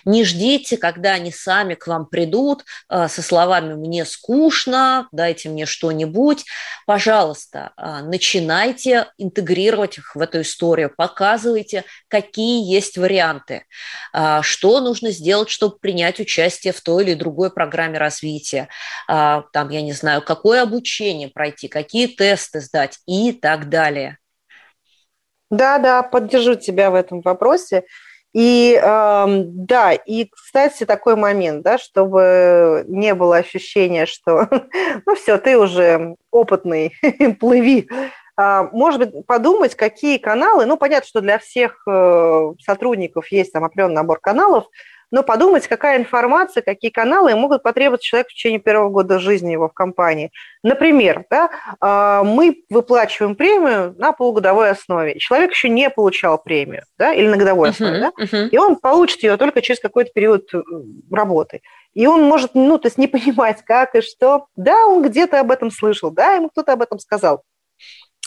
Не 0.07 0.24
ждите, 0.24 0.78
когда 0.78 1.12
они 1.12 1.30
сами 1.30 1.74
к 1.74 1.86
вам 1.88 2.07
придут 2.07 2.64
со 2.88 3.20
словами 3.20 3.74
«мне 3.74 4.07
скучно», 4.07 5.09
«дайте 5.12 5.51
мне 5.51 5.66
что-нибудь». 5.66 6.46
Пожалуйста, 6.86 7.72
начинайте 7.76 9.09
интегрировать 9.18 9.88
их 9.97 10.14
в 10.14 10.20
эту 10.20 10.43
историю, 10.43 10.93
показывайте, 10.95 11.84
какие 12.09 12.70
есть 12.70 12.99
варианты, 12.99 13.64
а, 14.12 14.43
что 14.43 14.80
нужно 14.80 15.11
сделать, 15.11 15.49
чтобы 15.49 15.78
принять 15.78 16.20
участие 16.20 16.74
в 16.74 16.80
той 16.82 17.05
или 17.05 17.14
другой 17.14 17.51
программе 17.51 17.97
развития, 17.97 18.68
а, 19.09 19.45
там, 19.53 19.70
я 19.70 19.80
не 19.80 19.93
знаю, 19.93 20.20
какое 20.20 20.62
обучение 20.62 21.28
пройти, 21.28 21.68
какие 21.68 22.09
тесты 22.09 22.61
сдать 22.61 22.99
и 23.07 23.32
так 23.32 23.70
далее. 23.70 24.18
Да, 25.49 25.78
да, 25.78 26.03
поддержу 26.03 26.57
тебя 26.57 26.91
в 26.91 26.95
этом 26.95 27.22
вопросе. 27.22 27.84
И 28.34 28.78
да, 28.82 29.93
и, 29.95 30.26
кстати, 30.26 30.84
такой 30.84 31.16
момент, 31.16 31.62
да, 31.62 31.78
чтобы 31.78 32.84
не 32.86 33.14
было 33.14 33.39
ощущения, 33.39 34.05
что 34.05 34.47
ну 35.07 35.14
все, 35.14 35.39
ты 35.39 35.57
уже 35.57 36.14
опытный, 36.30 36.95
плыви. 37.41 37.89
А, 38.39 38.68
может 38.70 39.01
быть, 39.01 39.26
подумать, 39.26 39.74
какие 39.74 40.16
каналы, 40.16 40.64
ну, 40.64 40.76
понятно, 40.76 41.09
что 41.09 41.20
для 41.20 41.39
всех 41.39 41.82
э, 41.89 42.53
сотрудников 42.64 43.32
есть 43.32 43.53
там 43.53 43.64
определенный 43.64 43.97
набор 43.97 44.20
каналов, 44.20 44.66
но 45.11 45.24
подумать, 45.24 45.66
какая 45.66 45.99
информация, 45.99 46.62
какие 46.62 46.93
каналы 46.93 47.34
могут 47.34 47.64
потребоваться 47.64 48.07
человеку 48.07 48.30
в 48.30 48.34
течение 48.34 48.61
первого 48.61 48.91
года 48.91 49.18
жизни 49.18 49.51
его 49.51 49.68
в 49.68 49.72
компании. 49.72 50.30
Например, 50.62 51.24
да, 51.28 51.51
а, 51.80 52.22
мы 52.22 52.62
выплачиваем 52.70 53.34
премию 53.34 53.97
на 53.99 54.12
полугодовой 54.12 54.70
основе. 54.70 55.18
Человек 55.18 55.51
еще 55.51 55.68
не 55.68 55.91
получал 55.91 56.39
премию, 56.39 56.84
да, 56.97 57.12
или 57.12 57.26
на 57.26 57.39
годовой 57.39 57.70
основе, 57.70 57.97
uh-huh, 57.97 58.12
да, 58.16 58.24
uh-huh. 58.24 58.49
и 58.51 58.59
он 58.59 58.76
получит 58.76 59.24
ее 59.24 59.36
только 59.36 59.62
через 59.62 59.80
какой-то 59.80 60.12
период 60.14 60.55
э, 60.55 60.61
работы. 61.11 61.62
И 61.95 62.07
он 62.07 62.22
может, 62.22 62.55
ну, 62.55 62.78
то 62.78 62.86
есть 62.86 62.99
не 62.99 63.07
понимать, 63.09 63.62
как 63.64 63.97
и 63.97 64.01
что. 64.01 64.47
Да, 64.55 64.86
он 64.86 65.03
где-то 65.03 65.41
об 65.41 65.51
этом 65.51 65.72
слышал, 65.72 66.12
да, 66.12 66.34
ему 66.34 66.51
кто-то 66.51 66.74
об 66.74 66.82
этом 66.82 67.01
сказал. 67.01 67.43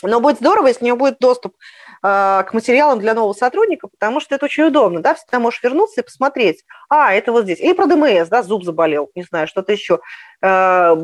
Но 0.02 0.20
будет 0.20 0.38
здорово, 0.38 0.68
если 0.68 0.84
у 0.84 0.86
него 0.88 0.96
будет 0.96 1.18
доступ 1.18 1.56
э, 2.02 2.42
к 2.46 2.50
материалам 2.52 2.98
для 2.98 3.14
нового 3.14 3.32
сотрудника, 3.32 3.88
потому 3.88 4.20
что 4.20 4.34
это 4.34 4.46
очень 4.46 4.64
удобно, 4.64 5.00
да, 5.00 5.14
всегда 5.14 5.38
можешь 5.38 5.62
вернуться 5.62 6.00
и 6.00 6.04
посмотреть, 6.04 6.64
а, 6.88 7.12
это 7.12 7.32
вот 7.32 7.44
здесь. 7.44 7.60
Или 7.60 7.72
про 7.72 7.86
ДМС, 7.86 8.28
да, 8.28 8.42
зуб 8.42 8.64
заболел, 8.64 9.10
не 9.14 9.22
знаю, 9.22 9.46
что-то 9.46 9.72
еще. 9.72 10.00
Э, 10.42 10.96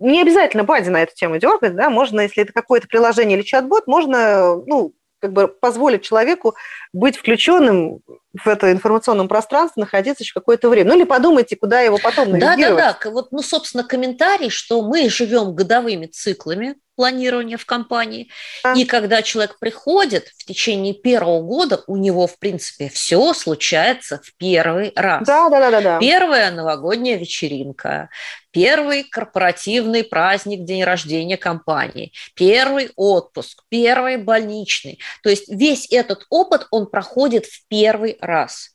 не 0.00 0.20
обязательно 0.20 0.64
бади 0.64 0.90
на 0.90 1.02
эту 1.02 1.14
тему 1.14 1.38
дергать, 1.38 1.74
да, 1.74 1.90
можно, 1.90 2.20
если 2.20 2.42
это 2.42 2.52
какое-то 2.52 2.88
приложение 2.88 3.38
или 3.38 3.44
чат-бот, 3.44 3.86
можно, 3.86 4.56
ну, 4.66 4.92
как 5.20 5.32
бы 5.32 5.48
позволить 5.48 6.02
человеку 6.02 6.54
быть 6.92 7.16
включенным 7.16 8.00
в 8.34 8.48
это 8.48 8.72
информационном 8.72 9.28
пространстве, 9.28 9.82
находиться 9.82 10.24
еще 10.24 10.32
какое-то 10.34 10.68
время. 10.68 10.90
Ну 10.90 10.96
или 10.96 11.04
подумайте, 11.04 11.56
куда 11.56 11.80
его 11.80 11.98
потом 11.98 12.30
навигировать. 12.30 12.76
Да-да-да, 12.76 13.10
вот, 13.10 13.32
ну, 13.32 13.42
собственно, 13.42 13.84
комментарий, 13.84 14.50
что 14.50 14.82
мы 14.82 15.08
живем 15.08 15.54
годовыми 15.54 16.06
циклами, 16.06 16.76
планирования 16.96 17.56
в 17.56 17.66
компании. 17.66 18.30
А. 18.62 18.74
И 18.74 18.84
когда 18.84 19.22
человек 19.22 19.58
приходит 19.58 20.28
в 20.36 20.44
течение 20.44 20.94
первого 20.94 21.42
года, 21.42 21.82
у 21.86 21.96
него, 21.96 22.26
в 22.26 22.38
принципе, 22.38 22.88
все 22.88 23.34
случается 23.34 24.20
в 24.22 24.34
первый 24.36 24.92
раз. 24.94 25.26
Да, 25.26 25.48
да, 25.48 25.70
да, 25.70 25.80
да. 25.80 25.98
Первая 25.98 26.50
новогодняя 26.52 27.16
вечеринка, 27.16 28.10
первый 28.50 29.02
корпоративный 29.02 30.04
праздник, 30.04 30.64
день 30.64 30.84
рождения 30.84 31.36
компании, 31.36 32.12
первый 32.34 32.90
отпуск, 32.96 33.64
первый 33.68 34.16
больничный. 34.16 35.00
То 35.22 35.30
есть 35.30 35.48
весь 35.48 35.90
этот 35.90 36.24
опыт 36.30 36.68
он 36.70 36.86
проходит 36.86 37.46
в 37.46 37.66
первый 37.68 38.16
раз. 38.24 38.70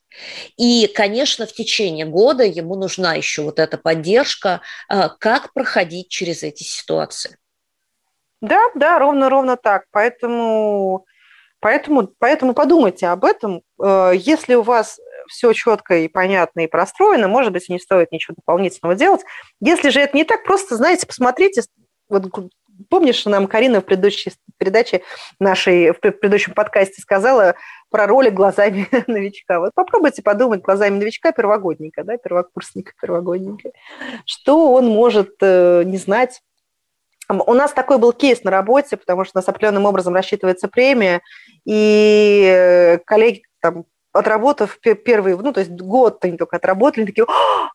И, 0.58 0.88
конечно, 0.94 1.46
в 1.46 1.54
течение 1.54 2.06
года 2.06 2.44
ему 2.44 2.76
нужна 2.76 3.14
еще 3.14 3.44
вот 3.44 3.60
эта 3.60 3.78
поддержка, 3.78 4.62
а, 4.88 5.10
как 5.10 5.54
проходить 5.54 6.10
через 6.10 6.44
эти 6.44 6.64
ситуации. 6.64 7.38
Да, 8.42 8.70
да, 8.76 9.00
ровно, 9.00 9.30
ровно 9.30 9.58
так. 9.58 9.86
Поэтому, 9.92 11.06
поэтому, 11.60 12.10
поэтому 12.18 12.54
подумайте 12.54 13.08
об 13.08 13.26
этом. 13.26 13.62
Э, 13.84 14.14
если 14.16 14.56
у 14.56 14.62
вас 14.62 15.00
все 15.28 15.54
четко 15.54 15.98
и 16.00 16.08
понятно 16.08 16.62
и 16.62 16.68
простроено, 16.68 17.28
может 17.28 17.54
быть, 17.54 17.70
не 17.70 17.80
стоит 17.80 18.12
ничего 18.12 18.36
дополнительного 18.36 18.96
делать. 18.96 19.22
Если 19.60 19.90
же 19.90 20.00
это 20.00 20.16
не 20.16 20.24
так, 20.24 20.44
просто, 20.44 20.76
знаете, 20.76 21.06
посмотрите, 21.06 21.64
вот 22.08 22.32
помнишь, 22.90 23.26
нам 23.26 23.48
Карина 23.48 23.82
в 23.82 23.86
предыдущей 23.86 24.32
передаче 24.58 25.02
нашей, 25.40 25.92
в 25.92 26.00
предыдущем 26.00 26.54
подкасте 26.54 27.02
сказала 27.02 27.56
про 27.90 28.08
роли 28.08 28.30
глазами 28.30 28.88
новичка. 29.08 29.60
Вот 29.60 29.74
попробуйте 29.74 30.22
подумать 30.22 30.62
глазами 30.62 30.98
новичка 30.98 31.32
первогодника, 31.32 32.04
да, 32.04 32.18
первокурсника, 32.18 32.94
первогодника. 33.02 33.72
Что 34.26 34.74
он 34.74 34.88
может 34.88 35.36
э, 35.42 35.84
не 35.86 35.98
знать 35.98 36.42
у 37.30 37.54
нас 37.54 37.74
такой 37.74 38.00
был 38.00 38.12
кейс 38.12 38.44
на 38.44 38.50
работе, 38.50 38.98
потому 38.98 39.24
что 39.24 39.38
у 39.38 39.40
нас 39.40 39.48
определенным 39.48 39.86
образом 39.86 40.16
рассчитывается 40.16 40.68
премия, 40.68 41.22
и 41.64 42.44
э, 42.44 42.98
коллеги 43.06 43.44
там 43.60 43.86
отработав 44.12 44.80
первый, 44.80 45.38
ну, 45.38 45.54
то 45.54 45.60
есть 45.60 45.72
год 45.72 46.24
они 46.26 46.38
только 46.38 46.58
отработали, 46.58 47.06
такие, 47.06 47.26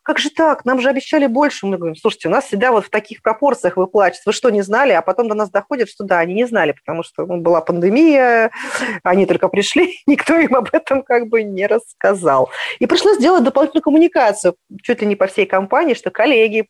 как 0.03 0.19
же 0.19 0.29
так, 0.29 0.65
нам 0.65 0.79
же 0.81 0.89
обещали 0.89 1.27
больше. 1.27 1.65
Мы 1.65 1.77
говорим, 1.77 1.95
слушайте, 1.95 2.27
у 2.27 2.31
нас 2.31 2.45
всегда 2.45 2.71
вот 2.71 2.85
в 2.85 2.89
таких 2.89 3.21
пропорциях 3.21 3.77
выплачивается. 3.77 4.29
Вы 4.29 4.33
что, 4.33 4.49
не 4.49 4.61
знали? 4.61 4.91
А 4.91 5.01
потом 5.01 5.27
до 5.27 5.35
нас 5.35 5.49
доходит, 5.49 5.89
что 5.89 6.03
да, 6.03 6.19
они 6.19 6.33
не 6.33 6.45
знали, 6.45 6.73
потому 6.73 7.03
что 7.03 7.25
ну, 7.25 7.37
была 7.37 7.61
пандемия, 7.61 8.51
они 9.03 9.25
только 9.25 9.47
пришли, 9.47 9.95
никто 10.07 10.35
им 10.35 10.55
об 10.55 10.69
этом 10.71 11.03
как 11.03 11.27
бы 11.27 11.43
не 11.43 11.67
рассказал. 11.67 12.49
И 12.79 12.85
пришлось 12.85 13.17
сделать 13.17 13.43
дополнительную 13.43 13.83
коммуникацию 13.83 14.55
чуть 14.83 15.01
ли 15.01 15.07
не 15.07 15.15
по 15.15 15.27
всей 15.27 15.45
компании, 15.45 15.93
что 15.93 16.11
коллеги, 16.11 16.67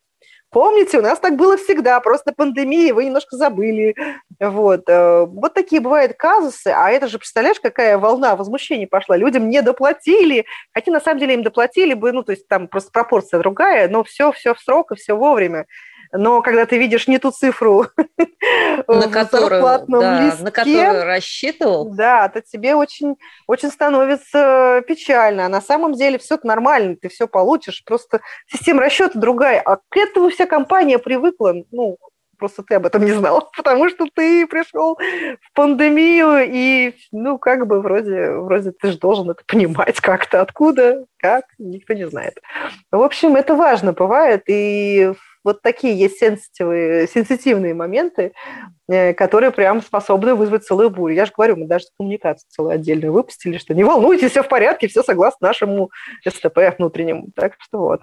Помните, 0.55 0.99
у 0.99 1.01
нас 1.01 1.19
так 1.19 1.35
было 1.35 1.57
всегда, 1.57 1.99
просто 1.99 2.31
пандемия, 2.31 2.93
вы 2.93 3.03
немножко 3.03 3.35
забыли. 3.35 3.93
Вот. 4.39 4.87
Э, 4.87 5.25
вот 5.25 5.53
такие 5.53 5.81
бывают 5.81 6.13
казусы, 6.17 6.69
а 6.69 6.89
это 6.91 7.09
же, 7.09 7.17
представляешь, 7.17 7.59
какая 7.59 7.97
волна 7.97 8.37
возмущения 8.37 8.87
пошла. 8.87 9.17
Людям 9.17 9.49
не 9.49 9.61
доплатили, 9.61 10.45
хотя 10.73 10.93
на 10.93 11.01
самом 11.01 11.19
деле 11.19 11.33
им 11.33 11.43
доплатили 11.43 11.93
бы, 11.93 12.13
ну, 12.13 12.23
то 12.23 12.31
есть 12.31 12.47
там 12.47 12.69
просто 12.69 12.89
пропорция 12.93 13.41
другая, 13.41 13.89
но 13.89 14.05
все, 14.05 14.31
все 14.31 14.53
в 14.53 14.61
срок 14.61 14.93
и 14.93 14.95
все 14.95 15.17
вовремя 15.17 15.65
но 16.17 16.41
когда 16.41 16.65
ты 16.65 16.77
видишь 16.77 17.07
не 17.07 17.19
ту 17.19 17.31
цифру 17.31 17.87
на 18.87 19.09
которую, 19.09 19.85
да, 19.87 20.25
листке, 20.25 20.43
на 20.43 20.51
которую 20.51 21.05
рассчитывал, 21.05 21.89
да, 21.89 22.29
то 22.29 22.41
тебе 22.41 22.75
очень, 22.75 23.15
очень 23.47 23.71
становится 23.71 24.83
печально. 24.87 25.45
А 25.45 25.49
на 25.49 25.61
самом 25.61 25.93
деле 25.93 26.17
все 26.17 26.37
нормально, 26.43 26.95
ты 26.95 27.09
все 27.09 27.27
получишь, 27.27 27.83
просто 27.85 28.21
система 28.47 28.81
расчета 28.81 29.19
другая. 29.19 29.61
А 29.61 29.77
к 29.77 29.97
этому 29.97 30.29
вся 30.29 30.45
компания 30.45 30.99
привыкла, 30.99 31.55
ну, 31.71 31.97
просто 32.37 32.63
ты 32.63 32.75
об 32.75 32.85
этом 32.85 33.03
не 33.05 33.11
знал, 33.11 33.49
потому 33.57 33.89
что 33.89 34.05
ты 34.13 34.47
пришел 34.47 34.95
в 34.95 35.53
пандемию, 35.53 36.45
и, 36.47 36.93
ну, 37.11 37.37
как 37.37 37.67
бы 37.67 37.81
вроде, 37.81 38.31
вроде 38.31 38.71
ты 38.71 38.91
же 38.91 38.99
должен 38.99 39.29
это 39.29 39.43
понимать 39.45 39.99
как-то, 40.01 40.41
откуда, 40.41 41.05
как, 41.17 41.45
никто 41.57 41.93
не 41.93 42.07
знает. 42.07 42.39
В 42.91 43.01
общем, 43.01 43.35
это 43.35 43.55
важно 43.55 43.93
бывает, 43.93 44.43
и 44.47 45.13
вот 45.45 45.61
такие 45.61 45.95
есть 45.95 46.17
сенситивные, 46.17 47.75
моменты, 47.75 48.33
э, 48.87 49.13
которые 49.13 49.51
прям 49.51 49.81
способны 49.81 50.33
вызвать 50.33 50.65
целую 50.65 50.89
бурю. 50.89 51.13
Я 51.13 51.27
же 51.27 51.33
говорю, 51.37 51.55
мы 51.55 51.67
даже 51.67 51.85
коммуникацию 51.97 52.49
целую 52.49 52.73
отдельную 52.73 53.13
выпустили, 53.13 53.59
что 53.59 53.75
не 53.75 53.83
волнуйтесь, 53.83 54.31
все 54.31 54.41
в 54.41 54.49
порядке, 54.49 54.87
все 54.87 55.03
согласно 55.03 55.47
нашему 55.47 55.91
СТП 56.27 56.57
внутреннему. 56.77 57.27
Так 57.35 57.53
что 57.59 57.77
вот. 57.77 58.01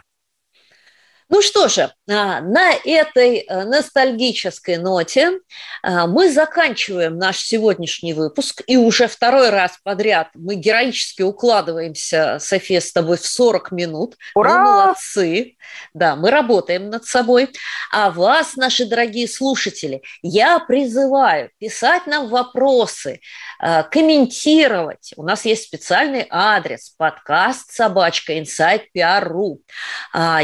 Ну 1.28 1.43
что 1.43 1.66
же, 1.66 1.91
на 2.40 2.72
этой 2.84 3.38
э, 3.38 3.64
ностальгической 3.64 4.76
ноте 4.76 5.40
а, 5.82 6.06
мы 6.06 6.30
заканчиваем 6.30 7.16
наш 7.16 7.38
сегодняшний 7.38 8.12
выпуск, 8.12 8.62
и 8.66 8.76
уже 8.76 9.08
второй 9.08 9.50
раз 9.50 9.78
подряд 9.82 10.28
мы 10.34 10.56
героически 10.56 11.22
укладываемся, 11.22 12.38
София, 12.40 12.80
с 12.80 12.92
тобой 12.92 13.16
в 13.16 13.26
40 13.26 13.72
минут. 13.72 14.16
Ура! 14.34 14.52
Мы 14.52 14.64
молодцы. 14.64 15.56
Да, 15.94 16.16
мы 16.16 16.30
работаем 16.30 16.90
над 16.90 17.06
собой. 17.06 17.48
А 17.90 18.10
вас, 18.10 18.56
наши 18.56 18.84
дорогие 18.84 19.28
слушатели, 19.28 20.02
я 20.22 20.58
призываю 20.58 21.50
писать 21.58 22.06
нам 22.06 22.28
вопросы, 22.28 23.20
а, 23.58 23.84
комментировать. 23.84 25.12
У 25.16 25.22
нас 25.22 25.44
есть 25.44 25.64
специальный 25.64 26.26
адрес 26.30 26.94
подкаст 26.98 27.72
собачка 27.72 28.38
inside.pr.ru. 28.38 29.58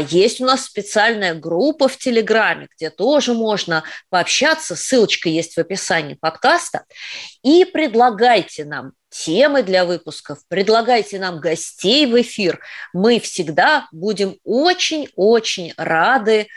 Есть 0.09 0.41
у 0.41 0.45
нас 0.45 0.65
специальная 0.65 1.35
группа 1.35 1.58
в 1.87 1.97
Телеграме, 1.97 2.67
где 2.75 2.89
тоже 2.89 3.33
можно 3.33 3.83
пообщаться. 4.09 4.75
Ссылочка 4.75 5.29
есть 5.29 5.55
в 5.55 5.59
описании 5.59 6.15
подкаста. 6.15 6.85
И 7.43 7.65
предлагайте 7.65 8.65
нам 8.65 8.93
темы 9.09 9.63
для 9.63 9.85
выпусков, 9.85 10.39
предлагайте 10.47 11.19
нам 11.19 11.39
гостей 11.39 12.05
в 12.05 12.19
эфир. 12.21 12.59
Мы 12.93 13.19
всегда 13.19 13.87
будем 13.91 14.37
очень-очень 14.43 15.73
рады 15.77 16.47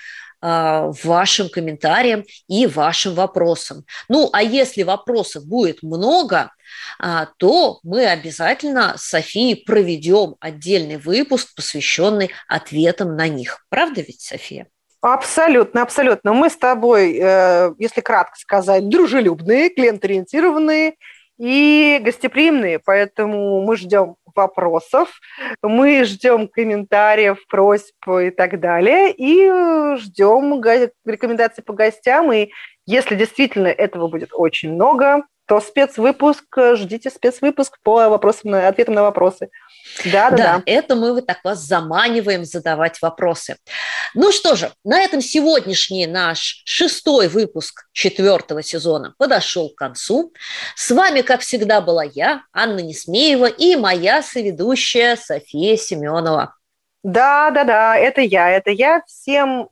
а, 0.44 0.90
вашим 1.04 1.48
комментариям 1.48 2.24
и 2.48 2.66
вашим 2.66 3.14
вопросам. 3.14 3.84
Ну, 4.08 4.28
а 4.32 4.42
если 4.42 4.82
вопросов 4.82 5.46
будет 5.46 5.82
много, 5.82 6.52
а, 6.98 7.28
то 7.36 7.78
мы 7.84 8.06
обязательно 8.06 8.94
с 8.96 9.02
Софией 9.02 9.64
проведем 9.64 10.34
отдельный 10.40 10.96
выпуск, 10.96 11.54
посвященный 11.54 12.32
ответам 12.48 13.16
на 13.16 13.28
них. 13.28 13.64
Правда 13.68 14.00
ведь, 14.00 14.20
София? 14.20 14.66
Абсолютно, 15.02 15.82
абсолютно. 15.82 16.32
Мы 16.32 16.48
с 16.48 16.56
тобой, 16.56 17.18
э, 17.20 17.74
если 17.78 18.00
кратко 18.00 18.36
сказать, 18.38 18.88
дружелюбные, 18.88 19.68
клиент-ориентированные 19.68 20.94
и 21.38 21.98
гостеприимные, 22.00 22.78
поэтому 22.78 23.62
мы 23.62 23.76
ждем 23.76 24.14
вопросов, 24.36 25.08
мы 25.60 26.04
ждем 26.04 26.46
комментариев, 26.46 27.44
просьб 27.48 27.96
и 28.08 28.30
так 28.30 28.60
далее, 28.60 29.12
и 29.12 29.96
ждем 29.96 30.62
рекомендаций 31.04 31.64
по 31.64 31.72
гостям, 31.72 32.32
и 32.32 32.50
если 32.86 33.16
действительно 33.16 33.66
этого 33.66 34.06
будет 34.06 34.30
очень 34.32 34.72
много, 34.72 35.24
то 35.46 35.60
спецвыпуск, 35.60 36.44
ждите 36.74 37.10
спецвыпуск 37.10 37.78
по 37.82 38.08
вопросам, 38.08 38.54
ответам 38.54 38.94
на 38.94 39.02
вопросы. 39.02 39.50
Да, 40.04 40.30
да, 40.30 40.36
да. 40.36 40.62
Это 40.66 40.94
мы 40.94 41.12
вот 41.12 41.26
так 41.26 41.42
вас 41.44 41.58
заманиваем 41.58 42.44
задавать 42.44 43.02
вопросы. 43.02 43.56
Ну 44.14 44.30
что 44.30 44.54
же, 44.54 44.70
на 44.84 45.00
этом 45.00 45.20
сегодняшний 45.20 46.06
наш 46.06 46.62
шестой 46.64 47.28
выпуск 47.28 47.86
четвертого 47.92 48.62
сезона 48.62 49.14
подошел 49.18 49.70
к 49.70 49.74
концу. 49.74 50.32
С 50.76 50.90
вами, 50.90 51.22
как 51.22 51.40
всегда, 51.40 51.80
была 51.80 52.04
я, 52.04 52.42
Анна 52.52 52.80
Несмеева, 52.80 53.46
и 53.46 53.76
моя 53.76 54.22
соведущая 54.22 55.16
София 55.16 55.76
Семенова. 55.76 56.54
Да, 57.02 57.50
да, 57.50 57.64
да, 57.64 57.96
это 57.96 58.20
я, 58.20 58.50
это 58.50 58.70
я. 58.70 59.02
Всем 59.06 59.68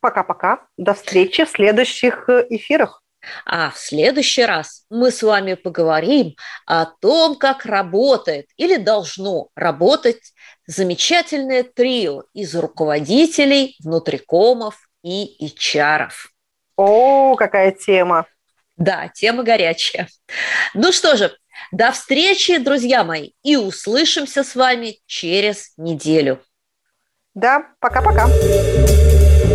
пока-пока. 0.00 0.66
До 0.76 0.94
встречи 0.94 1.44
в 1.44 1.50
следующих 1.50 2.28
эфирах. 2.28 3.03
А 3.44 3.70
в 3.70 3.78
следующий 3.78 4.44
раз 4.44 4.84
мы 4.90 5.10
с 5.10 5.22
вами 5.22 5.54
поговорим 5.54 6.36
о 6.66 6.86
том, 6.86 7.36
как 7.36 7.64
работает 7.64 8.46
или 8.56 8.76
должно 8.76 9.48
работать 9.54 10.20
замечательное 10.66 11.62
трио 11.62 12.24
из 12.32 12.54
руководителей, 12.54 13.76
внутрикомов 13.80 14.76
и 15.02 15.46
HR. 15.46 16.08
О, 16.76 17.36
какая 17.36 17.72
тема! 17.72 18.26
Да, 18.76 19.08
тема 19.14 19.44
горячая. 19.44 20.08
Ну 20.74 20.90
что 20.90 21.16
же, 21.16 21.36
до 21.70 21.92
встречи, 21.92 22.58
друзья 22.58 23.04
мои, 23.04 23.30
и 23.42 23.56
услышимся 23.56 24.42
с 24.42 24.54
вами 24.54 24.98
через 25.06 25.72
неделю. 25.76 26.42
Да, 27.34 27.66
пока-пока. 27.80 28.28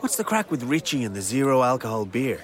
What's 0.00 0.16
the 0.16 0.24
crack 0.24 0.50
with 0.50 0.62
Richie 0.62 1.04
and 1.04 1.14
the 1.14 1.20
zero 1.20 1.62
alcohol 1.62 2.06
beer? 2.06 2.40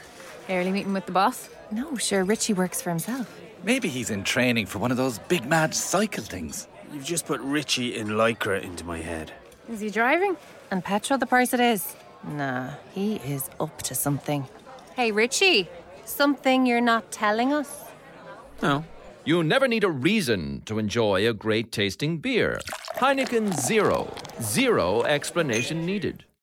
Early 0.50 0.70
meeting 0.70 0.92
with 0.92 1.06
the 1.06 1.12
boss? 1.12 1.48
No, 1.70 1.96
sure, 1.96 2.22
Richie 2.22 2.52
works 2.52 2.82
for 2.82 2.90
himself. 2.90 3.40
Maybe 3.64 3.88
he's 3.88 4.10
in 4.10 4.24
training 4.24 4.66
for 4.66 4.78
one 4.78 4.90
of 4.90 4.98
those 4.98 5.18
big 5.20 5.46
mad 5.46 5.74
cycle 5.74 6.22
things. 6.22 6.68
You've 6.92 7.06
just 7.06 7.24
put 7.24 7.40
Richie 7.40 7.96
in 7.96 8.08
Lycra 8.08 8.62
into 8.62 8.84
my 8.84 8.98
head. 8.98 9.32
Is 9.70 9.80
he 9.80 9.88
driving? 9.88 10.36
And 10.70 10.84
petrol 10.84 11.18
the 11.18 11.24
price 11.24 11.54
it 11.54 11.60
is? 11.60 11.96
Nah, 12.24 12.74
he 12.92 13.16
is 13.16 13.48
up 13.58 13.80
to 13.82 13.94
something. 13.94 14.46
Hey, 14.94 15.10
Richie, 15.10 15.70
something 16.04 16.66
you're 16.66 16.82
not 16.82 17.10
telling 17.10 17.54
us? 17.54 17.84
No. 18.62 18.84
You 19.24 19.42
never 19.42 19.66
need 19.66 19.82
a 19.82 19.90
reason 19.90 20.60
to 20.66 20.78
enjoy 20.78 21.26
a 21.26 21.32
great 21.32 21.72
tasting 21.72 22.18
beer. 22.18 22.60
Heineken 22.96 23.58
Zero. 23.58 24.14
Zero 24.42 25.04
explanation 25.04 25.86
needed. 25.86 26.26